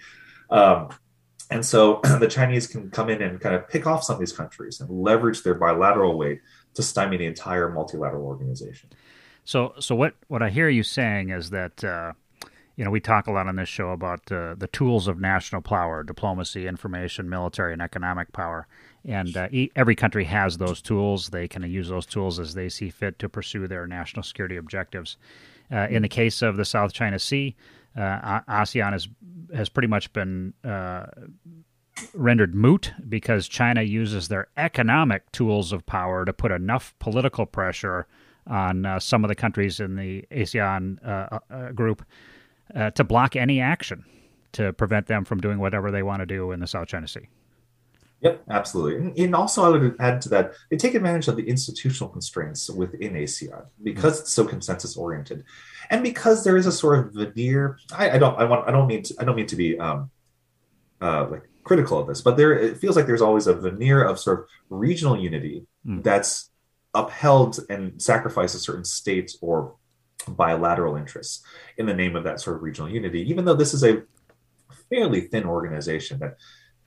um, 0.51 0.89
and 1.51 1.65
so 1.65 2.01
the 2.21 2.29
Chinese 2.29 2.67
can 2.67 2.91
come 2.91 3.09
in 3.09 3.23
and 3.23 3.41
kind 3.41 3.55
of 3.55 3.69
pick 3.69 3.87
off 3.87 4.03
some 4.03 4.15
of 4.15 4.21
these 4.21 4.33
countries 4.33 4.81
and 4.81 4.91
leverage 4.91 5.43
their 5.43 5.55
bilateral 5.55 6.17
weight 6.19 6.41
to 6.75 6.83
stymie 6.83 7.17
the 7.17 7.27
entire 7.27 7.71
multilateral 7.71 8.25
organization. 8.25 8.91
So, 9.45 9.75
so 9.79 9.95
what 9.95 10.15
what 10.29 10.43
I 10.43 10.51
hear 10.51 10.69
you 10.69 10.83
saying 10.83 11.31
is 11.31 11.51
that 11.51 11.85
uh, 11.85 12.13
you 12.77 12.85
know 12.85 12.91
we 12.91 13.01
talk 13.01 13.29
a 13.29 13.33
lot 13.33 13.47
on 13.47 13.57
this 13.57 13.69
show 13.69 13.91
about 13.91 14.21
uh, 14.33 14.57
the 14.57 14.69
tools 14.73 15.07
of 15.07 15.21
national 15.21 15.63
power, 15.63 16.03
diplomacy, 16.03 16.67
information, 16.67 17.29
military, 17.29 17.73
and 17.73 17.81
economic 17.81 18.33
power, 18.33 18.67
and 19.05 19.37
uh, 19.37 19.49
every 19.77 19.95
country 19.95 20.25
has 20.25 20.59
those 20.59 20.83
tools. 20.83 21.29
They 21.29 21.47
can 21.47 21.63
use 21.63 21.89
those 21.89 22.07
tools 22.07 22.41
as 22.41 22.55
they 22.55 22.69
see 22.69 22.91
fit 22.91 23.21
to 23.21 23.29
pursue 23.29 23.69
their 23.69 23.87
national 23.87 24.25
security 24.25 24.57
objectives. 24.57 25.17
Uh, 25.71 25.87
in 25.91 26.03
the 26.03 26.09
case 26.09 26.43
of 26.43 26.57
the 26.57 26.65
South 26.65 26.93
China 26.93 27.19
Sea, 27.19 27.57
uh, 27.97 28.41
ASEAN 28.49 28.93
has 28.93 29.09
has 29.55 29.69
pretty 29.69 29.89
much 29.89 30.13
been 30.13 30.53
uh, 30.65 31.07
rendered 32.15 32.55
moot 32.55 32.93
because 33.09 33.49
China 33.49 33.83
uses 33.83 34.29
their 34.29 34.49
economic 34.57 35.31
tools 35.33 35.73
of 35.73 35.87
power 35.87 36.25
to 36.25 36.33
put 36.33 36.51
enough 36.51 36.95
political 36.99 37.47
pressure 37.47 38.07
on 38.47 38.87
uh, 38.87 39.01
some 39.01 39.25
of 39.25 39.29
the 39.29 39.35
countries 39.35 39.81
in 39.81 39.97
the 39.97 40.25
ASEAN 40.31 40.99
uh, 41.07 41.39
uh, 41.51 41.73
group 41.73 42.05
uh, 42.75 42.91
to 42.91 43.05
block 43.05 43.37
any 43.37 43.61
action 43.61 44.05
to 44.53 44.73
prevent 44.73 45.07
them 45.07 45.25
from 45.25 45.41
doing 45.41 45.59
whatever 45.59 45.91
they 45.91 46.03
want 46.03 46.21
to 46.21 46.27
do 46.27 46.53
in 46.53 46.61
the 46.61 46.67
South 46.67 46.89
China 46.89 47.09
Sea. 47.09 47.29
Yep, 48.23 48.45
absolutely. 48.49 49.25
And, 49.25 49.35
also, 49.35 49.65
I 49.65 49.69
would 49.69 49.97
add 50.01 50.23
to 50.23 50.29
that, 50.31 50.55
they 50.71 50.77
take 50.77 50.95
advantage 50.95 51.29
of 51.29 51.37
the 51.37 51.47
institutional 51.47 52.09
constraints 52.09 52.71
within 52.71 53.13
ASEAN 53.13 53.67
because 53.83 54.21
it's 54.21 54.33
so 54.33 54.45
consensus 54.47 54.97
oriented, 54.97 55.45
and 55.91 56.03
because 56.03 56.45
there 56.45 56.57
is 56.57 56.67
a 56.67 56.73
sort 56.73 56.99
of 56.99 57.13
veneer. 57.13 57.79
I, 57.93 58.11
I 58.11 58.19
don't, 58.19 58.39
I 58.39 58.45
want, 58.45 58.69
I 58.69 58.73
don't 58.73 58.87
mean, 58.87 59.03
to, 59.05 59.15
I 59.21 59.25
don't 59.25 59.37
mean 59.37 59.47
to 59.47 59.57
be 59.57 59.79
um, 59.79 60.11
uh, 61.01 61.27
like 61.29 61.43
critical 61.65 61.99
of 61.99 62.07
this, 62.07 62.21
but 62.21 62.37
there, 62.37 62.53
it 62.53 62.79
feels 62.79 62.97
like 62.97 63.07
there's 63.07 63.23
always 63.23 63.47
a 63.47 63.55
veneer 63.55 64.03
of 64.05 64.19
sort 64.19 64.41
of 64.41 64.47
regional 64.71 65.19
unity 65.19 65.67
mm. 65.87 66.03
that's 66.03 66.51
upheld 66.95 67.61
and 67.69 68.01
sacrifices 68.01 68.63
certain 68.63 68.85
states 68.85 69.37
or 69.41 69.75
bilateral 70.29 70.97
interests 70.97 71.45
in 71.77 71.87
the 71.87 71.95
name 71.95 72.17
of 72.17 72.25
that 72.25 72.41
sort 72.41 72.57
of 72.57 72.63
regional 72.63 72.91
unity. 72.91 73.29
Even 73.31 73.45
though 73.45 73.55
this 73.55 73.75
is 73.75 73.85
a 73.85 74.03
fairly 74.91 75.23
thin 75.23 75.45
organization 75.45 76.19
that 76.19 76.37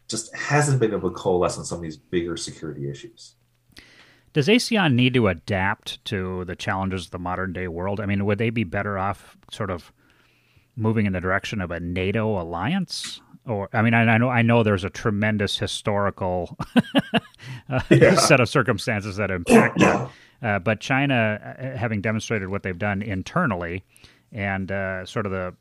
just 0.08 0.36
hasn't 0.36 0.80
been 0.80 0.94
able 0.94 1.10
to 1.10 1.16
coalesce 1.16 1.58
on 1.58 1.66
some 1.66 1.78
of 1.78 1.84
these 1.84 1.98
bigger 1.98 2.36
security 2.36 2.90
issues. 2.90 3.36
Does 4.34 4.48
ASEAN 4.48 4.94
need 4.94 5.14
to 5.16 5.28
adapt 5.28 6.04
to 6.06 6.46
the 6.46 6.56
challenges 6.56 7.06
of 7.06 7.12
the 7.12 7.20
modern 7.20 7.54
day 7.54 7.68
world? 7.68 8.00
I 8.00 8.06
mean, 8.06 8.26
would 8.26 8.38
they 8.38 8.50
be 8.50 8.64
better 8.64 8.98
off 8.98 9.38
sort 9.52 9.72
of 9.72 9.92
moving 10.76 11.06
in 11.06 11.14
the 11.14 11.20
direction 11.22 11.62
of 11.62 11.72
a 11.72 11.80
NATO 11.80 12.40
alliance 12.40 13.22
or 13.46 13.70
I 13.74 13.82
mean, 13.82 13.94
I, 13.94 14.04
I 14.04 14.18
know 14.18 14.30
I 14.30 14.42
know 14.42 14.64
there's 14.64 14.84
a 14.84 14.90
tremendous 14.90 15.58
historical 15.58 16.58
uh, 17.70 17.82
Yeah. 17.90 18.16
set 18.16 18.40
of 18.40 18.50
circumstances 18.50 19.16
that 19.18 19.32
impact 19.32 19.80
that. 19.80 20.10
Uh, 20.42 20.60
but 20.60 20.80
China, 20.80 21.56
uh, 21.60 21.78
having 21.78 22.02
demonstrated 22.02 22.50
what 22.50 22.64
they've 22.64 22.78
done 22.78 23.02
internally, 23.02 23.84
and 24.32 24.72
uh, 24.72 25.06
sort 25.06 25.26
of 25.26 25.32
the 25.32 25.54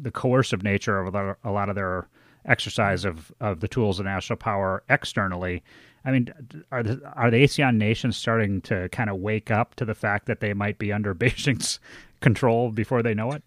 the 0.00 0.10
coercive 0.10 0.62
nature 0.62 0.98
of 0.98 1.06
a 1.06 1.10
lot 1.16 1.24
of, 1.28 1.36
a 1.44 1.50
lot 1.50 1.68
of 1.68 1.74
their 1.74 2.08
exercise 2.44 3.04
of, 3.04 3.30
of 3.40 3.60
the 3.60 3.68
tools 3.68 4.00
of 4.00 4.06
national 4.06 4.36
power 4.38 4.82
externally. 4.88 5.62
I 6.04 6.10
mean, 6.10 6.32
are 6.70 6.82
the 6.82 7.00
are 7.14 7.30
the 7.30 7.42
ASEAN 7.42 7.76
nations 7.76 8.16
starting 8.16 8.60
to 8.62 8.88
kind 8.90 9.10
of 9.10 9.16
wake 9.16 9.50
up 9.50 9.74
to 9.76 9.84
the 9.84 9.94
fact 9.94 10.26
that 10.26 10.40
they 10.40 10.54
might 10.54 10.78
be 10.78 10.92
under 10.92 11.14
Beijing's 11.22 11.78
control 12.20 12.70
before 12.70 13.02
they 13.02 13.14
know 13.14 13.32
it? 13.32 13.42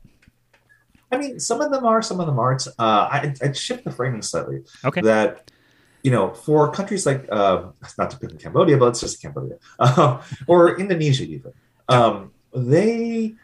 I 1.12 1.18
mean, 1.18 1.40
some 1.40 1.62
of 1.62 1.72
them 1.72 1.86
are, 1.86 2.02
some 2.02 2.20
of 2.20 2.26
them 2.26 2.40
aren't. 2.40 2.66
Uh, 2.68 2.72
I, 2.80 3.34
I'd 3.42 3.58
shift 3.58 3.84
the 3.84 3.92
framing 3.92 4.22
slightly. 4.22 4.62
Okay. 4.86 5.02
That, 5.02 5.52
you 6.04 6.12
know, 6.12 6.34
for 6.34 6.72
countries 6.72 7.06
like, 7.06 7.28
uh, 7.30 7.64
not 7.98 8.12
to 8.12 8.18
pick 8.18 8.32
on 8.32 8.38
Cambodia, 8.38 8.78
but 8.78 8.88
it's 8.90 9.02
just 9.02 9.22
Cambodia, 9.22 9.58
uh, 9.80 10.22
or 10.48 10.80
Indonesia 10.80 11.24
even, 11.24 11.52
um, 11.90 12.32
they 12.54 13.36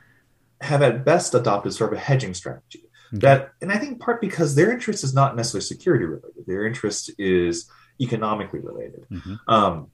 have 0.61 0.81
at 0.81 1.03
best 1.03 1.35
adopted 1.35 1.73
sort 1.73 1.91
of 1.91 1.99
a 1.99 2.01
hedging 2.01 2.33
strategy. 2.33 2.83
That, 3.11 3.51
and 3.61 3.71
I 3.71 3.77
think 3.77 4.01
part 4.01 4.19
because 4.19 4.55
their 4.55 4.71
interest 4.71 5.03
is 5.03 5.13
not 5.13 5.35
necessarily 5.35 5.63
security 5.63 6.03
related. 6.03 6.45
Their 6.45 6.67
interest 6.67 7.11
is 7.17 7.69
economically 7.99 8.59
related. 8.59 9.05
Mhm. 9.11 9.39
Um, 9.47 9.87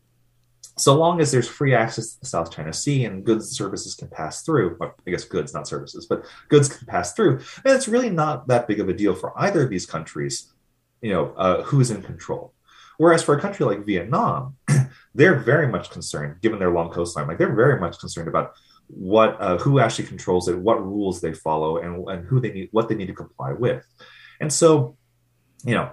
so 0.77 0.95
long 0.97 1.21
as 1.21 1.31
there's 1.31 1.47
free 1.47 1.75
access 1.75 2.13
to 2.13 2.19
the 2.21 2.25
South 2.25 2.51
China 2.51 2.73
Sea 2.73 3.05
and 3.05 3.23
goods 3.23 3.45
and 3.45 3.55
services 3.55 3.95
can 3.95 4.07
pass 4.07 4.43
through, 4.43 4.77
I 4.81 5.09
guess 5.09 5.23
goods, 5.23 5.53
not 5.53 5.67
services, 5.67 6.07
but 6.07 6.25
goods 6.49 6.69
can 6.69 6.87
pass 6.87 7.13
through, 7.13 7.39
and 7.63 7.75
it's 7.75 7.87
really 7.87 8.09
not 8.09 8.47
that 8.47 8.67
big 8.67 8.79
of 8.79 8.89
a 8.89 8.93
deal 8.93 9.13
for 9.13 9.33
either 9.39 9.63
of 9.63 9.69
these 9.69 9.85
countries, 9.85 10.51
you 11.01 11.11
know, 11.11 11.33
uh, 11.37 11.61
who's 11.63 11.91
in 11.91 12.01
control. 12.01 12.53
Whereas 12.97 13.23
for 13.23 13.35
a 13.35 13.41
country 13.41 13.65
like 13.65 13.85
Vietnam, 13.85 14.55
they're 15.15 15.39
very 15.39 15.67
much 15.67 15.91
concerned, 15.91 16.41
given 16.41 16.59
their 16.59 16.71
long 16.71 16.89
coastline, 16.89 17.27
like 17.27 17.37
they're 17.37 17.55
very 17.55 17.79
much 17.79 17.99
concerned 17.99 18.27
about 18.27 18.53
what, 18.87 19.39
uh, 19.39 19.57
who 19.57 19.79
actually 19.79 20.07
controls 20.07 20.47
it, 20.47 20.57
what 20.57 20.83
rules 20.83 21.21
they 21.21 21.33
follow, 21.33 21.77
and, 21.77 22.07
and 22.09 22.27
who 22.27 22.39
they 22.39 22.51
need, 22.51 22.69
what 22.71 22.89
they 22.89 22.95
need 22.95 23.07
to 23.07 23.13
comply 23.13 23.53
with. 23.53 23.85
And 24.39 24.51
so, 24.51 24.97
you 25.63 25.75
know, 25.75 25.91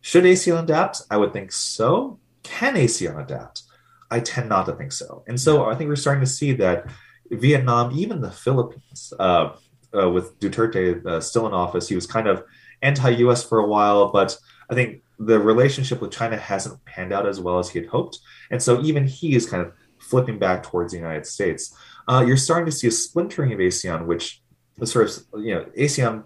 should 0.00 0.24
ASEAN 0.24 0.62
adapt? 0.62 1.02
I 1.10 1.16
would 1.16 1.32
think 1.32 1.52
so. 1.52 2.18
Can 2.42 2.74
ASEAN 2.74 3.20
adapt? 3.22 3.62
I 4.10 4.20
tend 4.20 4.48
not 4.48 4.66
to 4.66 4.72
think 4.72 4.92
so. 4.92 5.22
And 5.28 5.40
so 5.40 5.66
I 5.66 5.74
think 5.74 5.88
we're 5.88 5.96
starting 5.96 6.24
to 6.24 6.30
see 6.30 6.52
that 6.54 6.86
Vietnam, 7.30 7.92
even 7.96 8.20
the 8.20 8.30
Philippines, 8.30 9.12
uh, 9.18 9.54
uh, 9.94 10.10
with 10.10 10.38
Duterte 10.40 11.04
uh, 11.06 11.20
still 11.20 11.46
in 11.46 11.52
office, 11.52 11.88
he 11.88 11.94
was 11.94 12.06
kind 12.06 12.26
of 12.26 12.44
anti-U.S. 12.82 13.44
for 13.44 13.58
a 13.58 13.66
while, 13.66 14.10
but 14.10 14.36
I 14.68 14.74
think 14.74 15.02
the 15.18 15.38
relationship 15.38 16.00
with 16.00 16.12
China 16.12 16.36
hasn't 16.36 16.84
panned 16.84 17.12
out 17.12 17.26
as 17.26 17.40
well 17.40 17.58
as 17.58 17.70
he 17.70 17.78
had 17.78 17.88
hoped, 17.88 18.18
and 18.50 18.62
so 18.62 18.80
even 18.82 19.06
he 19.06 19.34
is 19.34 19.48
kind 19.48 19.64
of 19.64 19.72
flipping 19.98 20.38
back 20.38 20.62
towards 20.62 20.92
the 20.92 20.98
United 20.98 21.26
States. 21.26 21.76
Uh, 22.08 22.24
you're 22.26 22.36
starting 22.36 22.66
to 22.66 22.72
see 22.72 22.86
a 22.86 22.90
splintering 22.90 23.52
of 23.52 23.58
ASEAN, 23.58 24.06
which 24.06 24.42
sort 24.84 25.08
of 25.08 25.42
you 25.42 25.54
know 25.54 25.64
ASEAN 25.76 26.24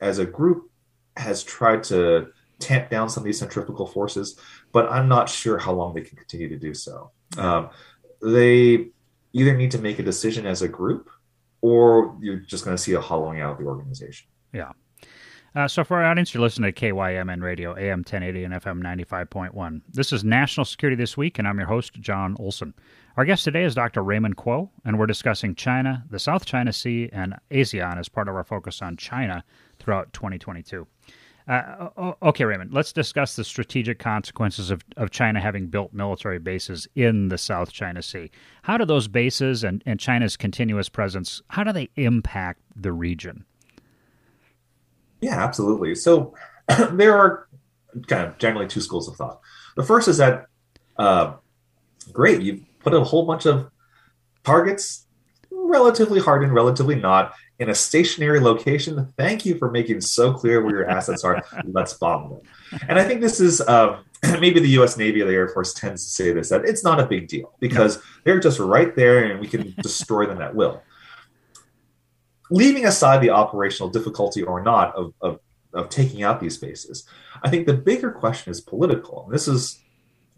as 0.00 0.18
a 0.18 0.24
group 0.24 0.70
has 1.16 1.42
tried 1.42 1.82
to 1.84 2.28
tamp 2.62 2.90
down 2.90 3.08
some 3.08 3.22
of 3.22 3.24
these 3.24 3.38
centrifugal 3.38 3.86
forces, 3.86 4.38
but 4.72 4.90
I'm 4.90 5.08
not 5.08 5.28
sure 5.28 5.58
how 5.58 5.72
long 5.72 5.94
they 5.94 6.02
can 6.02 6.16
continue 6.16 6.48
to 6.48 6.58
do 6.58 6.74
so. 6.74 7.10
Um, 7.36 7.70
they 8.22 8.88
either 9.32 9.56
need 9.56 9.70
to 9.72 9.78
make 9.78 9.98
a 9.98 10.02
decision 10.02 10.46
as 10.46 10.62
a 10.62 10.68
group, 10.68 11.10
or 11.60 12.16
you're 12.20 12.36
just 12.36 12.64
going 12.64 12.76
to 12.76 12.82
see 12.82 12.92
a 12.92 13.00
hollowing 13.00 13.40
out 13.40 13.52
of 13.52 13.58
the 13.58 13.64
organization. 13.64 14.28
Yeah. 14.52 14.72
Uh, 15.54 15.68
so, 15.68 15.84
for 15.84 15.98
our 15.98 16.04
audience, 16.04 16.32
you're 16.32 16.42
listening 16.42 16.72
to 16.72 16.80
KYMN 16.80 17.42
Radio, 17.42 17.76
AM 17.76 17.98
1080 17.98 18.44
and 18.44 18.54
FM 18.54 18.82
95.1. 18.82 19.82
This 19.92 20.10
is 20.10 20.24
National 20.24 20.64
Security 20.64 20.96
This 20.96 21.16
Week, 21.16 21.38
and 21.38 21.46
I'm 21.46 21.58
your 21.58 21.68
host, 21.68 21.92
Jon 22.00 22.36
Olson. 22.38 22.72
Our 23.18 23.26
guest 23.26 23.44
today 23.44 23.64
is 23.64 23.74
Dr. 23.74 24.02
Raymond 24.02 24.38
Kuo, 24.38 24.70
and 24.86 24.98
we're 24.98 25.06
discussing 25.06 25.54
China, 25.54 26.04
the 26.08 26.18
South 26.18 26.46
China 26.46 26.72
Sea, 26.72 27.10
and 27.12 27.34
ASEAN 27.50 27.98
as 27.98 28.08
part 28.08 28.28
of 28.28 28.34
our 28.34 28.44
focus 28.44 28.80
on 28.80 28.96
China 28.96 29.44
throughout 29.78 30.14
2022. 30.14 30.86
Uh, 31.52 32.14
okay, 32.22 32.44
Raymond, 32.44 32.72
let's 32.72 32.94
discuss 32.94 33.36
the 33.36 33.44
strategic 33.44 33.98
consequences 33.98 34.70
of, 34.70 34.82
of 34.96 35.10
China 35.10 35.38
having 35.38 35.66
built 35.66 35.92
military 35.92 36.38
bases 36.38 36.88
in 36.94 37.28
the 37.28 37.36
South 37.36 37.70
China 37.70 38.00
Sea. 38.00 38.30
How 38.62 38.78
do 38.78 38.86
those 38.86 39.06
bases 39.06 39.62
and, 39.62 39.82
and 39.84 40.00
China's 40.00 40.34
continuous 40.34 40.88
presence, 40.88 41.42
how 41.48 41.62
do 41.62 41.70
they 41.70 41.90
impact 41.96 42.60
the 42.74 42.90
region? 42.90 43.44
Yeah, 45.20 45.44
absolutely. 45.44 45.94
So 45.94 46.32
there 46.92 47.14
are 47.18 47.48
kind 48.06 48.26
of 48.26 48.38
generally 48.38 48.66
two 48.66 48.80
schools 48.80 49.06
of 49.06 49.16
thought. 49.16 49.38
The 49.76 49.82
first 49.82 50.08
is 50.08 50.16
that, 50.16 50.46
uh, 50.96 51.34
great, 52.14 52.40
you've 52.40 52.62
put 52.78 52.94
a 52.94 53.04
whole 53.04 53.26
bunch 53.26 53.44
of 53.44 53.70
targets, 54.42 55.04
relatively 55.50 56.18
hardened, 56.18 56.54
relatively 56.54 56.94
not, 56.94 57.34
in 57.62 57.70
a 57.70 57.74
stationary 57.74 58.40
location. 58.40 59.12
Thank 59.16 59.46
you 59.46 59.56
for 59.56 59.70
making 59.70 60.00
so 60.02 60.32
clear 60.32 60.62
where 60.62 60.74
your 60.74 60.90
assets 60.90 61.24
are. 61.24 61.42
Let's 61.64 61.94
bomb 61.94 62.30
them. 62.30 62.40
And 62.88 62.98
I 62.98 63.04
think 63.04 63.20
this 63.20 63.40
is 63.40 63.60
uh, 63.62 64.00
maybe 64.40 64.60
the 64.60 64.68
U.S. 64.70 64.96
Navy 64.96 65.22
or 65.22 65.26
the 65.26 65.32
Air 65.32 65.48
Force 65.48 65.72
tends 65.72 66.04
to 66.04 66.10
say 66.10 66.32
this 66.32 66.50
that 66.50 66.64
it's 66.64 66.84
not 66.84 67.00
a 67.00 67.06
big 67.06 67.28
deal 67.28 67.54
because 67.60 68.02
they're 68.24 68.40
just 68.40 68.58
right 68.58 68.94
there 68.94 69.24
and 69.24 69.40
we 69.40 69.46
can 69.46 69.74
destroy 69.80 70.26
them 70.26 70.42
at 70.42 70.54
will 70.54 70.82
leaving 72.52 72.84
aside 72.84 73.22
the 73.22 73.30
operational 73.30 73.88
difficulty 73.88 74.42
or 74.42 74.62
not 74.62 74.94
of, 74.94 75.14
of, 75.22 75.40
of 75.72 75.88
taking 75.88 76.22
out 76.22 76.38
these 76.38 76.58
bases, 76.58 77.08
I 77.42 77.48
think 77.48 77.66
the 77.66 77.72
bigger 77.72 78.10
question 78.10 78.50
is 78.50 78.60
political. 78.60 79.24
And 79.24 79.34
this 79.34 79.48
is 79.48 79.80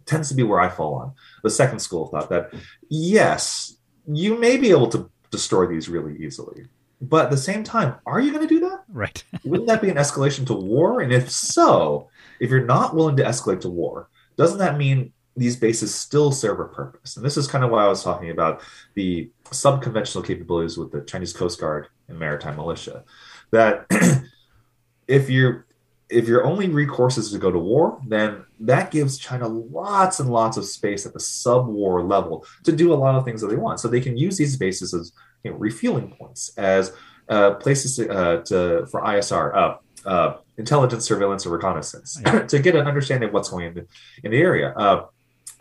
tends 0.06 0.28
to 0.28 0.34
be 0.34 0.42
where 0.42 0.60
I 0.60 0.68
fall 0.68 0.94
on 0.96 1.14
the 1.42 1.50
second 1.50 1.78
school 1.78 2.04
of 2.04 2.10
thought 2.10 2.28
that 2.28 2.52
yes, 2.88 3.76
you 4.06 4.38
may 4.38 4.58
be 4.58 4.70
able 4.70 4.88
to 4.88 5.10
destroy 5.30 5.66
these 5.66 5.88
really 5.88 6.16
easily. 6.22 6.66
But 7.08 7.26
at 7.26 7.30
the 7.30 7.36
same 7.36 7.64
time, 7.64 7.96
are 8.06 8.20
you 8.20 8.32
going 8.32 8.46
to 8.46 8.54
do 8.54 8.60
that? 8.60 8.84
Right. 8.88 9.22
Wouldn't 9.44 9.68
that 9.68 9.82
be 9.82 9.90
an 9.90 9.96
escalation 9.96 10.46
to 10.46 10.54
war? 10.54 11.00
And 11.00 11.12
if 11.12 11.30
so, 11.30 12.08
if 12.40 12.50
you're 12.50 12.64
not 12.64 12.94
willing 12.94 13.16
to 13.16 13.24
escalate 13.24 13.60
to 13.62 13.68
war, 13.68 14.08
doesn't 14.36 14.58
that 14.58 14.78
mean 14.78 15.12
these 15.36 15.56
bases 15.56 15.94
still 15.94 16.32
serve 16.32 16.60
a 16.60 16.64
purpose? 16.64 17.16
And 17.16 17.24
this 17.24 17.36
is 17.36 17.46
kind 17.46 17.64
of 17.64 17.70
why 17.70 17.84
I 17.84 17.88
was 17.88 18.02
talking 18.02 18.30
about 18.30 18.62
the 18.94 19.30
subconventional 19.46 20.26
capabilities 20.26 20.78
with 20.78 20.92
the 20.92 21.02
Chinese 21.02 21.32
Coast 21.32 21.60
Guard 21.60 21.88
and 22.08 22.18
maritime 22.18 22.56
militia. 22.56 23.04
That 23.50 23.86
if 25.08 25.28
you're 25.28 25.66
if 26.10 26.28
your 26.28 26.44
only 26.44 26.68
recourse 26.68 27.18
is 27.18 27.32
to 27.32 27.38
go 27.38 27.50
to 27.50 27.58
war, 27.58 28.00
then 28.06 28.44
that 28.60 28.90
gives 28.90 29.18
China 29.18 29.48
lots 29.48 30.20
and 30.20 30.30
lots 30.30 30.56
of 30.56 30.64
space 30.64 31.06
at 31.06 31.12
the 31.12 31.20
sub-war 31.20 32.02
level 32.02 32.46
to 32.62 32.72
do 32.72 32.92
a 32.92 32.94
lot 32.94 33.14
of 33.14 33.24
things 33.24 33.40
that 33.40 33.48
they 33.48 33.56
want. 33.56 33.80
So 33.80 33.88
they 33.88 34.00
can 34.00 34.16
use 34.16 34.36
these 34.36 34.56
bases 34.56 34.92
as 34.94 35.12
you 35.44 35.50
know, 35.50 35.56
refueling 35.58 36.08
points, 36.18 36.50
as 36.56 36.92
uh, 37.28 37.52
places 37.54 37.96
to, 37.96 38.08
uh, 38.10 38.42
to 38.44 38.86
for 38.90 39.00
ISR, 39.02 39.54
uh, 39.54 40.08
uh, 40.08 40.36
intelligence, 40.56 41.04
surveillance, 41.04 41.46
or 41.46 41.50
reconnaissance, 41.50 42.20
to 42.48 42.58
get 42.58 42.74
an 42.74 42.86
understanding 42.86 43.28
of 43.28 43.34
what's 43.34 43.50
going 43.50 43.66
on 43.68 43.78
in, 43.78 43.86
in 44.24 44.30
the 44.32 44.38
area, 44.38 44.72
uh, 44.76 45.06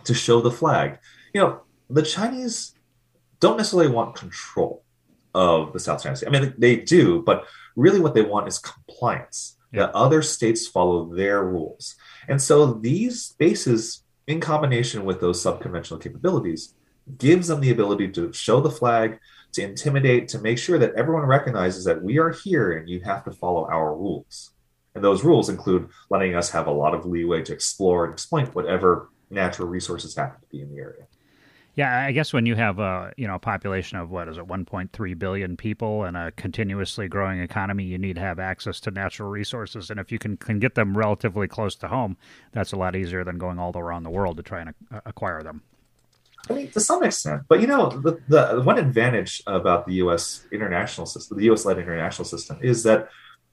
to 0.06 0.14
show 0.14 0.42
the 0.42 0.52
flag. 0.52 0.98
You 1.34 1.42
know, 1.42 1.62
the 1.90 2.02
Chinese 2.02 2.74
don't 3.40 3.58
necessarily 3.58 3.90
want 3.92 4.16
control 4.16 4.84
of 5.34 5.74
the 5.74 5.80
South 5.80 6.02
China 6.04 6.16
Sea. 6.16 6.28
I 6.28 6.30
mean, 6.30 6.54
they 6.58 6.78
do, 6.78 7.22
but 7.24 7.46
really 7.76 8.00
what 8.00 8.14
they 8.14 8.22
want 8.22 8.48
is 8.48 8.60
compliance 8.60 9.58
Yeah. 9.74 9.88
that 9.88 9.96
other 9.96 10.22
states 10.22 10.68
follow 10.68 11.14
their 11.14 11.44
rules. 11.44 11.96
And 12.28 12.42
so 12.42 12.74
these 12.74 13.34
bases, 13.40 14.04
in 14.28 14.40
combination 14.40 15.04
with 15.06 15.20
those 15.20 15.44
subconventional 15.44 16.00
capabilities, 16.02 16.76
gives 17.18 17.48
them 17.48 17.60
the 17.62 17.72
ability 17.72 18.10
to 18.10 18.32
show 18.32 18.62
the 18.62 18.70
flag, 18.70 19.20
to 19.54 19.64
intimidate, 19.64 20.28
to 20.30 20.39
make 20.39 20.58
sure 20.58 20.78
that 20.80 20.93
everyone 20.95 21.26
recognizes 21.26 21.86
that 21.86 22.01
we 22.01 22.18
are 22.18 22.32
here 22.32 22.78
and 22.78 22.89
you 22.89 22.99
have 23.01 23.24
to 23.24 23.32
follow 23.32 23.68
our 23.68 23.95
rules. 23.95 24.51
And 24.95 25.04
those 25.04 25.24
rules 25.24 25.49
include 25.49 25.89
letting 26.10 26.36
us 26.36 26.49
have 26.51 26.68
a 26.68 26.72
lot 26.72 26.93
of 26.93 27.06
leeway 27.06 27.43
to 27.43 27.54
explore 27.54 28.06
and 28.06 28.14
exploit 28.14 28.54
whatever 28.54 29.10
natural 29.30 29.68
resources 29.68 30.16
happen 30.16 30.41
to 30.41 30.47
be 30.47 30.62
in 30.62 30.70
the 30.70 30.78
area. 30.78 31.08
Yeah, 31.76 32.06
I 32.06 32.12
guess 32.12 32.34
when 32.34 32.45
you 32.45 32.54
have 32.56 32.78
a 32.78 33.12
you 33.18 33.28
know 33.28 33.36
a 33.36 33.39
population 33.39 33.97
of 33.97 34.12
what 34.12 34.28
is 34.28 34.38
it, 34.38 34.45
1.3 34.45 35.18
billion 35.18 35.58
people 35.58 36.04
and 36.04 36.16
a 36.16 36.32
continuously 36.34 37.08
growing 37.08 37.39
economy, 37.39 37.84
you 37.84 37.97
need 37.97 38.14
to 38.14 38.22
have 38.22 38.38
access 38.38 38.80
to 38.82 38.91
natural 38.91 39.30
resources, 39.30 39.89
and 39.89 39.99
if 39.99 40.12
you 40.12 40.20
can 40.20 40.38
can 40.38 40.60
get 40.60 40.76
them 40.76 40.95
relatively 40.95 41.47
close 41.47 41.76
to 41.78 41.88
home, 41.88 42.16
that's 42.51 42.74
a 42.74 42.76
lot 42.76 42.95
easier 42.95 43.24
than 43.24 43.39
going 43.39 43.58
all 43.58 43.76
around 43.76 44.04
the 44.04 44.12
world 44.12 44.38
to 44.38 44.43
try 44.43 44.62
and 44.62 44.76
acquire 45.06 45.41
them. 45.41 45.64
I 46.50 46.54
mean, 46.54 46.72
to 46.72 46.80
some 46.80 47.04
extent, 47.04 47.44
but 47.48 47.62
you 47.62 47.68
know, 47.68 47.89
the, 47.89 48.20
the 48.28 48.62
one 48.62 48.78
advantage 48.78 49.41
about 49.48 49.88
the 49.88 49.94
U.S. 49.96 50.46
international 50.52 51.08
system, 51.08 51.38
the 51.38 51.46
U.S. 51.46 51.66
led 51.66 51.78
international 51.78 52.26
system, 52.26 52.60
is 52.62 52.84
that 52.84 53.08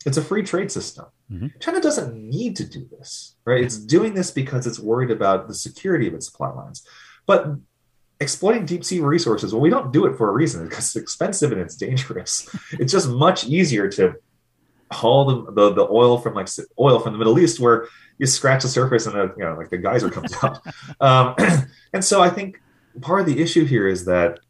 it's 0.06 0.16
a 0.16 0.22
free 0.22 0.42
trade 0.42 0.72
system. 0.72 1.06
Mhm. 1.30 1.52
China 1.60 1.80
doesn't 1.80 2.16
need 2.16 2.56
to 2.56 2.64
do 2.64 2.88
this, 2.90 3.36
right? 3.44 3.62
It's 3.62 3.78
doing 3.78 4.14
this 4.14 4.30
because 4.30 4.66
it's 4.66 4.80
worried 4.80 5.10
about 5.10 5.46
the 5.46 5.54
security 5.54 6.08
of 6.08 6.14
its 6.14 6.26
supply 6.26 6.50
lines. 6.50 6.84
But 7.26 7.54
exploiting 8.18 8.66
deep 8.66 8.84
sea 8.84 9.00
resources, 9.00 9.52
well, 9.52 9.60
we 9.60 9.70
don't 9.70 9.92
do 9.92 10.06
it 10.06 10.16
for 10.16 10.28
a 10.28 10.32
reason 10.32 10.68
because 10.68 10.86
it's 10.86 10.96
expensive 10.96 11.52
and 11.52 11.60
it's 11.60 11.76
dangerous. 11.76 12.48
it's 12.72 12.92
just 12.92 13.08
much 13.08 13.46
easier 13.46 13.88
to 13.90 14.14
haul 14.90 15.24
the, 15.24 15.52
the, 15.52 15.74
the 15.74 15.88
oil 15.88 16.18
from 16.18 16.34
like 16.34 16.48
oil 16.78 16.98
from 16.98 17.12
the 17.12 17.18
Middle 17.18 17.38
East, 17.38 17.60
where 17.60 17.86
you 18.18 18.26
scratch 18.26 18.62
the 18.62 18.68
surface 18.68 19.06
and 19.06 19.14
the, 19.14 19.32
you 19.36 19.44
know 19.44 19.54
like 19.54 19.70
the 19.70 19.78
geyser 19.78 20.10
comes 20.10 20.34
out. 20.42 20.60
Um, 21.00 21.34
and 21.94 22.04
so 22.04 22.20
I 22.20 22.28
think 22.28 22.60
part 23.00 23.20
of 23.20 23.26
the 23.26 23.40
issue 23.40 23.64
here 23.64 23.86
is 23.86 24.04
that 24.06 24.40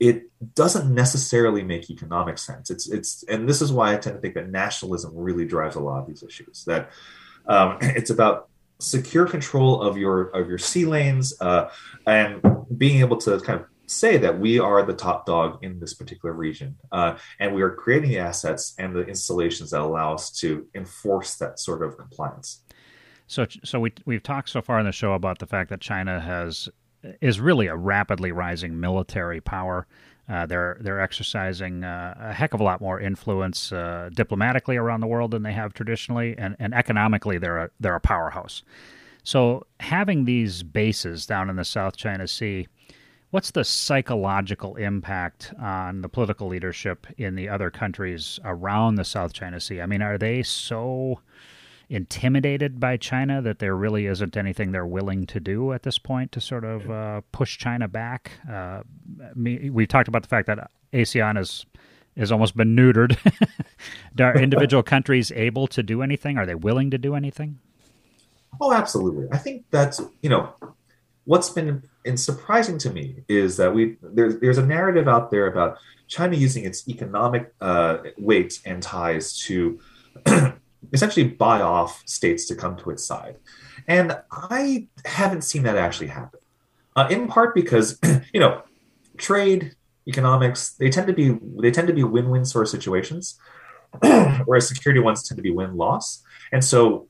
it 0.00 0.24
doesn't 0.54 0.92
necessarily 0.92 1.62
make 1.62 1.90
economic 1.90 2.38
sense. 2.38 2.70
It's 2.70 2.88
it's 2.90 3.22
and 3.24 3.48
this 3.48 3.62
is 3.62 3.72
why 3.72 3.92
I 3.92 3.96
tend 3.96 4.16
to 4.16 4.20
think 4.20 4.34
that 4.34 4.50
nationalism 4.50 5.12
really 5.14 5.44
drives 5.44 5.76
a 5.76 5.80
lot 5.80 6.00
of 6.00 6.06
these 6.06 6.22
issues. 6.22 6.64
That 6.64 6.90
um, 7.46 7.78
it's 7.82 8.10
about 8.10 8.48
secure 8.80 9.26
control 9.26 9.82
of 9.82 9.96
your 9.96 10.28
of 10.28 10.48
your 10.48 10.58
sea 10.58 10.84
lanes 10.84 11.34
uh, 11.40 11.70
and 12.06 12.40
being 12.76 13.00
able 13.00 13.16
to 13.18 13.38
kind 13.40 13.60
of 13.60 13.66
say 13.86 14.16
that 14.16 14.38
we 14.38 14.58
are 14.58 14.82
the 14.82 14.94
top 14.94 15.26
dog 15.26 15.62
in 15.62 15.78
this 15.78 15.94
particular 15.94 16.34
region 16.34 16.76
uh, 16.90 17.16
and 17.38 17.54
we 17.54 17.62
are 17.62 17.70
creating 17.70 18.10
the 18.10 18.18
assets 18.18 18.74
and 18.78 18.96
the 18.96 19.02
installations 19.02 19.70
that 19.70 19.80
allow 19.80 20.14
us 20.14 20.30
to 20.30 20.66
enforce 20.74 21.36
that 21.36 21.58
sort 21.58 21.82
of 21.82 21.96
compliance 21.98 22.62
so 23.26 23.46
so 23.62 23.78
we 23.78 23.92
we've 24.06 24.22
talked 24.22 24.48
so 24.48 24.62
far 24.62 24.80
in 24.80 24.86
the 24.86 24.92
show 24.92 25.12
about 25.12 25.38
the 25.38 25.46
fact 25.46 25.68
that 25.68 25.82
china 25.82 26.18
has 26.18 26.68
is 27.20 27.40
really 27.40 27.66
a 27.66 27.76
rapidly 27.76 28.32
rising 28.32 28.78
military 28.80 29.40
power 29.40 29.86
uh, 30.28 30.46
they're 30.46 30.78
they're 30.80 31.00
exercising 31.00 31.84
uh, 31.84 32.14
a 32.18 32.32
heck 32.32 32.54
of 32.54 32.60
a 32.60 32.64
lot 32.64 32.80
more 32.80 32.98
influence 32.98 33.72
uh, 33.72 34.08
diplomatically 34.14 34.76
around 34.76 35.00
the 35.00 35.06
world 35.06 35.32
than 35.32 35.42
they 35.42 35.52
have 35.52 35.74
traditionally, 35.74 36.34
and, 36.38 36.56
and 36.58 36.72
economically 36.74 37.36
they're 37.36 37.58
a, 37.58 37.70
they're 37.78 37.94
a 37.94 38.00
powerhouse. 38.00 38.62
So 39.22 39.66
having 39.80 40.24
these 40.24 40.62
bases 40.62 41.26
down 41.26 41.50
in 41.50 41.56
the 41.56 41.64
South 41.64 41.96
China 41.96 42.26
Sea, 42.26 42.66
what's 43.30 43.50
the 43.50 43.64
psychological 43.64 44.76
impact 44.76 45.52
on 45.60 46.00
the 46.00 46.08
political 46.08 46.48
leadership 46.48 47.06
in 47.18 47.34
the 47.34 47.48
other 47.48 47.70
countries 47.70 48.40
around 48.44 48.94
the 48.94 49.04
South 49.04 49.34
China 49.34 49.60
Sea? 49.60 49.82
I 49.82 49.86
mean, 49.86 50.00
are 50.00 50.16
they 50.16 50.42
so 50.42 51.20
intimidated 51.94 52.80
by 52.80 52.96
China 52.96 53.40
that 53.40 53.60
there 53.60 53.76
really 53.76 54.06
isn't 54.06 54.36
anything 54.36 54.72
they're 54.72 54.84
willing 54.84 55.26
to 55.26 55.38
do 55.38 55.72
at 55.72 55.84
this 55.84 55.96
point 55.96 56.32
to 56.32 56.40
sort 56.40 56.64
of 56.64 56.90
uh, 56.90 57.20
push 57.30 57.56
China 57.56 57.86
back. 57.86 58.32
Uh, 58.50 58.82
we 59.36 59.86
talked 59.86 60.08
about 60.08 60.22
the 60.22 60.28
fact 60.28 60.48
that 60.48 60.70
ASEAN 60.92 61.38
is 61.38 61.64
has 62.16 62.30
almost 62.30 62.56
been 62.56 62.76
neutered. 62.76 63.16
Are 64.20 64.36
individual 64.36 64.82
countries 64.94 65.32
able 65.32 65.66
to 65.68 65.82
do 65.82 66.02
anything? 66.02 66.36
Are 66.38 66.46
they 66.46 66.54
willing 66.54 66.90
to 66.90 66.98
do 66.98 67.14
anything? 67.14 67.58
Oh, 68.60 68.72
absolutely. 68.72 69.28
I 69.32 69.38
think 69.38 69.64
that's 69.70 70.00
you 70.20 70.30
know 70.30 70.52
what's 71.24 71.50
been 71.50 71.82
surprising 72.16 72.78
to 72.78 72.90
me 72.90 73.22
is 73.28 73.56
that 73.56 73.72
we 73.72 73.96
there's 74.02 74.38
there's 74.40 74.58
a 74.58 74.66
narrative 74.66 75.06
out 75.06 75.30
there 75.30 75.46
about 75.46 75.78
China 76.08 76.36
using 76.36 76.64
its 76.64 76.88
economic 76.88 77.54
uh, 77.60 77.98
weight 78.18 78.60
and 78.64 78.82
ties 78.82 79.38
to 79.46 79.78
essentially 80.92 81.26
buy 81.26 81.60
off 81.60 82.02
states 82.06 82.46
to 82.46 82.54
come 82.54 82.76
to 82.76 82.90
its 82.90 83.04
side. 83.04 83.36
And 83.88 84.16
I 84.30 84.88
haven't 85.04 85.42
seen 85.42 85.62
that 85.64 85.76
actually 85.76 86.08
happen. 86.08 86.40
Uh, 86.96 87.08
in 87.10 87.26
part 87.26 87.54
because, 87.54 87.98
you 88.32 88.40
know, 88.40 88.62
trade, 89.16 89.74
economics, 90.06 90.74
they 90.74 90.90
tend 90.90 91.06
to 91.06 91.12
be 91.12 91.38
they 91.60 91.70
tend 91.70 91.88
to 91.88 91.94
be 91.94 92.04
win-win 92.04 92.44
sort 92.44 92.66
of 92.66 92.68
situations, 92.68 93.38
whereas 94.44 94.68
security 94.68 95.00
ones 95.00 95.26
tend 95.26 95.36
to 95.36 95.42
be 95.42 95.50
win-loss. 95.50 96.22
And 96.52 96.64
so 96.64 97.08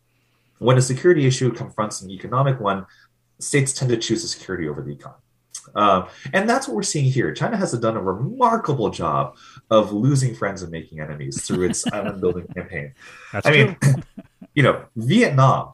when 0.59 0.79
a 0.79 0.83
security 0.83 1.27
issue 1.27 1.53
confronts 1.53 2.01
an 2.01 2.11
economic 2.11 2.61
one, 2.61 2.87
states 3.41 3.73
tend 3.73 3.91
to 3.91 3.97
choose 3.97 4.23
the 4.23 4.29
security 4.29 4.69
over 4.69 4.81
the 4.81 4.93
economy. 4.93 5.24
Uh, 5.75 6.09
and 6.33 6.49
that's 6.49 6.69
what 6.69 6.77
we're 6.77 6.83
seeing 6.83 7.11
here. 7.11 7.33
China 7.33 7.57
has 7.57 7.73
done 7.73 7.97
a 7.97 8.03
remarkable 8.03 8.91
job 8.91 9.37
of 9.71 9.93
losing 9.93 10.35
friends 10.35 10.63
and 10.63 10.71
making 10.71 11.01
enemies 11.01 11.47
through 11.47 11.69
its 11.69 11.87
island 11.93 12.21
building 12.21 12.47
campaign. 12.55 12.95
That's 13.33 13.47
I 13.47 13.51
mean, 13.51 13.77
you 14.55 14.63
know, 14.63 14.85
Vietnam, 14.97 15.73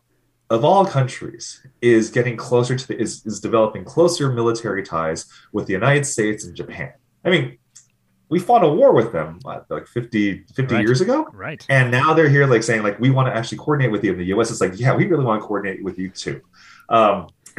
of 0.48 0.64
all 0.64 0.84
countries, 0.84 1.64
is 1.80 2.10
getting 2.10 2.36
closer 2.36 2.76
to 2.76 2.88
the 2.88 2.98
is, 2.98 3.24
is 3.26 3.40
developing 3.40 3.84
closer 3.84 4.32
military 4.32 4.82
ties 4.82 5.26
with 5.52 5.66
the 5.66 5.72
United 5.72 6.04
States 6.04 6.44
and 6.44 6.56
Japan. 6.56 6.92
I 7.24 7.30
mean, 7.30 7.58
we 8.30 8.38
fought 8.38 8.64
a 8.64 8.68
war 8.68 8.92
with 8.94 9.12
them 9.12 9.40
what, 9.42 9.66
like 9.68 9.88
50, 9.88 10.44
50 10.54 10.74
right. 10.74 10.82
years 10.82 11.00
ago. 11.00 11.28
Right. 11.32 11.64
And 11.68 11.90
now 11.90 12.14
they're 12.14 12.28
here 12.28 12.46
like 12.46 12.62
saying 12.62 12.84
like 12.84 12.98
we 13.00 13.10
want 13.10 13.26
to 13.26 13.36
actually 13.36 13.58
coordinate 13.58 13.90
with 13.90 14.04
you 14.04 14.12
in 14.12 14.18
the 14.18 14.26
US. 14.26 14.50
It's 14.50 14.60
like, 14.60 14.78
yeah, 14.78 14.94
we 14.94 15.06
really 15.06 15.24
want 15.24 15.42
to 15.42 15.46
coordinate 15.46 15.82
with 15.82 15.98
you 15.98 16.10
too. 16.10 16.40
Um, 16.88 17.28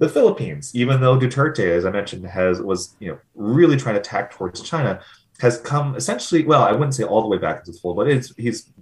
the 0.00 0.08
Philippines, 0.08 0.74
even 0.74 1.00
though 1.00 1.18
Duterte, 1.18 1.76
as 1.76 1.84
I 1.84 1.90
mentioned, 1.90 2.26
has 2.26 2.60
was 2.60 2.96
you 2.98 3.12
know 3.12 3.18
really 3.34 3.76
trying 3.76 3.96
to 3.96 4.00
tack 4.00 4.32
towards 4.32 4.62
China, 4.62 5.00
has 5.40 5.58
come 5.60 5.94
essentially 5.94 6.44
well, 6.44 6.62
I 6.62 6.72
wouldn't 6.72 6.94
say 6.94 7.04
all 7.04 7.20
the 7.20 7.28
way 7.28 7.36
back 7.38 7.58
into 7.60 7.72
the 7.72 7.78
fold, 7.78 7.96
but 7.96 8.08
it's 8.08 8.34
he's 8.36 8.72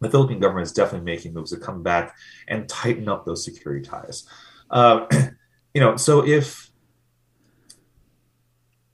the 0.00 0.10
Philippine 0.10 0.40
government 0.40 0.66
is 0.66 0.72
definitely 0.72 1.04
making 1.04 1.34
moves 1.34 1.50
to 1.50 1.58
come 1.58 1.82
back 1.82 2.16
and 2.48 2.68
tighten 2.68 3.08
up 3.08 3.24
those 3.24 3.44
security 3.44 3.86
ties. 3.86 4.26
Uh, 4.70 5.06
you 5.74 5.80
know, 5.80 5.96
so 5.96 6.26
if 6.26 6.70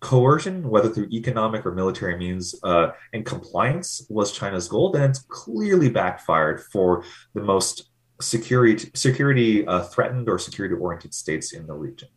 coercion, 0.01 0.69
whether 0.69 0.89
through 0.89 1.09
economic 1.13 1.65
or 1.65 1.73
military 1.73 2.19
means, 2.19 2.57
uh, 2.65 2.89
and 3.13 3.25
compliance 3.25 4.05
was 4.11 4.33
China's 4.33 4.67
goal, 4.67 4.91
then 4.91 5.11
it's 5.11 5.21
clearly 5.29 5.89
backfired 5.89 6.61
for 6.73 7.05
the 7.35 7.43
most 7.43 7.92
security 8.23 8.91
security 8.95 9.67
uh, 9.67 9.83
threatened 9.83 10.29
or 10.29 10.39
security 10.39 10.75
oriented 10.75 11.15
states 11.15 11.53
in 11.53 11.67
the 11.67 11.75
region. 11.75 12.09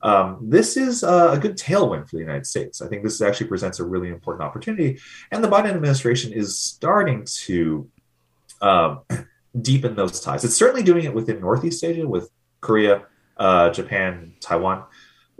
Um, 0.00 0.38
this 0.40 0.76
is 0.76 1.02
a 1.02 1.38
good 1.40 1.56
tailwind 1.58 2.08
for 2.08 2.16
the 2.16 2.22
United 2.22 2.46
States. 2.46 2.80
I 2.80 2.88
think 2.88 3.02
this 3.02 3.20
actually 3.20 3.48
presents 3.48 3.80
a 3.80 3.84
really 3.84 4.10
important 4.10 4.44
opportunity, 4.44 5.00
and 5.32 5.42
the 5.42 5.48
Biden 5.48 5.70
administration 5.70 6.32
is 6.32 6.58
starting 6.58 7.24
to 7.46 7.90
um, 8.60 9.00
deepen 9.60 9.96
those 9.96 10.20
ties. 10.20 10.44
It's 10.44 10.56
certainly 10.56 10.82
doing 10.82 11.04
it 11.04 11.14
within 11.14 11.40
Northeast 11.40 11.82
Asia 11.82 12.06
with 12.06 12.30
Korea, 12.60 13.06
uh, 13.36 13.70
Japan, 13.70 14.34
Taiwan. 14.40 14.84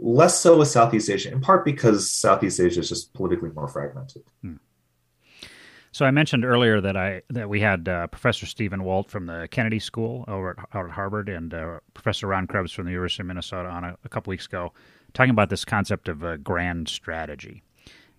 Less 0.01 0.39
so 0.39 0.57
with 0.57 0.69
Southeast 0.69 1.09
Asia, 1.09 1.31
in 1.31 1.41
part 1.41 1.65
because 1.65 2.09
Southeast 2.09 2.59
Asia 2.59 2.79
is 2.79 2.89
just 2.89 3.13
politically 3.13 3.49
more 3.49 3.67
fragmented. 3.67 4.23
Hmm. 4.41 4.55
So 5.91 6.05
I 6.05 6.11
mentioned 6.11 6.45
earlier 6.45 6.79
that 6.81 6.95
I 6.95 7.21
that 7.29 7.49
we 7.49 7.59
had 7.59 7.87
uh, 7.87 8.07
Professor 8.07 8.45
Stephen 8.45 8.83
Walt 8.83 9.09
from 9.09 9.25
the 9.25 9.47
Kennedy 9.49 9.79
School 9.79 10.23
over 10.27 10.51
at, 10.51 10.77
out 10.77 10.85
at 10.85 10.91
Harvard 10.91 11.29
and 11.29 11.53
uh, 11.53 11.79
Professor 11.93 12.27
Ron 12.27 12.47
Krebs 12.47 12.71
from 12.71 12.85
the 12.85 12.91
University 12.91 13.23
of 13.23 13.27
Minnesota 13.27 13.69
on 13.69 13.83
a, 13.83 13.97
a 14.03 14.09
couple 14.09 14.31
weeks 14.31 14.45
ago, 14.45 14.71
talking 15.13 15.31
about 15.31 15.49
this 15.49 15.65
concept 15.65 16.07
of 16.07 16.23
a 16.23 16.37
grand 16.37 16.89
strategy. 16.89 17.63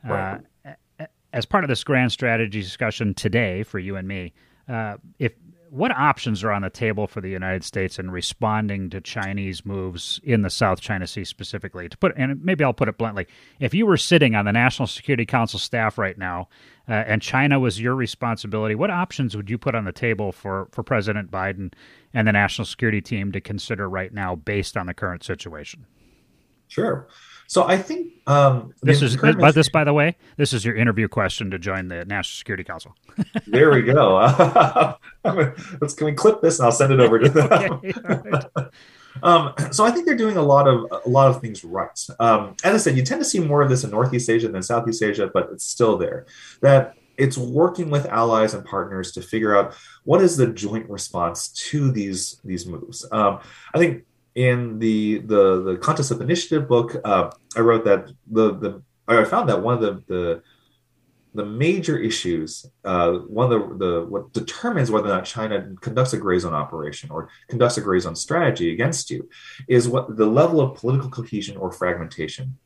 Right. 0.04 0.40
Uh, 0.66 1.06
as 1.32 1.46
part 1.46 1.62
of 1.62 1.68
this 1.68 1.84
grand 1.84 2.10
strategy 2.10 2.60
discussion 2.60 3.14
today 3.14 3.62
for 3.62 3.78
you 3.78 3.94
and 3.96 4.08
me, 4.08 4.32
uh, 4.68 4.96
if 5.18 5.32
what 5.70 5.92
options 5.92 6.42
are 6.42 6.50
on 6.50 6.62
the 6.62 6.70
table 6.70 7.06
for 7.06 7.20
the 7.20 7.30
United 7.30 7.62
States 7.62 7.98
in 7.98 8.10
responding 8.10 8.90
to 8.90 9.00
Chinese 9.00 9.64
moves 9.64 10.20
in 10.24 10.42
the 10.42 10.50
South 10.50 10.80
China 10.80 11.06
Sea 11.06 11.24
specifically? 11.24 11.88
To 11.88 11.96
put, 11.96 12.12
and 12.16 12.44
maybe 12.44 12.64
I'll 12.64 12.72
put 12.72 12.88
it 12.88 12.98
bluntly: 12.98 13.28
if 13.60 13.72
you 13.72 13.86
were 13.86 13.96
sitting 13.96 14.34
on 14.34 14.44
the 14.44 14.52
National 14.52 14.88
Security 14.88 15.24
Council 15.24 15.60
staff 15.60 15.96
right 15.96 16.18
now, 16.18 16.48
uh, 16.90 17.04
and 17.06 17.22
China 17.22 17.60
was 17.60 17.80
your 17.80 17.94
responsibility, 17.94 18.74
what 18.74 18.90
options 18.90 19.36
would 19.36 19.48
you 19.48 19.56
put 19.56 19.76
on 19.76 19.84
the 19.84 19.92
table 19.92 20.32
for 20.32 20.68
for 20.72 20.82
President 20.82 21.30
Biden 21.30 21.72
and 22.12 22.26
the 22.26 22.32
national 22.32 22.66
security 22.66 23.00
team 23.00 23.30
to 23.32 23.40
consider 23.40 23.88
right 23.88 24.12
now, 24.12 24.34
based 24.34 24.76
on 24.76 24.86
the 24.86 24.94
current 24.94 25.22
situation? 25.22 25.86
Sure. 26.66 27.08
So 27.46 27.64
I 27.64 27.78
think 27.78 28.12
um, 28.28 28.72
this 28.80 29.02
is, 29.02 29.16
but 29.16 29.56
this, 29.56 29.68
by 29.68 29.82
the 29.82 29.92
way, 29.92 30.16
this 30.36 30.52
is 30.52 30.64
your 30.64 30.76
interview 30.76 31.08
question 31.08 31.50
to 31.50 31.58
join 31.58 31.88
the 31.88 32.04
National 32.04 32.38
Security 32.38 32.62
Council. 32.62 32.94
there 33.48 33.72
we 33.72 33.82
go. 33.82 34.18
let's 35.80 35.94
can 35.94 36.04
we 36.06 36.12
clip 36.12 36.40
this 36.42 36.60
and 36.60 36.66
I'll 36.66 36.72
send 36.72 36.92
it 36.92 37.00
over 37.00 37.18
to 37.18 37.28
them. 37.28 37.80
okay, 37.84 38.68
um, 39.22 39.54
so 39.72 39.84
I 39.84 39.90
think 39.90 40.06
they're 40.06 40.16
doing 40.16 40.36
a 40.36 40.42
lot 40.42 40.66
of 40.66 40.86
a 41.04 41.08
lot 41.08 41.30
of 41.30 41.40
things 41.40 41.64
right. 41.64 41.98
Um, 42.18 42.56
as 42.64 42.74
I 42.74 42.78
said, 42.78 42.96
you 42.96 43.04
tend 43.04 43.20
to 43.20 43.24
see 43.24 43.40
more 43.40 43.62
of 43.62 43.68
this 43.68 43.84
in 43.84 43.90
Northeast 43.90 44.28
Asia 44.28 44.48
than 44.48 44.62
Southeast 44.62 45.02
Asia, 45.02 45.30
but 45.32 45.48
it's 45.52 45.64
still 45.64 45.96
there. 45.96 46.26
That 46.60 46.94
it's 47.16 47.36
working 47.36 47.90
with 47.90 48.06
allies 48.06 48.54
and 48.54 48.64
partners 48.64 49.12
to 49.12 49.22
figure 49.22 49.56
out 49.56 49.74
what 50.04 50.22
is 50.22 50.36
the 50.36 50.46
joint 50.46 50.88
response 50.88 51.48
to 51.70 51.90
these 51.90 52.40
these 52.44 52.66
moves. 52.66 53.06
Um, 53.12 53.40
I 53.74 53.78
think 53.78 54.04
in 54.34 54.78
the 54.78 55.18
the 55.18 55.62
the 55.62 55.76
contest 55.76 56.10
of 56.10 56.20
initiative 56.20 56.68
book, 56.68 56.96
uh, 57.04 57.30
I 57.56 57.60
wrote 57.60 57.84
that 57.84 58.10
the 58.30 58.54
the 58.54 58.82
I 59.08 59.24
found 59.24 59.48
that 59.48 59.62
one 59.62 59.74
of 59.74 59.80
the 59.80 60.02
the 60.06 60.42
the 61.34 61.44
major 61.44 61.96
issues, 61.98 62.66
uh, 62.84 63.12
one 63.12 63.52
of 63.52 63.78
the, 63.78 63.84
the 63.84 64.06
what 64.06 64.32
determines 64.32 64.90
whether 64.90 65.06
or 65.06 65.14
not 65.14 65.24
China 65.24 65.74
conducts 65.80 66.12
a 66.12 66.18
gray 66.18 66.38
zone 66.38 66.54
operation 66.54 67.10
or 67.10 67.28
conducts 67.48 67.76
a 67.76 67.80
gray 67.80 68.00
zone 68.00 68.16
strategy 68.16 68.72
against 68.72 69.10
you, 69.10 69.28
is 69.68 69.88
what 69.88 70.16
the 70.16 70.26
level 70.26 70.60
of 70.60 70.76
political 70.76 71.10
cohesion 71.10 71.56
or 71.56 71.70
fragmentation 71.70 72.58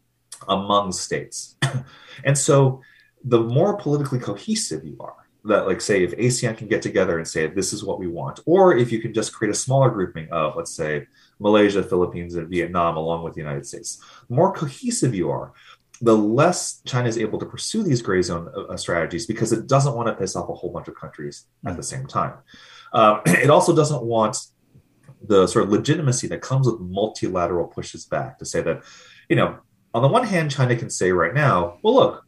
among 0.49 0.93
states. 0.93 1.57
and 2.25 2.37
so, 2.37 2.81
the 3.25 3.41
more 3.41 3.77
politically 3.77 4.19
cohesive 4.19 4.85
you 4.85 4.97
are, 5.01 5.25
that 5.45 5.67
like 5.67 5.81
say 5.81 6.03
if 6.03 6.17
ASEAN 6.17 6.57
can 6.57 6.69
get 6.69 6.81
together 6.81 7.19
and 7.19 7.29
say 7.29 7.47
this 7.47 7.73
is 7.73 7.85
what 7.85 7.99
we 7.99 8.07
want, 8.07 8.41
or 8.47 8.77
if 8.77 8.91
you 8.91 9.01
can 9.01 9.13
just 9.13 9.33
create 9.35 9.51
a 9.51 9.55
smaller 9.55 9.91
grouping 9.91 10.29
of 10.31 10.57
let's 10.57 10.75
say 10.75 11.07
Malaysia, 11.39 11.83
Philippines, 11.83 12.35
and 12.35 12.49
Vietnam 12.49 12.97
along 12.97 13.23
with 13.25 13.35
the 13.35 13.41
United 13.41 13.67
States, 13.67 14.01
the 14.29 14.35
more 14.35 14.53
cohesive 14.53 15.15
you 15.15 15.31
are, 15.31 15.53
the 16.01 16.17
less 16.17 16.81
China 16.85 17.09
is 17.09 17.19
able 17.19 17.39
to 17.39 17.47
pursue 17.47 17.83
these 17.83 18.03
gray 18.03 18.23
zone 18.23 18.51
uh, 18.57 18.63
uh 18.63 18.77
strategies 18.77 19.27
because 19.27 19.53
it 19.53 19.67
doesn't 19.67 19.95
want 19.95 20.09
to 20.09 20.15
piss 20.15 20.37
off 20.37 20.49
a 20.49 20.55
whole 20.55 20.71
bunch 20.71 20.89
of 20.89 20.97
countries 20.97 21.47
at 21.67 21.77
the 21.77 21.83
same 21.83 22.07
time. 22.07 22.35
Um, 22.93 23.21
it 23.27 23.51
also 23.51 23.75
doesn't 23.75 24.03
want 24.03 24.37
the 25.27 25.47
sort 25.47 25.65
of 25.65 25.73
legitimacy 25.73 26.27
that 26.29 26.43
comes 26.43 26.67
with 26.67 26.81
multilateral 26.81 27.67
pushes 27.67 28.05
back 28.05 28.39
to 28.39 28.45
say 28.45 28.61
that, 28.63 28.83
you 29.29 29.37
know, 29.37 29.59
on 29.95 30.03
the 30.03 30.09
one 30.09 30.25
hand, 30.25 30.51
China 30.51 30.77
can 30.77 30.91
say 30.91 31.13
right 31.13 31.35
now, 31.35 31.79
well, 31.83 31.95
look, 31.95 32.27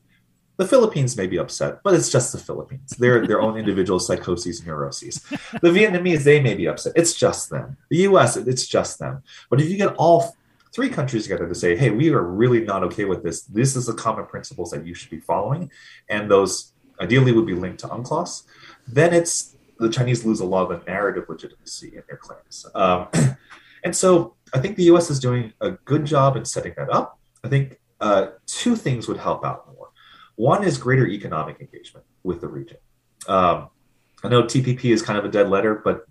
the 0.56 0.66
Philippines 0.66 1.16
may 1.16 1.26
be 1.26 1.38
upset, 1.38 1.80
but 1.84 1.94
it's 1.94 2.08
just 2.08 2.32
the 2.32 2.38
Philippines. 2.38 2.94
They're 2.98 3.26
their 3.26 3.42
own 3.42 3.58
individual 3.58 3.98
psychoses 3.98 4.60
and 4.60 4.68
neuroses. 4.68 5.20
The 5.60 5.68
Vietnamese, 5.68 6.24
they 6.24 6.40
may 6.40 6.54
be 6.54 6.66
upset. 6.66 6.94
It's 6.96 7.14
just 7.14 7.50
them. 7.50 7.76
The 7.90 7.98
US, 8.08 8.36
it's 8.36 8.66
just 8.66 8.98
them. 8.98 9.22
But 9.50 9.60
if 9.60 9.68
you 9.68 9.76
get 9.76 9.94
all 9.96 10.34
three 10.76 10.90
countries 10.90 11.22
together 11.22 11.48
to 11.48 11.54
say, 11.54 11.74
hey, 11.74 11.88
we 11.88 12.10
are 12.10 12.22
really 12.22 12.60
not 12.60 12.84
okay 12.84 13.06
with 13.06 13.22
this. 13.22 13.44
This 13.44 13.76
is 13.76 13.86
the 13.86 13.94
common 13.94 14.26
principles 14.26 14.70
that 14.72 14.86
you 14.86 14.92
should 14.92 15.08
be 15.08 15.18
following. 15.18 15.70
And 16.10 16.30
those 16.30 16.74
ideally 17.00 17.32
would 17.32 17.46
be 17.46 17.54
linked 17.54 17.80
to 17.80 17.88
UNCLOS. 17.88 18.42
Then 18.86 19.14
it's 19.14 19.56
the 19.78 19.88
Chinese 19.88 20.26
lose 20.26 20.40
a 20.40 20.44
lot 20.44 20.70
of 20.70 20.78
the 20.78 20.84
narrative 20.90 21.24
legitimacy 21.30 21.88
in 21.96 22.02
their 22.06 22.18
claims. 22.18 22.66
Um, 22.74 23.08
and 23.84 23.96
so 23.96 24.34
I 24.52 24.58
think 24.60 24.76
the 24.76 24.84
US 24.94 25.08
is 25.08 25.18
doing 25.18 25.54
a 25.62 25.70
good 25.70 26.04
job 26.04 26.36
in 26.36 26.44
setting 26.44 26.74
that 26.76 26.90
up. 26.90 27.18
I 27.42 27.48
think 27.48 27.78
uh, 28.02 28.28
two 28.44 28.76
things 28.76 29.08
would 29.08 29.16
help 29.16 29.46
out 29.46 29.66
more. 29.74 29.88
One 30.34 30.62
is 30.62 30.76
greater 30.76 31.06
economic 31.06 31.58
engagement 31.58 32.04
with 32.22 32.42
the 32.42 32.48
region. 32.48 32.76
Um, 33.26 33.70
I 34.22 34.28
know 34.28 34.42
TPP 34.42 34.92
is 34.92 35.00
kind 35.00 35.18
of 35.18 35.24
a 35.24 35.30
dead 35.30 35.48
letter, 35.48 35.80
but 35.82 36.06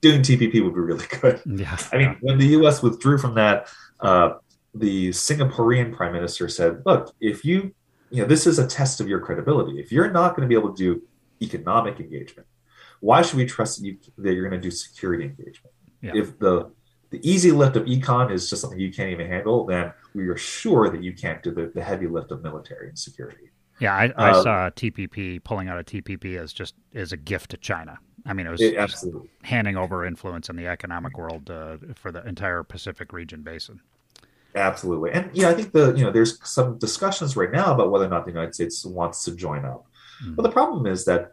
doing 0.00 0.22
TPP 0.22 0.62
would 0.62 0.74
be 0.74 0.80
really 0.80 1.06
good. 1.20 1.40
Yeah. 1.46 1.76
I 1.92 1.98
mean, 1.98 2.16
when 2.20 2.38
the 2.38 2.46
U.S. 2.48 2.82
withdrew 2.82 3.18
from 3.18 3.34
that, 3.34 3.68
uh, 4.00 4.34
the 4.74 5.10
Singaporean 5.10 5.94
prime 5.94 6.12
minister 6.12 6.48
said, 6.48 6.82
"Look, 6.86 7.14
if 7.20 7.44
you, 7.44 7.74
you 8.10 8.22
know, 8.22 8.28
this 8.28 8.46
is 8.46 8.58
a 8.58 8.66
test 8.66 9.00
of 9.00 9.08
your 9.08 9.20
credibility. 9.20 9.80
If 9.80 9.90
you're 9.90 10.10
not 10.10 10.36
going 10.36 10.48
to 10.48 10.48
be 10.48 10.58
able 10.58 10.74
to 10.74 10.76
do 10.76 11.02
economic 11.42 11.98
engagement, 12.00 12.46
why 13.00 13.22
should 13.22 13.36
we 13.36 13.46
trust 13.46 13.80
that, 13.80 13.86
you, 13.86 13.98
that 14.18 14.34
you're 14.34 14.48
going 14.48 14.60
to 14.60 14.64
do 14.64 14.70
security 14.70 15.24
engagement? 15.24 15.74
Yeah. 16.02 16.12
If 16.14 16.38
the 16.38 16.70
the 17.10 17.28
easy 17.28 17.50
lift 17.50 17.74
of 17.74 17.86
econ 17.86 18.30
is 18.30 18.48
just 18.48 18.62
something 18.62 18.78
you 18.78 18.92
can't 18.92 19.10
even 19.10 19.26
handle, 19.26 19.66
then 19.66 19.92
we 20.14 20.28
are 20.28 20.36
sure 20.36 20.88
that 20.90 21.02
you 21.02 21.12
can't 21.12 21.42
do 21.42 21.50
the, 21.50 21.72
the 21.74 21.82
heavy 21.82 22.06
lift 22.06 22.30
of 22.30 22.42
military 22.42 22.88
and 22.88 22.98
security." 22.98 23.50
Yeah, 23.80 23.94
I, 23.94 24.12
I 24.16 24.30
uh, 24.30 24.42
saw 24.42 24.70
TPP 24.70 25.42
pulling 25.42 25.68
out 25.68 25.78
of 25.78 25.86
TPP 25.86 26.38
as 26.38 26.52
just 26.52 26.74
as 26.94 27.12
a 27.12 27.16
gift 27.16 27.50
to 27.52 27.56
China. 27.56 27.98
I 28.26 28.32
mean, 28.32 28.46
it 28.46 28.50
was 28.50 28.60
it, 28.60 28.76
absolutely 28.76 29.30
handing 29.42 29.76
over 29.76 30.04
influence 30.04 30.48
in 30.48 30.56
the 30.56 30.66
economic 30.66 31.16
world 31.16 31.50
uh, 31.50 31.76
for 31.94 32.12
the 32.12 32.26
entire 32.26 32.62
Pacific 32.62 33.12
region 33.12 33.42
basin. 33.42 33.80
Absolutely, 34.54 35.12
and 35.12 35.30
yeah, 35.32 35.48
I 35.48 35.54
think 35.54 35.72
the 35.72 35.94
you 35.94 36.04
know 36.04 36.10
there's 36.10 36.38
some 36.48 36.78
discussions 36.78 37.36
right 37.36 37.52
now 37.52 37.72
about 37.74 37.90
whether 37.90 38.04
or 38.04 38.08
not 38.08 38.24
the 38.24 38.32
United 38.32 38.54
States 38.54 38.84
wants 38.84 39.24
to 39.24 39.36
join 39.36 39.64
up, 39.64 39.86
mm. 40.24 40.34
but 40.34 40.42
the 40.42 40.50
problem 40.50 40.86
is 40.86 41.04
that 41.04 41.32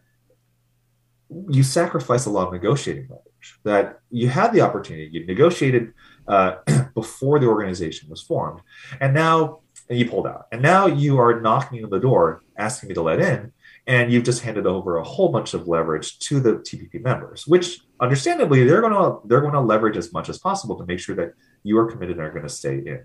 you 1.50 1.64
sacrifice 1.64 2.26
a 2.26 2.30
lot 2.30 2.48
of 2.48 2.54
negotiating 2.54 3.08
leverage. 3.10 3.60
That 3.64 4.00
you 4.12 4.30
had 4.30 4.54
the 4.54 4.62
opportunity, 4.62 5.10
you 5.12 5.26
negotiated 5.26 5.94
uh, 6.28 6.58
before 6.94 7.40
the 7.40 7.48
organization 7.48 8.10
was 8.10 8.22
formed, 8.22 8.62
and 9.02 9.14
now 9.14 9.62
and 9.90 9.98
you 9.98 10.08
pulled 10.08 10.28
out, 10.28 10.48
and 10.52 10.62
now 10.62 10.86
you 10.86 11.20
are 11.20 11.42
knocking 11.42 11.84
on 11.84 11.90
the 11.90 12.00
door 12.00 12.44
asking 12.58 12.90
me 12.90 12.96
to 12.96 13.02
let 13.02 13.20
in 13.20 13.52
and 13.88 14.12
you've 14.12 14.26
just 14.26 14.44
handed 14.44 14.68
over 14.68 14.98
a 14.98 15.04
whole 15.04 15.30
bunch 15.30 15.54
of 15.54 15.68
leverage 15.68 16.20
to 16.20 16.40
the 16.40 16.56
TPP 16.56 17.02
members, 17.02 17.48
which 17.48 17.80
understandably 18.00 18.66
they're 18.66 18.82
going 18.82 18.94
to 18.94 19.20
they're 19.26 19.42
going 19.42 19.54
to 19.54 19.62
leverage 19.62 19.98
as 19.98 20.12
much 20.14 20.30
as 20.30 20.38
possible 20.38 20.78
to 20.78 20.86
make 20.86 21.00
sure 21.00 21.16
that 21.16 21.34
you 21.64 21.78
are 21.78 21.90
committed 21.90 22.18
and 22.18 22.26
are 22.26 22.32
going 22.32 22.44
to 22.44 22.50
stay 22.50 22.78
in. 22.78 23.04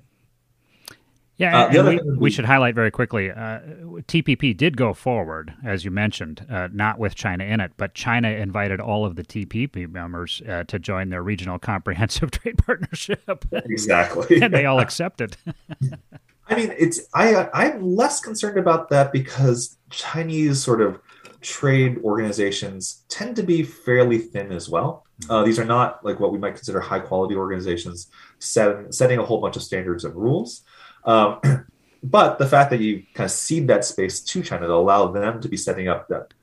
Yeah, 1.39 1.64
uh, 1.64 1.89
we, 1.89 2.01
we, 2.18 2.30
should 2.30 2.45
highlight 2.45 2.74
very 2.74 2.91
quickly 2.91 3.30
uh, 3.30 3.61
TPP 4.07 4.57
did 4.57 4.76
go 4.76 4.93
forward, 4.93 5.53
as 5.64 5.85
you 5.85 5.91
mentioned, 5.91 6.47
uh, 6.49 6.68
not 6.72 6.99
with 6.99 7.14
China 7.14 7.43
in 7.43 7.59
it, 7.59 7.72
but 7.76 7.95
China 7.95 8.28
invited 8.28 8.80
all 8.80 9.05
of 9.05 9.16
the 9.16 9.24
TPP 9.24 9.91
members 9.91 10.43
uh, 10.49 10.64
to 10.64 10.78
join 10.78 11.09
their 11.09 11.22
regional 11.22 11.59
comprehensive 11.72 12.30
trade 12.30 12.59
partnership. 12.59 13.45
Exactly. 13.51 14.41
and 14.43 14.53
they 14.53 14.66
all 14.66 14.78
accepted. 14.78 15.37
I 16.49 16.55
mean, 16.55 16.74
it's 16.78 17.01
I 17.14 17.49
I'm 17.55 17.83
less 17.97 18.20
concerned 18.20 18.59
about 18.59 18.91
that 18.91 19.12
because 19.12 19.78
Chinese 19.93 20.62
sort 20.62 20.80
of 20.80 21.01
trade 21.40 22.01
organizations 22.05 23.05
tend 23.09 23.36
to 23.36 23.43
be 23.43 23.62
fairly 23.62 24.18
thin 24.18 24.53
as 24.53 24.68
well. 24.68 25.05
Uh, 25.28 25.43
these 25.43 25.59
are 25.59 25.64
not 25.64 26.05
like 26.05 26.18
what 26.18 26.32
we 26.32 26.38
might 26.38 26.55
consider 26.55 26.80
high 26.80 26.99
quality 26.99 27.34
organizations 27.36 28.11
set, 28.38 28.93
setting 28.93 29.18
a 29.18 29.24
whole 29.24 29.40
bunch 29.40 29.57
of 29.57 29.62
standards 29.62 30.05
and 30.05 30.14
rules. 30.14 30.62
Um, 31.05 31.40
but 32.03 32.38
the 32.38 32.49
fact 32.49 32.70
that 32.70 32.80
you 32.80 33.05
kind 33.14 33.26
of 33.26 33.30
cede 33.30 33.68
that 33.68 33.84
space 33.84 34.20
to 34.20 34.43
China 34.43 34.66
to 34.66 34.72
allow 34.72 35.12
them 35.12 35.40
to 35.40 35.49
be 35.49 35.57
setting 35.57 35.88
up 35.88 36.09
that 36.09 36.34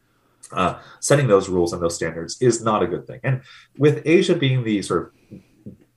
uh, 0.51 0.79
setting 0.99 1.27
those 1.27 1.49
rules 1.49 1.73
and 1.73 1.81
those 1.81 1.95
standards 1.95 2.41
is 2.41 2.63
not 2.63 2.81
a 2.81 2.87
good 2.87 3.05
thing. 3.05 3.19
And 3.23 3.41
with 3.77 4.01
Asia 4.05 4.35
being 4.35 4.63
the 4.63 4.81
sort 4.81 5.13
of 5.31 5.39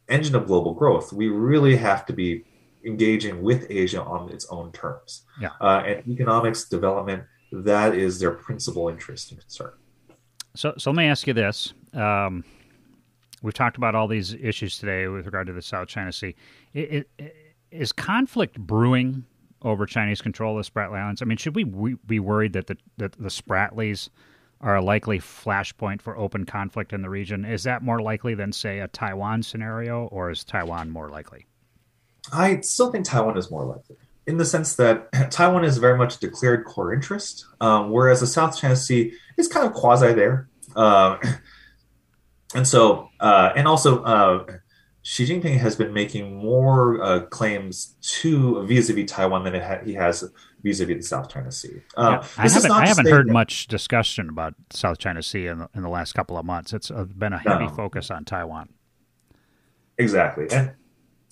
engine 0.09 0.35
of 0.35 0.47
global 0.47 0.75
growth, 0.75 1.13
we 1.13 1.29
really 1.29 1.77
have 1.77 2.05
to 2.07 2.13
be 2.13 2.45
engaging 2.85 3.43
with 3.43 3.67
Asia 3.71 4.03
on 4.03 4.31
its 4.31 4.47
own 4.51 4.73
terms. 4.73 5.23
Yeah. 5.41 5.51
Uh, 5.61 5.83
and 5.87 6.09
economics 6.09 6.69
development, 6.69 7.25
that 7.61 7.95
is 7.95 8.19
their 8.19 8.33
principal 8.33 8.89
interest 8.89 9.31
and 9.31 9.41
concern. 9.41 9.73
So, 10.55 10.75
so 10.79 10.91
let 10.91 10.97
me 10.97 11.07
ask 11.07 11.27
you 11.27 11.33
this. 11.33 11.73
Um, 11.93 12.45
we've 13.43 13.55
talked 13.55 13.77
about 13.77 13.95
all 13.95 14.09
these 14.09 14.35
issues 14.35 14.79
today 14.79 15.07
with 15.07 15.27
regard 15.27 15.47
to 15.47 15.53
the 15.53 15.63
South 15.63 15.89
China 15.89 16.13
Sea. 16.13 16.35
It, 16.73 17.09
it, 17.19 17.37
is 17.71 17.93
conflict 17.93 18.59
brewing 18.59 19.25
over 19.63 19.87
Chinese 19.87 20.21
control 20.21 20.59
of 20.59 20.65
the 20.65 20.71
Spratly 20.71 20.99
Islands? 20.99 21.23
I 21.23 21.25
mean, 21.25 21.39
should 21.39 21.55
we 21.55 21.65
be 21.65 22.21
worried 22.21 22.53
that 22.53 22.67
the, 22.67 22.77
that 22.99 23.13
the 23.13 23.29
Spratlys 23.29 24.09
are 24.61 24.77
a 24.77 24.83
likely 24.83 25.19
flashpoint 25.19 26.03
for 26.03 26.17
open 26.17 26.45
conflict 26.45 26.93
in 26.93 27.03
the 27.03 27.11
region? 27.11 27.45
Is 27.45 27.65
that 27.65 27.83
more 27.83 28.01
likely 28.01 28.35
than, 28.35 28.53
say, 28.53 28.81
a 28.81 28.89
Taiwan 28.89 29.43
scenario, 29.43 30.07
or 30.07 30.31
is 30.31 30.45
Taiwan 30.45 30.91
more 30.91 31.09
likely? 31.09 31.47
I 32.33 32.61
still 32.61 32.93
think 32.93 33.05
Taiwan 33.05 33.37
is 33.37 33.51
more 33.51 33.65
likely 33.65 33.97
in 34.27 34.37
the 34.37 34.45
sense 34.45 34.77
that 34.77 35.11
Taiwan 35.31 35.65
is 35.65 35.79
very 35.79 35.99
much 35.99 36.19
declared 36.19 36.65
core 36.65 36.93
interest, 36.93 37.47
um, 37.61 37.91
whereas 37.91 38.21
the 38.21 38.27
South 38.27 38.59
China 38.59 38.77
Sea 38.77 39.13
is 39.37 39.49
kind 39.49 39.67
of 39.67 39.73
quasi 39.73 40.13
there. 40.13 40.49
Uh, 40.77 41.19
and 42.55 42.67
so, 42.67 43.09
uh, 43.21 43.53
and 43.57 43.67
also, 43.67 44.03
uh, 44.03 44.45
Xi 45.05 45.27
Jinping 45.27 45.59
has 45.59 45.75
been 45.75 45.93
making 45.93 46.37
more 46.37 47.03
uh, 47.03 47.21
claims 47.27 47.97
to 48.01 48.65
vis-a-vis 48.67 49.11
Taiwan 49.11 49.43
than 49.43 49.61
ha- 49.61 49.81
he 49.85 49.95
has 49.95 50.23
vis-a-vis 50.63 50.97
the 50.97 51.03
South 51.03 51.29
China 51.29 51.51
Sea. 51.51 51.83
Uh, 51.97 52.19
yeah, 52.21 52.29
I 52.39 52.49
haven't, 52.49 52.71
I 52.71 52.87
haven't 52.87 53.09
heard 53.09 53.29
that, 53.29 53.33
much 53.33 53.67
discussion 53.67 54.29
about 54.29 54.55
South 54.71 54.99
China 54.99 55.21
Sea 55.21 55.49
in 55.49 55.59
the, 55.59 55.69
in 55.75 55.83
the 55.83 55.89
last 55.89 56.13
couple 56.13 56.39
of 56.39 56.45
months. 56.45 56.73
It's 56.73 56.91
been 56.91 57.33
a 57.33 57.39
heavy 57.39 57.67
no. 57.67 57.71
focus 57.71 58.13
on 58.13 58.25
Taiwan. 58.25 58.69
Exactly, 59.99 60.47
and 60.53 60.73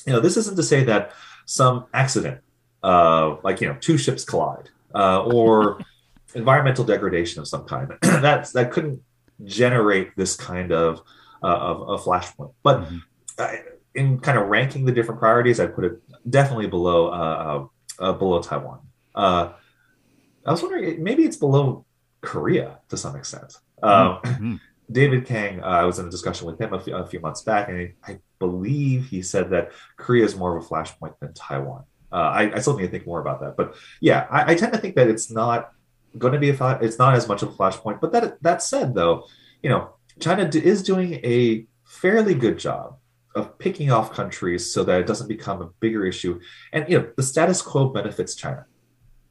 you 0.04 0.12
know, 0.12 0.20
this 0.20 0.36
isn't 0.36 0.56
to 0.56 0.64
say 0.64 0.82
that 0.84 1.12
some 1.46 1.86
accident, 1.94 2.40
uh, 2.82 3.36
like 3.42 3.60
you 3.60 3.68
know, 3.68 3.76
two 3.80 3.98
ships 3.98 4.24
collide, 4.24 4.70
uh, 4.94 5.22
or 5.22 5.80
environmental 6.34 6.84
degradation 6.84 7.40
of 7.40 7.48
some 7.48 7.64
kind, 7.64 7.92
That's 8.02 8.52
that 8.52 8.70
couldn't 8.72 9.02
generate 9.44 10.16
this 10.16 10.36
kind 10.36 10.72
of 10.72 11.00
uh, 11.42 11.46
of 11.46 12.00
a 12.00 12.02
flashpoint. 12.02 12.52
But 12.62 12.82
mm-hmm. 12.82 13.54
in 13.94 14.20
kind 14.20 14.38
of 14.38 14.48
ranking 14.48 14.84
the 14.84 14.92
different 14.92 15.20
priorities, 15.20 15.60
I 15.60 15.66
put 15.66 15.84
it 15.84 16.00
definitely 16.28 16.66
below 16.66 17.08
uh, 17.08 17.68
uh, 18.00 18.04
uh, 18.04 18.12
below 18.12 18.42
Taiwan. 18.42 18.80
I 19.14 20.52
was 20.52 20.62
wondering, 20.62 21.02
maybe 21.02 21.24
it's 21.24 21.36
below 21.36 21.84
Korea 22.22 22.78
to 22.88 22.96
some 22.96 23.16
extent. 23.16 23.56
Mm-hmm. 23.82 24.26
Um, 24.26 24.60
David 24.90 25.24
Kang, 25.24 25.62
uh, 25.62 25.66
I 25.66 25.84
was 25.84 25.98
in 25.98 26.06
a 26.06 26.10
discussion 26.10 26.46
with 26.46 26.60
him 26.60 26.72
a 26.72 26.80
few, 26.80 26.96
a 26.96 27.06
few 27.06 27.20
months 27.20 27.42
back, 27.42 27.68
and 27.68 27.92
I 28.04 28.18
believe 28.38 29.06
he 29.06 29.22
said 29.22 29.50
that 29.50 29.70
Korea 29.96 30.24
is 30.24 30.36
more 30.36 30.56
of 30.56 30.64
a 30.64 30.66
flashpoint 30.66 31.14
than 31.20 31.32
Taiwan. 31.32 31.84
Uh, 32.12 32.16
I, 32.16 32.56
I, 32.56 32.58
still 32.58 32.76
need 32.76 32.86
to 32.86 32.88
think 32.88 33.06
more 33.06 33.20
about 33.20 33.40
that, 33.40 33.56
but 33.56 33.76
yeah, 34.00 34.26
I, 34.30 34.52
I 34.52 34.54
tend 34.56 34.72
to 34.72 34.78
think 34.78 34.96
that 34.96 35.08
it's 35.08 35.30
not 35.30 35.72
going 36.18 36.32
to 36.32 36.40
be 36.40 36.50
a 36.50 36.78
it's 36.80 36.98
not 36.98 37.14
as 37.14 37.28
much 37.28 37.42
of 37.42 37.50
a 37.50 37.52
flashpoint. 37.52 38.00
But 38.00 38.12
that 38.12 38.42
that 38.42 38.62
said, 38.62 38.94
though, 38.94 39.26
you 39.62 39.70
know, 39.70 39.94
China 40.18 40.48
is 40.52 40.82
doing 40.82 41.14
a 41.24 41.66
fairly 41.84 42.34
good 42.34 42.58
job 42.58 42.96
of 43.34 43.58
picking 43.58 43.92
off 43.92 44.12
countries 44.12 44.72
so 44.72 44.82
that 44.84 45.00
it 45.00 45.06
doesn't 45.06 45.28
become 45.28 45.62
a 45.62 45.70
bigger 45.78 46.04
issue. 46.04 46.40
And 46.72 46.88
you 46.88 46.98
know, 46.98 47.10
the 47.16 47.22
status 47.22 47.62
quo 47.62 47.88
benefits 47.88 48.34
China, 48.34 48.66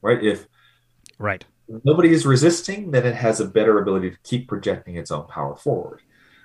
right? 0.01 0.23
If 0.23 0.47
right 1.17 1.43
nobody 1.83 2.11
is 2.11 2.25
resisting, 2.25 2.91
then 2.91 3.05
it 3.05 3.15
has 3.15 3.39
a 3.39 3.45
better 3.45 3.79
ability 3.79 4.11
to 4.11 4.17
keep 4.23 4.47
projecting 4.47 4.95
its 4.95 5.11
own 5.11 5.27
power 5.27 5.55
forward. 5.55 6.01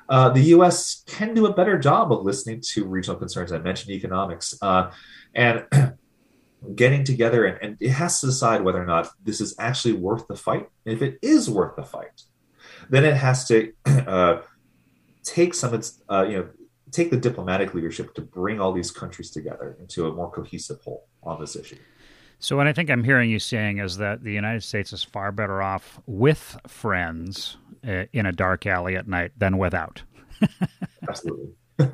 Uh, 0.09 0.29
the 0.29 0.41
U.S. 0.41 1.03
can 1.07 1.33
do 1.33 1.47
a 1.47 1.55
better 1.55 1.79
job 1.79 2.13
of 2.13 2.25
listening 2.25 2.61
to 2.73 2.85
regional 2.85 3.19
concerns. 3.19 3.53
I 3.53 3.59
mentioned 3.59 3.93
economics 3.93 4.55
uh, 4.61 4.91
and 5.35 5.65
getting 6.75 7.05
together, 7.05 7.45
and, 7.45 7.59
and, 7.63 7.77
it 7.81 7.91
has 7.91 8.21
to 8.21 8.27
decide 8.27 8.63
whether 8.63 8.83
or 8.83 8.87
not 8.87 9.09
this 9.23 9.41
is 9.41 9.55
actually 9.59 9.95
worth 9.95 10.27
the 10.27 10.37
fight. 10.37 10.69
And 10.85 10.95
if 10.95 11.03
it 11.03 11.19
is 11.23 11.51
worth 11.51 11.77
the 11.77 11.85
fight, 11.85 12.23
then 12.89 13.05
it 13.05 13.17
has 13.17 13.47
to 13.49 13.73
uh, 13.87 14.43
take 15.23 15.55
some, 15.55 15.69
of 15.69 15.81
its, 15.81 16.03
uh, 16.11 16.25
you 16.29 16.39
know, 16.39 16.49
take 16.91 17.11
the 17.11 17.17
diplomatic 17.17 17.75
leadership 17.75 18.15
to 18.15 18.21
bring 18.21 18.61
all 18.61 18.73
these 18.73 18.91
countries 18.91 19.31
together 19.31 19.77
into 19.81 20.07
a 20.07 20.13
more 20.13 20.31
cohesive 20.31 20.81
whole 20.83 21.07
on 21.23 21.41
this 21.41 21.57
issue. 21.57 21.77
So, 22.39 22.57
what 22.57 22.67
I 22.67 22.73
think 22.73 22.91
I'm 22.91 23.05
hearing 23.05 23.31
you 23.31 23.39
saying 23.39 23.79
is 23.79 23.97
that 23.99 24.23
the 24.23 24.33
United 24.33 24.63
States 24.63 24.93
is 24.93 25.03
far 25.03 25.33
better 25.33 25.63
off 25.63 26.01
with 26.07 26.59
friends 26.67 27.57
uh, 27.87 28.05
in 28.13 28.27
a 28.27 28.33
dark 28.33 28.67
alley 28.67 28.97
at 28.97 29.09
night 29.09 29.33
than 29.39 29.57
without. 29.57 30.03
Absolutely. 31.09 31.55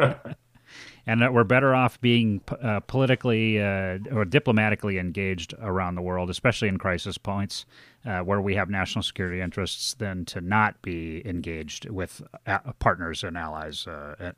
and 1.11 1.20
that 1.20 1.34
we're 1.34 1.42
better 1.42 1.74
off 1.74 2.00
being 2.00 2.40
uh, 2.62 2.78
politically 2.86 3.61
uh, 3.61 3.98
or 4.12 4.24
diplomatically 4.24 4.96
engaged 4.96 5.52
around 5.61 5.96
the 5.96 6.02
world, 6.02 6.30
especially 6.30 6.68
in 6.68 6.78
crisis 6.78 7.18
points 7.18 7.66
uh, 8.06 8.20
where 8.20 8.40
we 8.40 8.54
have 8.54 8.70
national 8.70 9.02
security 9.02 9.40
interests, 9.40 9.94
than 9.94 10.24
to 10.24 10.40
not 10.40 10.80
be 10.82 11.20
engaged 11.26 11.90
with 11.90 12.22
uh, 12.46 12.61
partners 12.78 13.24
and 13.24 13.36
allies 13.36 13.88
uh, 13.88 14.32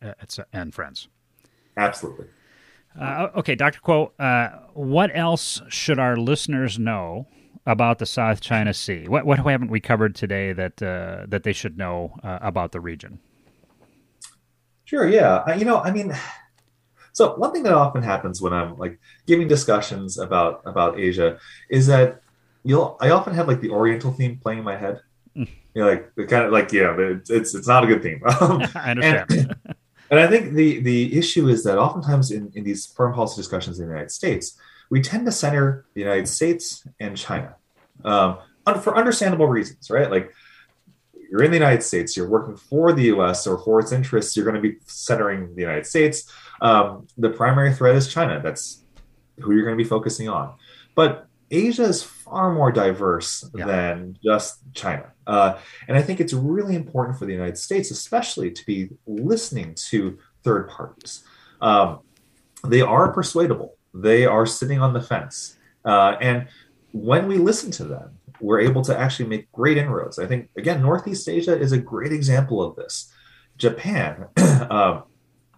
and 0.55 0.75
friends. 0.75 1.09
Absolutely. 1.77 2.25
Uh, 2.99 3.29
okay, 3.37 3.55
Dr. 3.55 3.81
Kuo, 3.81 4.11
what 4.73 5.11
else 5.13 5.61
should 5.69 5.99
our 5.99 6.17
listeners 6.17 6.79
know 6.79 7.27
about 7.67 7.99
the 7.99 8.07
South 8.07 8.41
China 8.41 8.73
Sea? 8.73 9.09
What, 9.09 9.27
what 9.27 9.41
haven't 9.41 9.71
we 9.71 9.81
covered 9.81 10.15
today 10.15 10.55
that 10.55 10.79
that 10.79 11.43
they 11.43 11.53
should 11.53 11.77
know 11.77 12.15
about 12.23 12.73
the 12.73 12.81
region? 12.81 13.19
Sure. 14.85 15.07
Yeah. 15.07 15.55
You 15.55 15.65
know, 15.65 15.79
I 15.79 15.91
mean, 15.91 16.15
so 17.13 17.35
one 17.37 17.53
thing 17.53 17.63
that 17.65 17.75
often 17.75 18.03
happens 18.03 18.41
when 18.41 18.53
I'm 18.53 18.77
like 18.79 18.99
giving 19.27 19.49
discussions 19.49 20.19
about 20.19 20.63
about 20.65 20.99
Asia 20.99 21.39
is 21.71 21.87
that 21.87 22.23
you'll 22.65 22.97
I 23.01 23.11
often 23.11 23.35
have 23.35 23.49
like 23.49 23.61
the 23.61 23.71
Oriental 23.71 24.13
theme 24.13 24.39
playing 24.39 24.61
in 24.61 24.65
my 24.65 24.77
head. 24.77 25.01
Mm. 25.37 25.49
You 25.75 25.83
know, 25.83 25.89
like 25.89 26.15
the 26.15 26.27
kind 26.27 26.45
of 26.45 26.53
like 26.53 26.73
yeah, 26.73 26.95
it's 26.99 27.31
it's, 27.31 27.55
it's 27.55 27.69
not 27.69 27.85
a 27.85 27.87
good 27.87 28.03
theme. 28.03 28.23
I 28.27 28.91
understand. 28.91 29.31
And, 29.31 29.57
and, 30.11 30.21
I 30.21 30.27
think 30.27 30.55
the 30.55 30.81
the 30.81 31.19
issue 31.19 31.49
is 31.49 31.65
that 31.65 31.79
oftentimes 31.79 32.31
in 32.31 32.51
in 32.55 32.65
these 32.65 32.87
foreign 32.87 33.15
policy 33.15 33.37
discussions 33.37 33.79
in 33.79 33.87
the 33.87 33.93
United 33.93 34.11
States, 34.11 34.59
we 34.91 35.03
tend 35.03 35.27
to 35.27 35.33
center 35.33 35.85
the 35.95 36.01
United 36.01 36.29
States 36.29 36.87
and 36.99 37.17
China 37.17 37.57
um, 38.05 38.39
for 38.81 38.97
understandable 38.97 39.49
reasons, 39.49 39.91
right? 39.91 40.11
Like 40.11 40.33
you're 41.33 41.43
in 41.43 41.51
the 41.51 41.57
United 41.57 41.83
States, 41.83 42.15
you're 42.15 42.29
working 42.29 42.57
for 42.57 42.93
the 42.93 43.05
US 43.05 43.47
or 43.47 43.57
for 43.57 43.81
its 43.81 43.91
interests, 43.91 44.37
you're 44.37 44.45
going 44.45 44.55
to 44.55 44.61
be 44.61 44.77
centering 44.85 45.55
the 45.55 45.63
United 45.63 45.87
States. 45.87 46.31
Um, 46.61 47.07
the 47.17 47.31
primary 47.31 47.73
threat 47.73 47.97
is 47.97 48.13
China. 48.13 48.39
That's 48.43 48.85
who 49.41 49.55
you're 49.55 49.65
going 49.65 49.79
to 49.79 49.83
be 49.83 49.89
focusing 49.89 50.29
on. 50.29 50.53
But 50.95 51.27
Asia 51.51 51.85
is 51.85 52.03
far 52.03 52.53
more 52.53 52.71
diverse 52.71 53.49
yeah. 53.55 53.65
than 53.65 54.19
just 54.23 54.59
China. 54.75 55.11
Uh, 55.27 55.59
and 55.89 55.97
I 55.97 56.03
think 56.03 56.21
it's 56.21 56.35
really 56.35 56.77
important 56.77 57.19
for 57.19 57.25
the 57.25 57.33
United 57.33 57.57
States, 57.57 57.91
especially, 57.91 58.51
to 58.51 58.67
be 58.67 58.91
listening 59.07 59.75
to 59.89 60.19
third 60.45 60.69
parties. 60.69 61.25
Um, 61.63 62.01
they 62.67 62.83
are 62.83 63.11
persuadable, 63.11 63.79
they 63.95 64.27
are 64.27 64.45
sitting 64.45 64.83
on 64.83 64.93
the 64.93 65.01
fence. 65.01 65.57
Uh, 65.83 66.17
and 66.21 66.49
when 66.93 67.27
we 67.27 67.39
listen 67.39 67.71
to 67.71 67.85
them, 67.85 68.19
we're 68.43 68.61
able 68.61 68.83
to 68.83 68.99
actually 68.99 69.29
make 69.29 69.51
great 69.53 69.79
inroads. 69.79 70.19
I 70.19 70.27
think, 70.27 70.51
again, 70.57 70.83
Northeast 70.83 71.29
Asia 71.29 71.57
is 71.59 71.71
a 71.73 71.79
great 71.79 72.13
example 72.13 72.61
of 72.61 72.75
this. 72.75 73.13
Japan, 73.57 74.27
uh, 74.37 75.03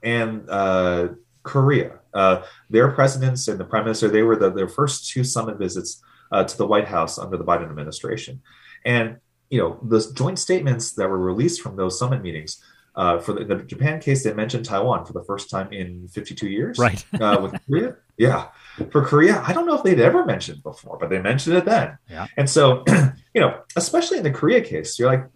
and 0.02 0.48
uh, 0.50 1.08
Korea. 1.42 2.00
Uh, 2.12 2.42
their 2.68 2.90
presidents 2.92 3.48
and 3.48 3.58
the 3.58 3.64
prime 3.64 3.84
minister, 3.84 4.08
they 4.08 4.22
were 4.22 4.36
the, 4.36 4.50
their 4.50 4.68
first 4.68 5.10
two 5.10 5.24
summit 5.24 5.58
visits 5.58 6.02
uh, 6.30 6.44
to 6.44 6.56
the 6.58 6.66
White 6.66 6.86
House 6.86 7.18
under 7.18 7.38
the 7.38 7.44
Biden 7.44 7.70
administration. 7.70 8.42
And, 8.84 9.16
you 9.48 9.60
know, 9.60 9.78
the 9.82 10.12
joint 10.14 10.38
statements 10.38 10.92
that 10.92 11.08
were 11.08 11.18
released 11.18 11.62
from 11.62 11.76
those 11.76 11.98
summit 11.98 12.22
meetings, 12.22 12.62
uh, 12.96 13.18
for 13.18 13.32
the, 13.32 13.44
the, 13.44 13.56
Japan 13.56 13.98
case, 13.98 14.22
they 14.22 14.32
mentioned 14.32 14.64
Taiwan 14.64 15.04
for 15.04 15.14
the 15.14 15.24
first 15.24 15.50
time 15.50 15.72
in 15.72 16.06
52 16.08 16.48
years. 16.48 16.78
Right. 16.78 17.04
uh, 17.20 17.38
with 17.40 17.54
Korea. 17.66 17.96
Yeah. 18.16 18.48
For 18.90 19.04
Korea, 19.04 19.42
I 19.46 19.52
don't 19.52 19.66
know 19.66 19.76
if 19.76 19.82
they'd 19.82 20.00
ever 20.00 20.24
mentioned 20.24 20.62
before, 20.62 20.98
but 20.98 21.10
they 21.10 21.20
mentioned 21.20 21.56
it 21.56 21.64
then. 21.64 21.98
Yeah. 22.08 22.26
And 22.36 22.48
so, 22.48 22.84
you 23.34 23.40
know, 23.40 23.60
especially 23.76 24.18
in 24.18 24.24
the 24.24 24.30
Korea 24.30 24.60
case, 24.60 24.98
you're 24.98 25.08
like, 25.08 25.26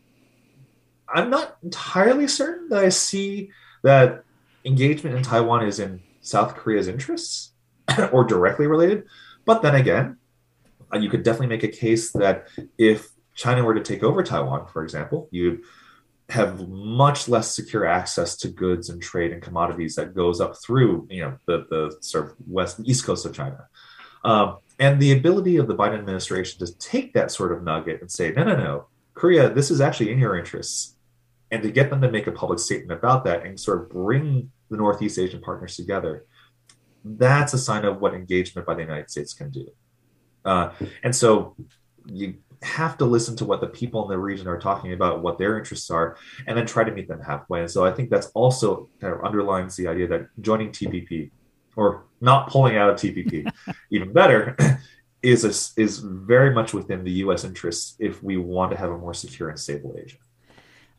I'm 1.08 1.30
not 1.30 1.56
entirely 1.62 2.28
certain 2.28 2.68
that 2.68 2.84
I 2.84 2.88
see 2.88 3.50
that 3.82 4.24
engagement 4.64 5.16
in 5.16 5.22
Taiwan 5.22 5.66
is 5.66 5.78
in 5.78 6.02
South 6.20 6.54
Korea's 6.56 6.88
interests 6.88 7.52
or 8.12 8.24
directly 8.24 8.66
related. 8.66 9.04
But 9.44 9.62
then 9.62 9.74
again, 9.74 10.18
uh, 10.92 10.98
you 10.98 11.08
could 11.08 11.22
definitely 11.22 11.48
make 11.48 11.62
a 11.62 11.68
case 11.68 12.12
that 12.12 12.48
if 12.76 13.08
China 13.34 13.64
were 13.64 13.74
to 13.74 13.80
take 13.80 14.02
over 14.02 14.22
Taiwan, 14.22 14.66
for 14.66 14.82
example, 14.82 15.28
you'd 15.30 15.62
have 16.28 16.68
much 16.68 17.28
less 17.28 17.54
secure 17.54 17.86
access 17.86 18.36
to 18.36 18.48
goods 18.48 18.90
and 18.90 19.02
trade 19.02 19.32
and 19.32 19.42
commodities 19.42 19.94
that 19.96 20.14
goes 20.14 20.40
up 20.40 20.54
through, 20.62 21.06
you 21.10 21.22
know, 21.22 21.38
the, 21.46 21.66
the 21.70 21.96
sort 22.00 22.26
of 22.26 22.34
west 22.46 22.80
east 22.84 23.04
coast 23.04 23.24
of 23.24 23.32
China. 23.32 23.66
Um, 24.24 24.58
and 24.78 25.00
the 25.00 25.12
ability 25.12 25.56
of 25.56 25.68
the 25.68 25.74
Biden 25.74 25.98
administration 25.98 26.64
to 26.64 26.78
take 26.78 27.14
that 27.14 27.30
sort 27.30 27.52
of 27.52 27.62
nugget 27.62 28.00
and 28.00 28.10
say, 28.10 28.30
no, 28.32 28.44
no, 28.44 28.56
no, 28.56 28.86
Korea, 29.14 29.48
this 29.48 29.70
is 29.70 29.80
actually 29.80 30.12
in 30.12 30.18
your 30.18 30.38
interests 30.38 30.94
and 31.50 31.62
to 31.62 31.70
get 31.70 31.90
them 31.90 32.00
to 32.02 32.10
make 32.10 32.26
a 32.26 32.32
public 32.32 32.58
statement 32.58 32.98
about 32.98 33.24
that 33.24 33.44
and 33.44 33.58
sort 33.58 33.80
of 33.82 33.88
bring 33.88 34.50
the 34.70 34.76
Northeast 34.76 35.18
Asian 35.18 35.40
partners 35.40 35.76
together, 35.76 36.26
that's 37.04 37.54
a 37.54 37.58
sign 37.58 37.84
of 37.84 38.00
what 38.00 38.14
engagement 38.14 38.66
by 38.66 38.74
the 38.74 38.82
United 38.82 39.10
States 39.10 39.32
can 39.32 39.50
do. 39.50 39.66
Uh, 40.44 40.70
and 41.02 41.14
so 41.14 41.56
you 42.06 42.34
have 42.62 42.98
to 42.98 43.04
listen 43.04 43.36
to 43.36 43.44
what 43.44 43.60
the 43.60 43.66
people 43.66 44.02
in 44.02 44.08
the 44.08 44.18
region 44.18 44.48
are 44.48 44.58
talking 44.58 44.92
about, 44.92 45.22
what 45.22 45.38
their 45.38 45.58
interests 45.58 45.90
are, 45.90 46.16
and 46.46 46.56
then 46.56 46.66
try 46.66 46.84
to 46.84 46.90
meet 46.90 47.08
them 47.08 47.20
halfway. 47.20 47.60
And 47.60 47.70
so 47.70 47.84
I 47.84 47.92
think 47.92 48.10
that's 48.10 48.28
also 48.28 48.88
kind 49.00 49.14
of 49.14 49.24
underlines 49.24 49.76
the 49.76 49.86
idea 49.86 50.08
that 50.08 50.28
joining 50.40 50.70
TPP 50.70 51.30
or 51.76 52.06
not 52.20 52.50
pulling 52.50 52.76
out 52.76 52.90
of 52.90 52.96
TPP, 52.96 53.50
even 53.90 54.12
better, 54.12 54.56
is 55.22 55.44
a, 55.44 55.80
is 55.80 55.98
very 55.98 56.52
much 56.52 56.74
within 56.74 57.04
the 57.04 57.12
U.S. 57.12 57.44
interests 57.44 57.96
if 57.98 58.22
we 58.22 58.36
want 58.36 58.70
to 58.72 58.76
have 58.76 58.90
a 58.90 58.98
more 58.98 59.14
secure 59.14 59.48
and 59.48 59.58
stable 59.58 59.96
Asia. 59.96 60.16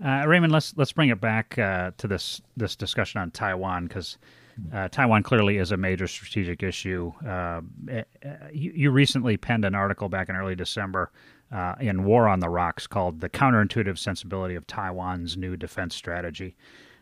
Uh, 0.04 0.26
Raymond, 0.26 0.54
let's 0.54 0.74
let's 0.78 0.94
bring 0.94 1.10
it 1.10 1.20
back 1.20 1.58
uh, 1.58 1.92
to 1.98 2.08
this 2.08 2.42
this 2.56 2.78
discussion 2.78 3.20
on 3.20 3.32
Taiwan 3.32 3.88
because 3.88 4.18
uh, 4.74 4.88
Taiwan 4.90 5.24
clearly 5.24 5.58
is 5.58 5.72
a 5.72 5.78
major 5.78 6.08
strategic 6.08 6.64
issue. 6.64 7.12
Uh, 7.26 7.62
eh, 7.90 8.04
eh, 8.22 8.36
you, 8.52 8.72
you, 8.76 8.92
recently 8.92 9.38
penned 9.38 9.66
an 9.66 9.76
article 9.76 10.10
back 10.10 10.30
in 10.30 10.36
early 10.36 10.56
December 10.56 11.12
uh, 11.52 11.76
in 11.80 12.04
War 12.04 12.28
on 12.28 12.40
the 12.40 12.50
Rocks 12.50 12.88
called 12.88 13.22
"The 13.22 13.30
Counterintuitive 13.30 13.98
Sensibility 13.98 14.56
of 14.56 14.68
Taiwan's 14.68 15.38
New 15.38 15.58
Defense 15.58 15.96
Strategy." 15.96 16.56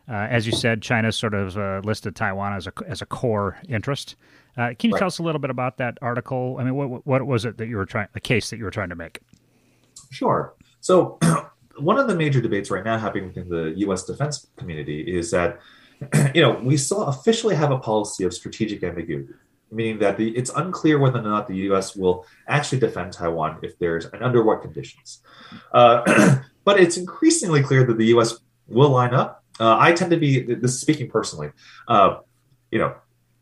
Uh, 0.08 0.26
as 0.30 0.46
you 0.46 0.52
said, 0.52 0.80
China 0.80 1.12
sort 1.12 1.34
of 1.34 1.84
listed 1.84 2.16
Taiwan 2.16 2.54
as 2.54 2.66
a 2.66 2.72
as 2.86 3.02
a 3.02 3.06
core 3.06 3.58
interest. 3.68 4.16
can 4.56 4.76
you 4.82 4.92
right. 4.92 4.98
tell 4.98 5.06
us 5.06 5.18
a 5.18 5.22
little 5.22 5.38
bit 5.38 5.50
about 5.50 5.76
that 5.78 5.98
article? 6.00 6.56
I 6.58 6.64
mean, 6.64 6.74
what 6.74 7.06
what 7.06 7.26
was 7.26 7.44
it 7.44 7.58
that 7.58 7.68
you 7.68 7.76
were 7.76 7.86
trying 7.86 8.08
the 8.12 8.20
case 8.20 8.50
that 8.50 8.56
you 8.56 8.64
were 8.64 8.70
trying 8.70 8.88
to 8.88 8.96
make? 8.96 9.20
Sure. 10.10 10.54
So 10.80 11.18
one 11.78 11.98
of 11.98 12.08
the 12.08 12.14
major 12.14 12.40
debates 12.40 12.70
right 12.70 12.84
now 12.84 12.98
happening 12.98 13.26
within 13.26 13.48
the 13.48 13.74
U.S. 13.78 14.04
defense 14.04 14.46
community 14.56 15.00
is 15.00 15.30
that 15.30 15.60
you 16.34 16.42
know 16.42 16.52
we 16.62 16.76
still 16.76 17.04
officially 17.04 17.54
have 17.54 17.70
a 17.70 17.78
policy 17.78 18.24
of 18.24 18.34
strategic 18.34 18.82
ambiguity, 18.82 19.34
meaning 19.70 19.98
that 19.98 20.16
the, 20.16 20.36
it's 20.36 20.50
unclear 20.54 20.98
whether 20.98 21.18
or 21.18 21.22
not 21.22 21.46
the 21.48 21.56
U.S. 21.56 21.94
will 21.94 22.26
actually 22.46 22.80
defend 22.80 23.12
Taiwan 23.12 23.58
if 23.62 23.78
there's 23.78 24.06
and 24.06 24.22
under 24.22 24.42
what 24.42 24.62
conditions. 24.62 25.20
Uh, 25.72 26.38
but 26.64 26.80
it's 26.80 26.96
increasingly 26.96 27.62
clear 27.62 27.84
that 27.84 27.98
the 27.98 28.06
U.S. 28.06 28.38
will 28.66 28.90
line 28.90 29.14
up. 29.14 29.44
Uh, 29.60 29.76
I 29.78 29.92
tend 29.92 30.10
to 30.12 30.16
be 30.16 30.42
this 30.42 30.72
is 30.72 30.80
speaking 30.80 31.10
personally. 31.10 31.50
Uh, 31.86 32.18
you 32.70 32.78
know, 32.78 32.94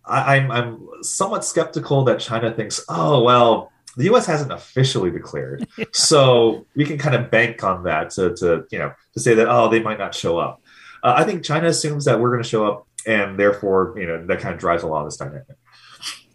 I, 0.05 0.37
I'm 0.37 0.51
I'm 0.51 0.89
somewhat 1.03 1.45
skeptical 1.45 2.05
that 2.05 2.20
China 2.20 2.51
thinks, 2.53 2.85
oh 2.89 3.22
well, 3.22 3.72
the 3.97 4.05
U.S. 4.05 4.27
hasn't 4.27 4.53
officially 4.53 5.11
declared, 5.11 5.66
yeah. 5.79 5.85
so 5.93 6.66
we 6.74 6.85
can 6.85 6.99
kind 6.99 7.14
of 7.14 7.31
bank 7.31 7.64
on 7.64 7.85
that 7.85 8.11
to, 8.11 8.35
to 8.37 8.64
you 8.70 8.79
know 8.79 8.93
to 9.14 9.20
say 9.20 9.35
that 9.35 9.49
oh 9.49 9.68
they 9.68 9.81
might 9.81 9.99
not 9.99 10.14
show 10.14 10.39
up. 10.39 10.62
Uh, 11.03 11.14
I 11.16 11.24
think 11.24 11.45
China 11.45 11.68
assumes 11.68 12.05
that 12.07 12.18
we're 12.18 12.31
going 12.31 12.43
to 12.43 12.49
show 12.49 12.66
up, 12.66 12.87
and 13.07 13.39
therefore 13.39 13.95
you 13.97 14.07
know 14.07 14.27
that 14.27 14.41
kind 14.41 14.55
of 14.55 14.61
drives 14.61 14.83
a 14.83 14.87
lot 14.87 15.01
of 15.01 15.07
this 15.09 15.16
dynamic. 15.16 15.57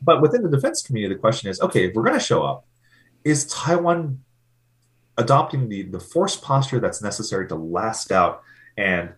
But 0.01 0.21
within 0.21 0.43
the 0.43 0.49
defense 0.49 0.81
community, 0.81 1.15
the 1.15 1.19
question 1.19 1.49
is, 1.49 1.61
okay, 1.61 1.85
if 1.85 1.95
we're 1.95 2.03
going 2.03 2.17
to 2.17 2.23
show 2.23 2.43
up, 2.43 2.65
is 3.23 3.45
Taiwan 3.47 4.19
adopting 5.17 5.69
the 5.69 5.83
the 5.83 5.99
force 5.99 6.35
posture 6.35 6.79
that's 6.79 7.01
necessary 7.01 7.47
to 7.47 7.55
last 7.55 8.11
out 8.11 8.41
and 8.77 9.13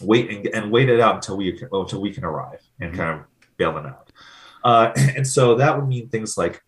wait 0.00 0.30
and, 0.30 0.46
and 0.48 0.72
wait 0.72 0.88
it 0.88 0.98
out 0.98 1.16
until 1.16 1.36
we 1.36 1.62
until 1.72 2.00
we 2.00 2.12
can 2.12 2.24
arrive 2.24 2.62
and 2.80 2.92
mm-hmm. 2.92 3.00
kind 3.00 3.20
of 3.20 3.26
bail 3.56 3.74
them 3.74 3.86
out. 3.86 4.10
Uh, 4.64 4.92
and 5.16 5.26
so 5.26 5.54
that 5.56 5.76
would 5.76 5.88
mean 5.88 6.08
things 6.08 6.36
like 6.36 6.62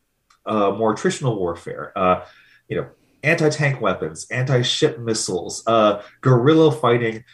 uh, 0.47 0.71
more 0.71 0.95
attritional 0.95 1.37
warfare. 1.37 1.93
Uh, 1.97 2.25
you 2.69 2.77
know, 2.77 2.89
anti-tank 3.23 3.81
weapons, 3.81 4.27
anti-ship 4.31 4.99
missiles, 4.99 5.63
uh, 5.67 6.03
guerrilla 6.21 6.73
fighting, 6.73 7.25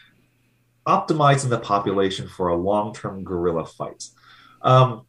optimizing 0.86 1.48
the 1.48 1.58
population 1.58 2.28
for 2.28 2.48
a 2.48 2.56
long-term 2.56 3.24
guerrilla 3.24 3.64
fight. 3.64 4.04
Um, 4.62 5.02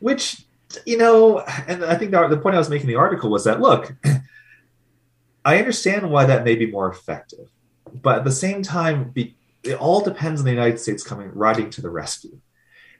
which, 0.00 0.45
you 0.84 0.96
know, 0.96 1.40
and 1.66 1.84
I 1.84 1.96
think 1.96 2.10
the, 2.10 2.40
point 2.42 2.54
I 2.54 2.58
was 2.58 2.70
making 2.70 2.88
in 2.88 2.94
the 2.94 3.00
article 3.00 3.30
was 3.30 3.44
that 3.44 3.60
look, 3.60 3.94
I 5.44 5.58
understand 5.58 6.10
why 6.10 6.26
that 6.26 6.44
may 6.44 6.56
be 6.56 6.66
more 6.66 6.90
effective, 6.90 7.48
but 7.92 8.18
at 8.18 8.24
the 8.24 8.32
same 8.32 8.62
time, 8.62 9.10
be, 9.10 9.36
it 9.62 9.74
all 9.74 10.00
depends 10.00 10.40
on 10.40 10.44
the 10.44 10.52
United 10.52 10.80
States 10.80 11.02
coming 11.02 11.30
riding 11.32 11.70
to 11.70 11.82
the 11.82 11.90
rescue. 11.90 12.38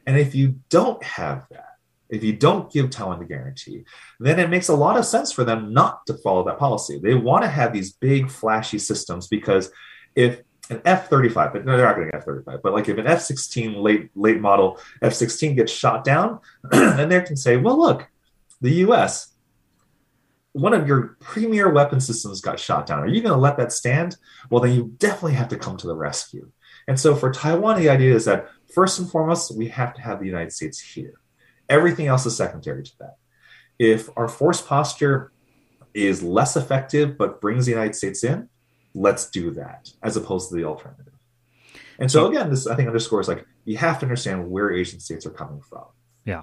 And 0.07 0.17
if 0.17 0.35
you 0.35 0.61
don't 0.69 1.03
have 1.03 1.47
that, 1.51 1.77
if 2.09 2.23
you 2.23 2.33
don't 2.33 2.73
give 2.73 2.91
Taiwan 2.91 3.19
the 3.19 3.25
guarantee, 3.25 3.85
then 4.21 4.39
it 4.39 4.49
makes 4.49 4.69
a 4.69 4.75
lot 4.75 4.97
of 4.97 5.05
sense 5.05 5.33
for 5.33 5.43
them 5.43 5.73
not 5.73 6.07
to 6.07 6.15
follow 6.15 6.45
that 6.45 6.59
policy. 6.59 7.01
They 7.03 7.15
want 7.15 7.43
to 7.43 7.51
have 7.51 7.73
these 7.73 7.93
big, 7.95 8.31
flashy 8.31 8.79
systems 8.79 9.27
because 9.27 9.71
if 10.15 10.43
an 10.71 10.83
F-35, 10.85 11.53
but 11.53 11.65
no, 11.65 11.77
they're 11.77 11.87
not 11.87 11.97
going 11.97 12.07
to 12.09 12.13
get 12.13 12.23
F-35, 12.23 12.63
but 12.63 12.73
like 12.73 12.89
if 12.89 12.99
an 12.99 13.07
F-16 13.07 13.81
late 13.83 14.11
late 14.15 14.41
model 14.41 14.79
F-16 15.03 15.57
gets 15.57 15.73
shot 15.73 16.05
down, 16.05 16.41
then 16.71 17.09
they 17.09 17.21
can 17.21 17.37
say, 17.37 17.57
well, 17.57 17.79
look, 17.79 18.09
the 18.61 18.73
U.S. 18.73 19.33
One 20.53 20.73
of 20.73 20.89
your 20.89 21.17
premier 21.21 21.71
weapon 21.73 22.01
systems 22.01 22.41
got 22.41 22.59
shot 22.59 22.87
down. 22.87 23.01
Are 23.01 23.07
you 23.07 23.21
going 23.21 23.35
to 23.35 23.41
let 23.41 23.59
that 23.59 23.73
stand? 23.73 24.17
Well, 24.51 24.63
then 24.63 24.75
you 24.75 24.95
definitely 24.99 25.35
have 25.35 25.49
to 25.49 25.59
come 25.59 25.77
to 25.77 25.87
the 25.87 25.95
rescue. 25.95 26.51
And 26.89 26.99
so 26.99 27.15
for 27.15 27.33
Taiwan, 27.33 27.79
the 27.79 27.91
idea 27.91 28.15
is 28.15 28.25
that 28.25 28.49
first 28.73 28.99
and 28.99 29.11
foremost, 29.11 29.57
we 29.57 29.69
have 29.69 29.95
to 29.95 30.01
have 30.01 30.21
the 30.21 30.27
United 30.27 30.53
States 30.53 30.81
here. 30.81 31.21
Everything 31.69 32.07
else 32.07 32.27
is 32.27 32.37
secondary 32.37 32.85
to 32.85 32.99
that. 33.01 33.17
If 33.79 34.09
our 34.17 34.29
force 34.29 34.63
posture 34.63 35.33
is 35.93 36.23
less 36.23 36.57
effective 36.57 37.19
but 37.19 37.41
brings 37.41 37.67
the 37.67 37.73
United 37.73 37.95
States 37.95 38.23
in, 38.23 38.49
let's 38.97 39.31
do 39.31 39.51
that 39.53 39.91
as 40.03 40.17
opposed 40.17 40.49
to 40.49 40.57
the 40.57 40.65
alternative. 40.65 41.13
And 41.99 42.11
so 42.11 42.27
again, 42.27 42.51
this 42.51 42.67
I 42.67 42.75
think 42.75 42.89
underscores 42.89 43.29
like 43.29 43.47
you 43.65 43.77
have 43.77 43.99
to 44.01 44.07
understand 44.07 44.51
where 44.51 44.73
Asian 44.73 45.01
states 45.01 45.27
are 45.27 45.31
coming 45.31 45.61
from. 45.61 45.85
Yeah. 46.25 46.43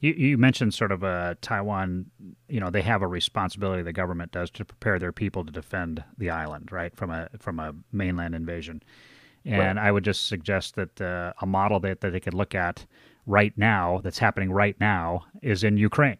You, 0.00 0.12
you 0.12 0.38
mentioned 0.38 0.74
sort 0.74 0.92
of 0.92 1.02
uh, 1.02 1.36
Taiwan, 1.40 2.06
you 2.48 2.60
know, 2.60 2.70
they 2.70 2.82
have 2.82 3.02
a 3.02 3.06
responsibility 3.06 3.82
the 3.82 3.92
government 3.92 4.30
does 4.30 4.50
to 4.50 4.64
prepare 4.64 4.98
their 4.98 5.12
people 5.12 5.44
to 5.44 5.50
defend 5.50 6.04
the 6.18 6.30
island, 6.30 6.70
right, 6.70 6.94
from 6.94 7.10
a 7.10 7.28
from 7.38 7.58
a 7.58 7.74
mainland 7.92 8.34
invasion. 8.34 8.82
And 9.46 9.78
right. 9.78 9.86
I 9.86 9.92
would 9.92 10.04
just 10.04 10.26
suggest 10.26 10.74
that 10.74 11.00
uh, 11.00 11.32
a 11.40 11.46
model 11.46 11.80
that, 11.80 12.00
that 12.00 12.10
they 12.10 12.20
could 12.20 12.34
look 12.34 12.54
at 12.54 12.84
right 13.26 13.56
now, 13.56 14.00
that's 14.02 14.18
happening 14.18 14.50
right 14.50 14.78
now, 14.80 15.24
is 15.40 15.64
in 15.64 15.76
Ukraine. 15.76 16.18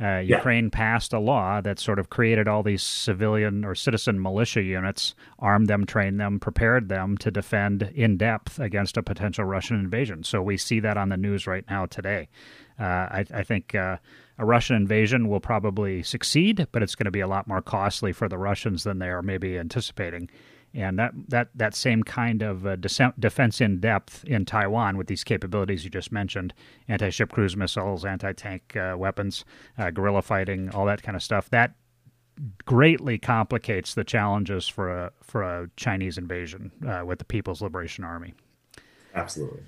Uh, 0.00 0.18
Ukraine 0.18 0.64
yeah. 0.64 0.70
passed 0.72 1.12
a 1.12 1.18
law 1.18 1.60
that 1.62 1.78
sort 1.78 1.98
of 1.98 2.10
created 2.10 2.46
all 2.46 2.62
these 2.62 2.82
civilian 2.82 3.64
or 3.64 3.74
citizen 3.74 4.20
militia 4.20 4.62
units, 4.62 5.14
armed 5.38 5.68
them, 5.68 5.86
trained 5.86 6.20
them, 6.20 6.38
prepared 6.38 6.88
them 6.88 7.16
to 7.18 7.30
defend 7.30 7.82
in 7.94 8.18
depth 8.18 8.58
against 8.58 8.96
a 8.96 9.02
potential 9.02 9.44
Russian 9.44 9.76
invasion. 9.76 10.22
So 10.22 10.42
we 10.42 10.58
see 10.58 10.80
that 10.80 10.98
on 10.98 11.08
the 11.08 11.16
news 11.16 11.46
right 11.46 11.64
now 11.70 11.86
today. 11.86 12.28
Uh, 12.78 12.82
I, 12.84 13.24
I, 13.32 13.42
think 13.42 13.74
uh, 13.74 13.96
a 14.38 14.44
Russian 14.44 14.76
invasion 14.76 15.28
will 15.28 15.40
probably 15.40 16.02
succeed, 16.02 16.66
but 16.72 16.82
it's 16.82 16.94
going 16.94 17.06
to 17.06 17.10
be 17.10 17.20
a 17.20 17.28
lot 17.28 17.48
more 17.48 17.62
costly 17.62 18.12
for 18.12 18.28
the 18.28 18.36
Russians 18.36 18.84
than 18.84 18.98
they 18.98 19.08
are 19.08 19.22
maybe 19.22 19.58
anticipating 19.58 20.28
and 20.76 20.98
that 20.98 21.12
that 21.28 21.48
that 21.54 21.74
same 21.74 22.02
kind 22.02 22.42
of 22.42 22.66
uh, 22.66 22.76
defense 22.76 23.60
in 23.60 23.80
depth 23.80 24.24
in 24.24 24.44
Taiwan 24.44 24.96
with 24.96 25.06
these 25.06 25.24
capabilities 25.24 25.84
you 25.84 25.90
just 25.90 26.12
mentioned, 26.12 26.52
anti-ship 26.86 27.32
cruise 27.32 27.56
missiles, 27.56 28.04
anti-tank 28.04 28.76
uh, 28.76 28.94
weapons, 28.96 29.44
uh, 29.78 29.90
guerrilla 29.90 30.22
fighting, 30.22 30.70
all 30.70 30.84
that 30.86 31.02
kind 31.02 31.16
of 31.16 31.22
stuff. 31.22 31.48
That 31.50 31.74
greatly 32.66 33.16
complicates 33.18 33.94
the 33.94 34.04
challenges 34.04 34.68
for 34.68 34.90
a 34.90 35.12
for 35.22 35.42
a 35.42 35.70
Chinese 35.76 36.18
invasion 36.18 36.70
uh, 36.86 37.04
with 37.04 37.18
the 37.18 37.24
People's 37.24 37.62
Liberation 37.62 38.04
Army. 38.04 38.34
Absolutely. 39.14 39.62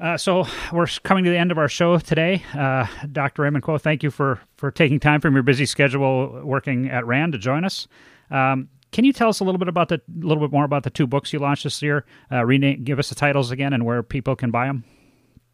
Uh, 0.00 0.16
so 0.16 0.46
we're 0.72 0.86
coming 1.02 1.24
to 1.24 1.30
the 1.30 1.36
end 1.36 1.50
of 1.50 1.58
our 1.58 1.68
show 1.68 1.98
today. 1.98 2.42
Uh, 2.54 2.86
Dr. 3.10 3.42
Raymond 3.42 3.64
Kuo, 3.64 3.80
thank 3.80 4.04
you 4.04 4.12
for, 4.12 4.40
for 4.56 4.70
taking 4.70 5.00
time 5.00 5.20
from 5.20 5.34
your 5.34 5.42
busy 5.42 5.66
schedule 5.66 6.40
working 6.44 6.88
at 6.88 7.04
RAND 7.04 7.32
to 7.32 7.38
join 7.38 7.64
us. 7.64 7.88
Um, 8.30 8.68
can 8.92 9.04
you 9.04 9.12
tell 9.12 9.28
us 9.28 9.40
a 9.40 9.44
little 9.44 9.58
bit 9.58 9.68
about 9.68 9.88
the 9.88 10.00
little 10.18 10.42
bit 10.42 10.52
more 10.52 10.64
about 10.64 10.82
the 10.82 10.90
two 10.90 11.06
books 11.06 11.32
you 11.32 11.38
launched 11.38 11.64
this 11.64 11.82
year? 11.82 12.04
Uh, 12.30 12.44
Raymond, 12.44 12.84
give 12.84 12.98
us 12.98 13.08
the 13.08 13.14
titles 13.14 13.50
again 13.50 13.72
and 13.72 13.84
where 13.84 14.02
people 14.02 14.36
can 14.36 14.50
buy 14.50 14.66
them. 14.66 14.84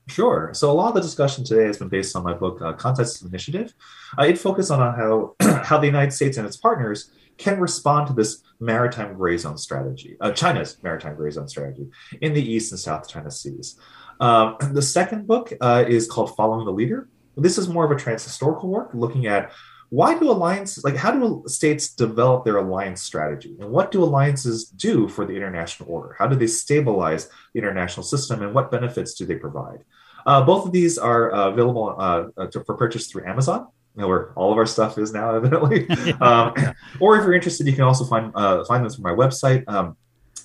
Sure. 0.07 0.51
So 0.53 0.70
a 0.70 0.72
lot 0.72 0.89
of 0.89 0.95
the 0.95 1.01
discussion 1.01 1.45
today 1.45 1.64
has 1.64 1.78
been 1.78 1.89
based 1.89 2.14
on 2.14 2.24
my 2.24 2.35
book, 2.35 2.61
uh, 2.61 2.74
Context 2.74 3.24
Initiative. 3.24 3.72
Uh, 4.18 4.24
it 4.24 4.39
focused 4.39 4.70
on 4.70 4.78
how 4.95 5.35
how 5.64 5.78
the 5.78 5.87
United 5.87 6.12
States 6.12 6.37
and 6.37 6.47
its 6.47 6.57
partners 6.57 7.11
can 7.39 7.59
respond 7.59 8.07
to 8.07 8.12
this 8.12 8.43
maritime 8.61 9.14
gray 9.14 9.37
zone 9.37 9.59
strategy, 9.59 10.16
uh, 10.20 10.30
China's 10.30 10.76
maritime 10.82 11.16
gray 11.16 11.30
zone 11.30 11.49
strategy 11.49 11.89
in 12.20 12.32
the 12.32 12.43
East 12.43 12.70
and 12.70 12.78
South 12.78 13.09
China 13.09 13.30
Seas. 13.30 13.78
Um, 14.20 14.57
the 14.72 14.82
second 14.82 15.26
book 15.26 15.53
uh, 15.61 15.85
is 15.87 16.07
called 16.07 16.37
Following 16.37 16.66
the 16.66 16.72
Leader. 16.72 17.09
This 17.37 17.59
is 17.59 17.68
more 17.68 17.85
of 17.85 17.91
a 17.91 18.01
transhistorical 18.01 18.64
work 18.64 18.91
looking 18.95 19.26
at 19.26 19.53
why 19.95 20.18
do 20.18 20.28
alliances 20.28 20.82
like 20.82 20.97
how 20.97 21.12
do 21.12 21.45
states 21.47 21.95
develop 21.95 22.45
their 22.45 22.57
alliance 22.57 23.01
strategy? 23.01 23.55
And 23.61 23.70
what 23.70 23.92
do 23.92 24.03
alliances 24.03 24.64
do 24.64 25.07
for 25.07 25.24
the 25.24 25.36
international 25.36 25.88
order? 25.88 26.16
How 26.18 26.26
do 26.26 26.34
they 26.34 26.49
stabilize 26.49 27.28
the 27.53 27.61
international 27.61 28.03
system 28.03 28.42
and 28.42 28.53
what 28.53 28.72
benefits 28.72 29.14
do 29.14 29.24
they 29.24 29.36
provide? 29.36 29.84
Uh, 30.26 30.42
both 30.45 30.66
of 30.66 30.72
these 30.72 30.99
are 30.99 31.32
uh, 31.32 31.49
available 31.51 31.95
uh, 31.97 32.24
uh 32.36 32.47
to, 32.49 32.64
for 32.64 32.74
purchase 32.74 33.07
through 33.07 33.24
amazon 33.24 33.68
where 33.92 34.32
all 34.32 34.51
of 34.51 34.59
our 34.59 34.66
stuff 34.66 34.99
is 34.99 35.12
now 35.12 35.32
evidently. 35.38 35.88
Um, 36.20 36.53
or 36.99 37.16
if 37.16 37.22
you're 37.22 37.34
interested 37.34 37.68
you 37.68 37.74
can 37.74 37.84
also 37.84 38.05
find 38.05 38.32
uh, 38.34 38.64
find 38.64 38.84
this 38.84 38.97
from 38.97 39.05
my 39.05 39.12
website 39.12 39.62
um, 39.68 39.97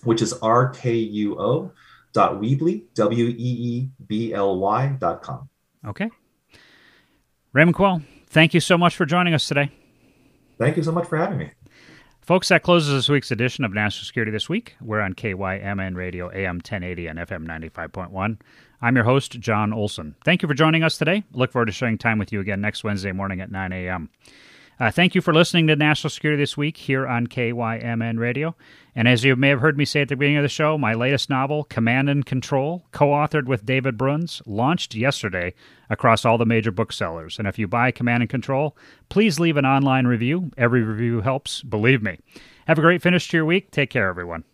which 0.04 0.22
is 0.22 0.32
rkuo 0.36 1.72
dot 2.14 2.39
weebly 2.39 2.84
w-e-e-b-l-y 2.93 4.82
dot 5.00 5.24
com. 5.24 5.50
Okay. 5.88 6.10
Raymond 7.52 7.76
Thank 8.30 8.54
you 8.54 8.60
so 8.60 8.78
much 8.78 8.96
for 8.96 9.06
joining 9.06 9.34
us 9.34 9.48
today. 9.48 9.72
Thank 10.58 10.78
you 10.78 10.84
so 10.84 10.92
much 10.92 11.08
for 11.08 11.18
having 11.18 11.38
me. 11.38 11.52
Folks, 12.22 12.50
that 12.50 12.62
closes 12.62 12.94
this 12.94 13.10
week's 13.10 13.32
edition 13.32 13.66
of 13.66 13.74
National 13.74 14.06
Security 14.06 14.32
This 14.32 14.48
Week. 14.48 14.76
We're 14.82 15.02
on 15.02 15.16
KYMN 15.16 15.96
Radio, 15.96 16.30
AM 16.32 16.58
1080 16.58 17.08
and 17.08 17.18
FM 17.18 17.48
95.1. 17.48 18.38
I'm 18.84 18.96
your 18.96 19.06
host, 19.06 19.40
Jon 19.40 19.74
Olson. 19.74 20.16
Thank 20.24 20.44
you 20.44 20.48
for 20.48 20.54
joining 20.54 20.84
us 20.84 20.98
today. 20.98 21.24
Look 21.34 21.52
forward 21.52 21.66
to 21.66 21.72
sharing 21.72 21.98
time 21.98 22.20
with 22.20 22.32
you 22.32 22.40
again 22.40 22.62
next 22.62 22.84
Wednesday 22.84 23.12
morning 23.12 23.42
at 23.42 23.52
9 23.52 23.72
a.m. 23.74 24.12
Uh, 24.80 24.90
thank 24.90 25.14
you 25.14 25.20
for 25.20 25.34
listening 25.34 25.68
to 25.68 25.76
National 25.76 26.10
Security 26.10 26.42
This 26.42 26.56
Week 26.56 26.78
here 26.78 27.06
on 27.06 27.28
KYMN 27.28 28.18
Radio. 28.18 28.56
And 28.96 29.10
as 29.10 29.26
you 29.26 29.36
may 29.36 29.50
have 29.50 29.60
heard 29.60 29.78
me 29.78 29.84
say 29.84 30.02
at 30.02 30.08
the 30.08 30.16
beginning 30.16 30.38
of 30.38 30.44
the 30.44 30.48
show, 30.48 30.78
my 30.78 30.94
latest 30.94 31.30
novel, 31.30 31.66
Command 31.66 32.10
and 32.10 32.26
Control, 32.26 32.86
co 32.94 33.08
authored 33.08 33.46
with 33.46 33.66
David 33.66 33.98
Bruns, 33.98 34.42
launched 34.46 34.96
yesterday 34.96 35.54
across 35.90 36.24
all 36.24 36.38
the 36.38 36.46
major 36.46 36.72
booksellers. 36.72 37.38
And 37.38 37.46
if 37.46 37.60
you 37.60 37.68
buy 37.68 37.92
Command 37.92 38.24
and 38.24 38.30
Control, 38.30 38.78
please 39.10 39.38
leave 39.38 39.58
an 39.58 39.66
online 39.66 40.08
review. 40.08 40.52
Every 40.58 40.82
review 40.82 41.20
helps, 41.20 41.62
believe 41.62 42.02
me. 42.02 42.18
Have 42.66 42.78
a 42.78 42.82
great 42.82 43.02
finish 43.02 43.28
to 43.30 43.38
your 43.38 43.46
week. 43.46 43.72
Take 43.72 43.90
care, 43.90 44.08
everyone. 44.08 44.46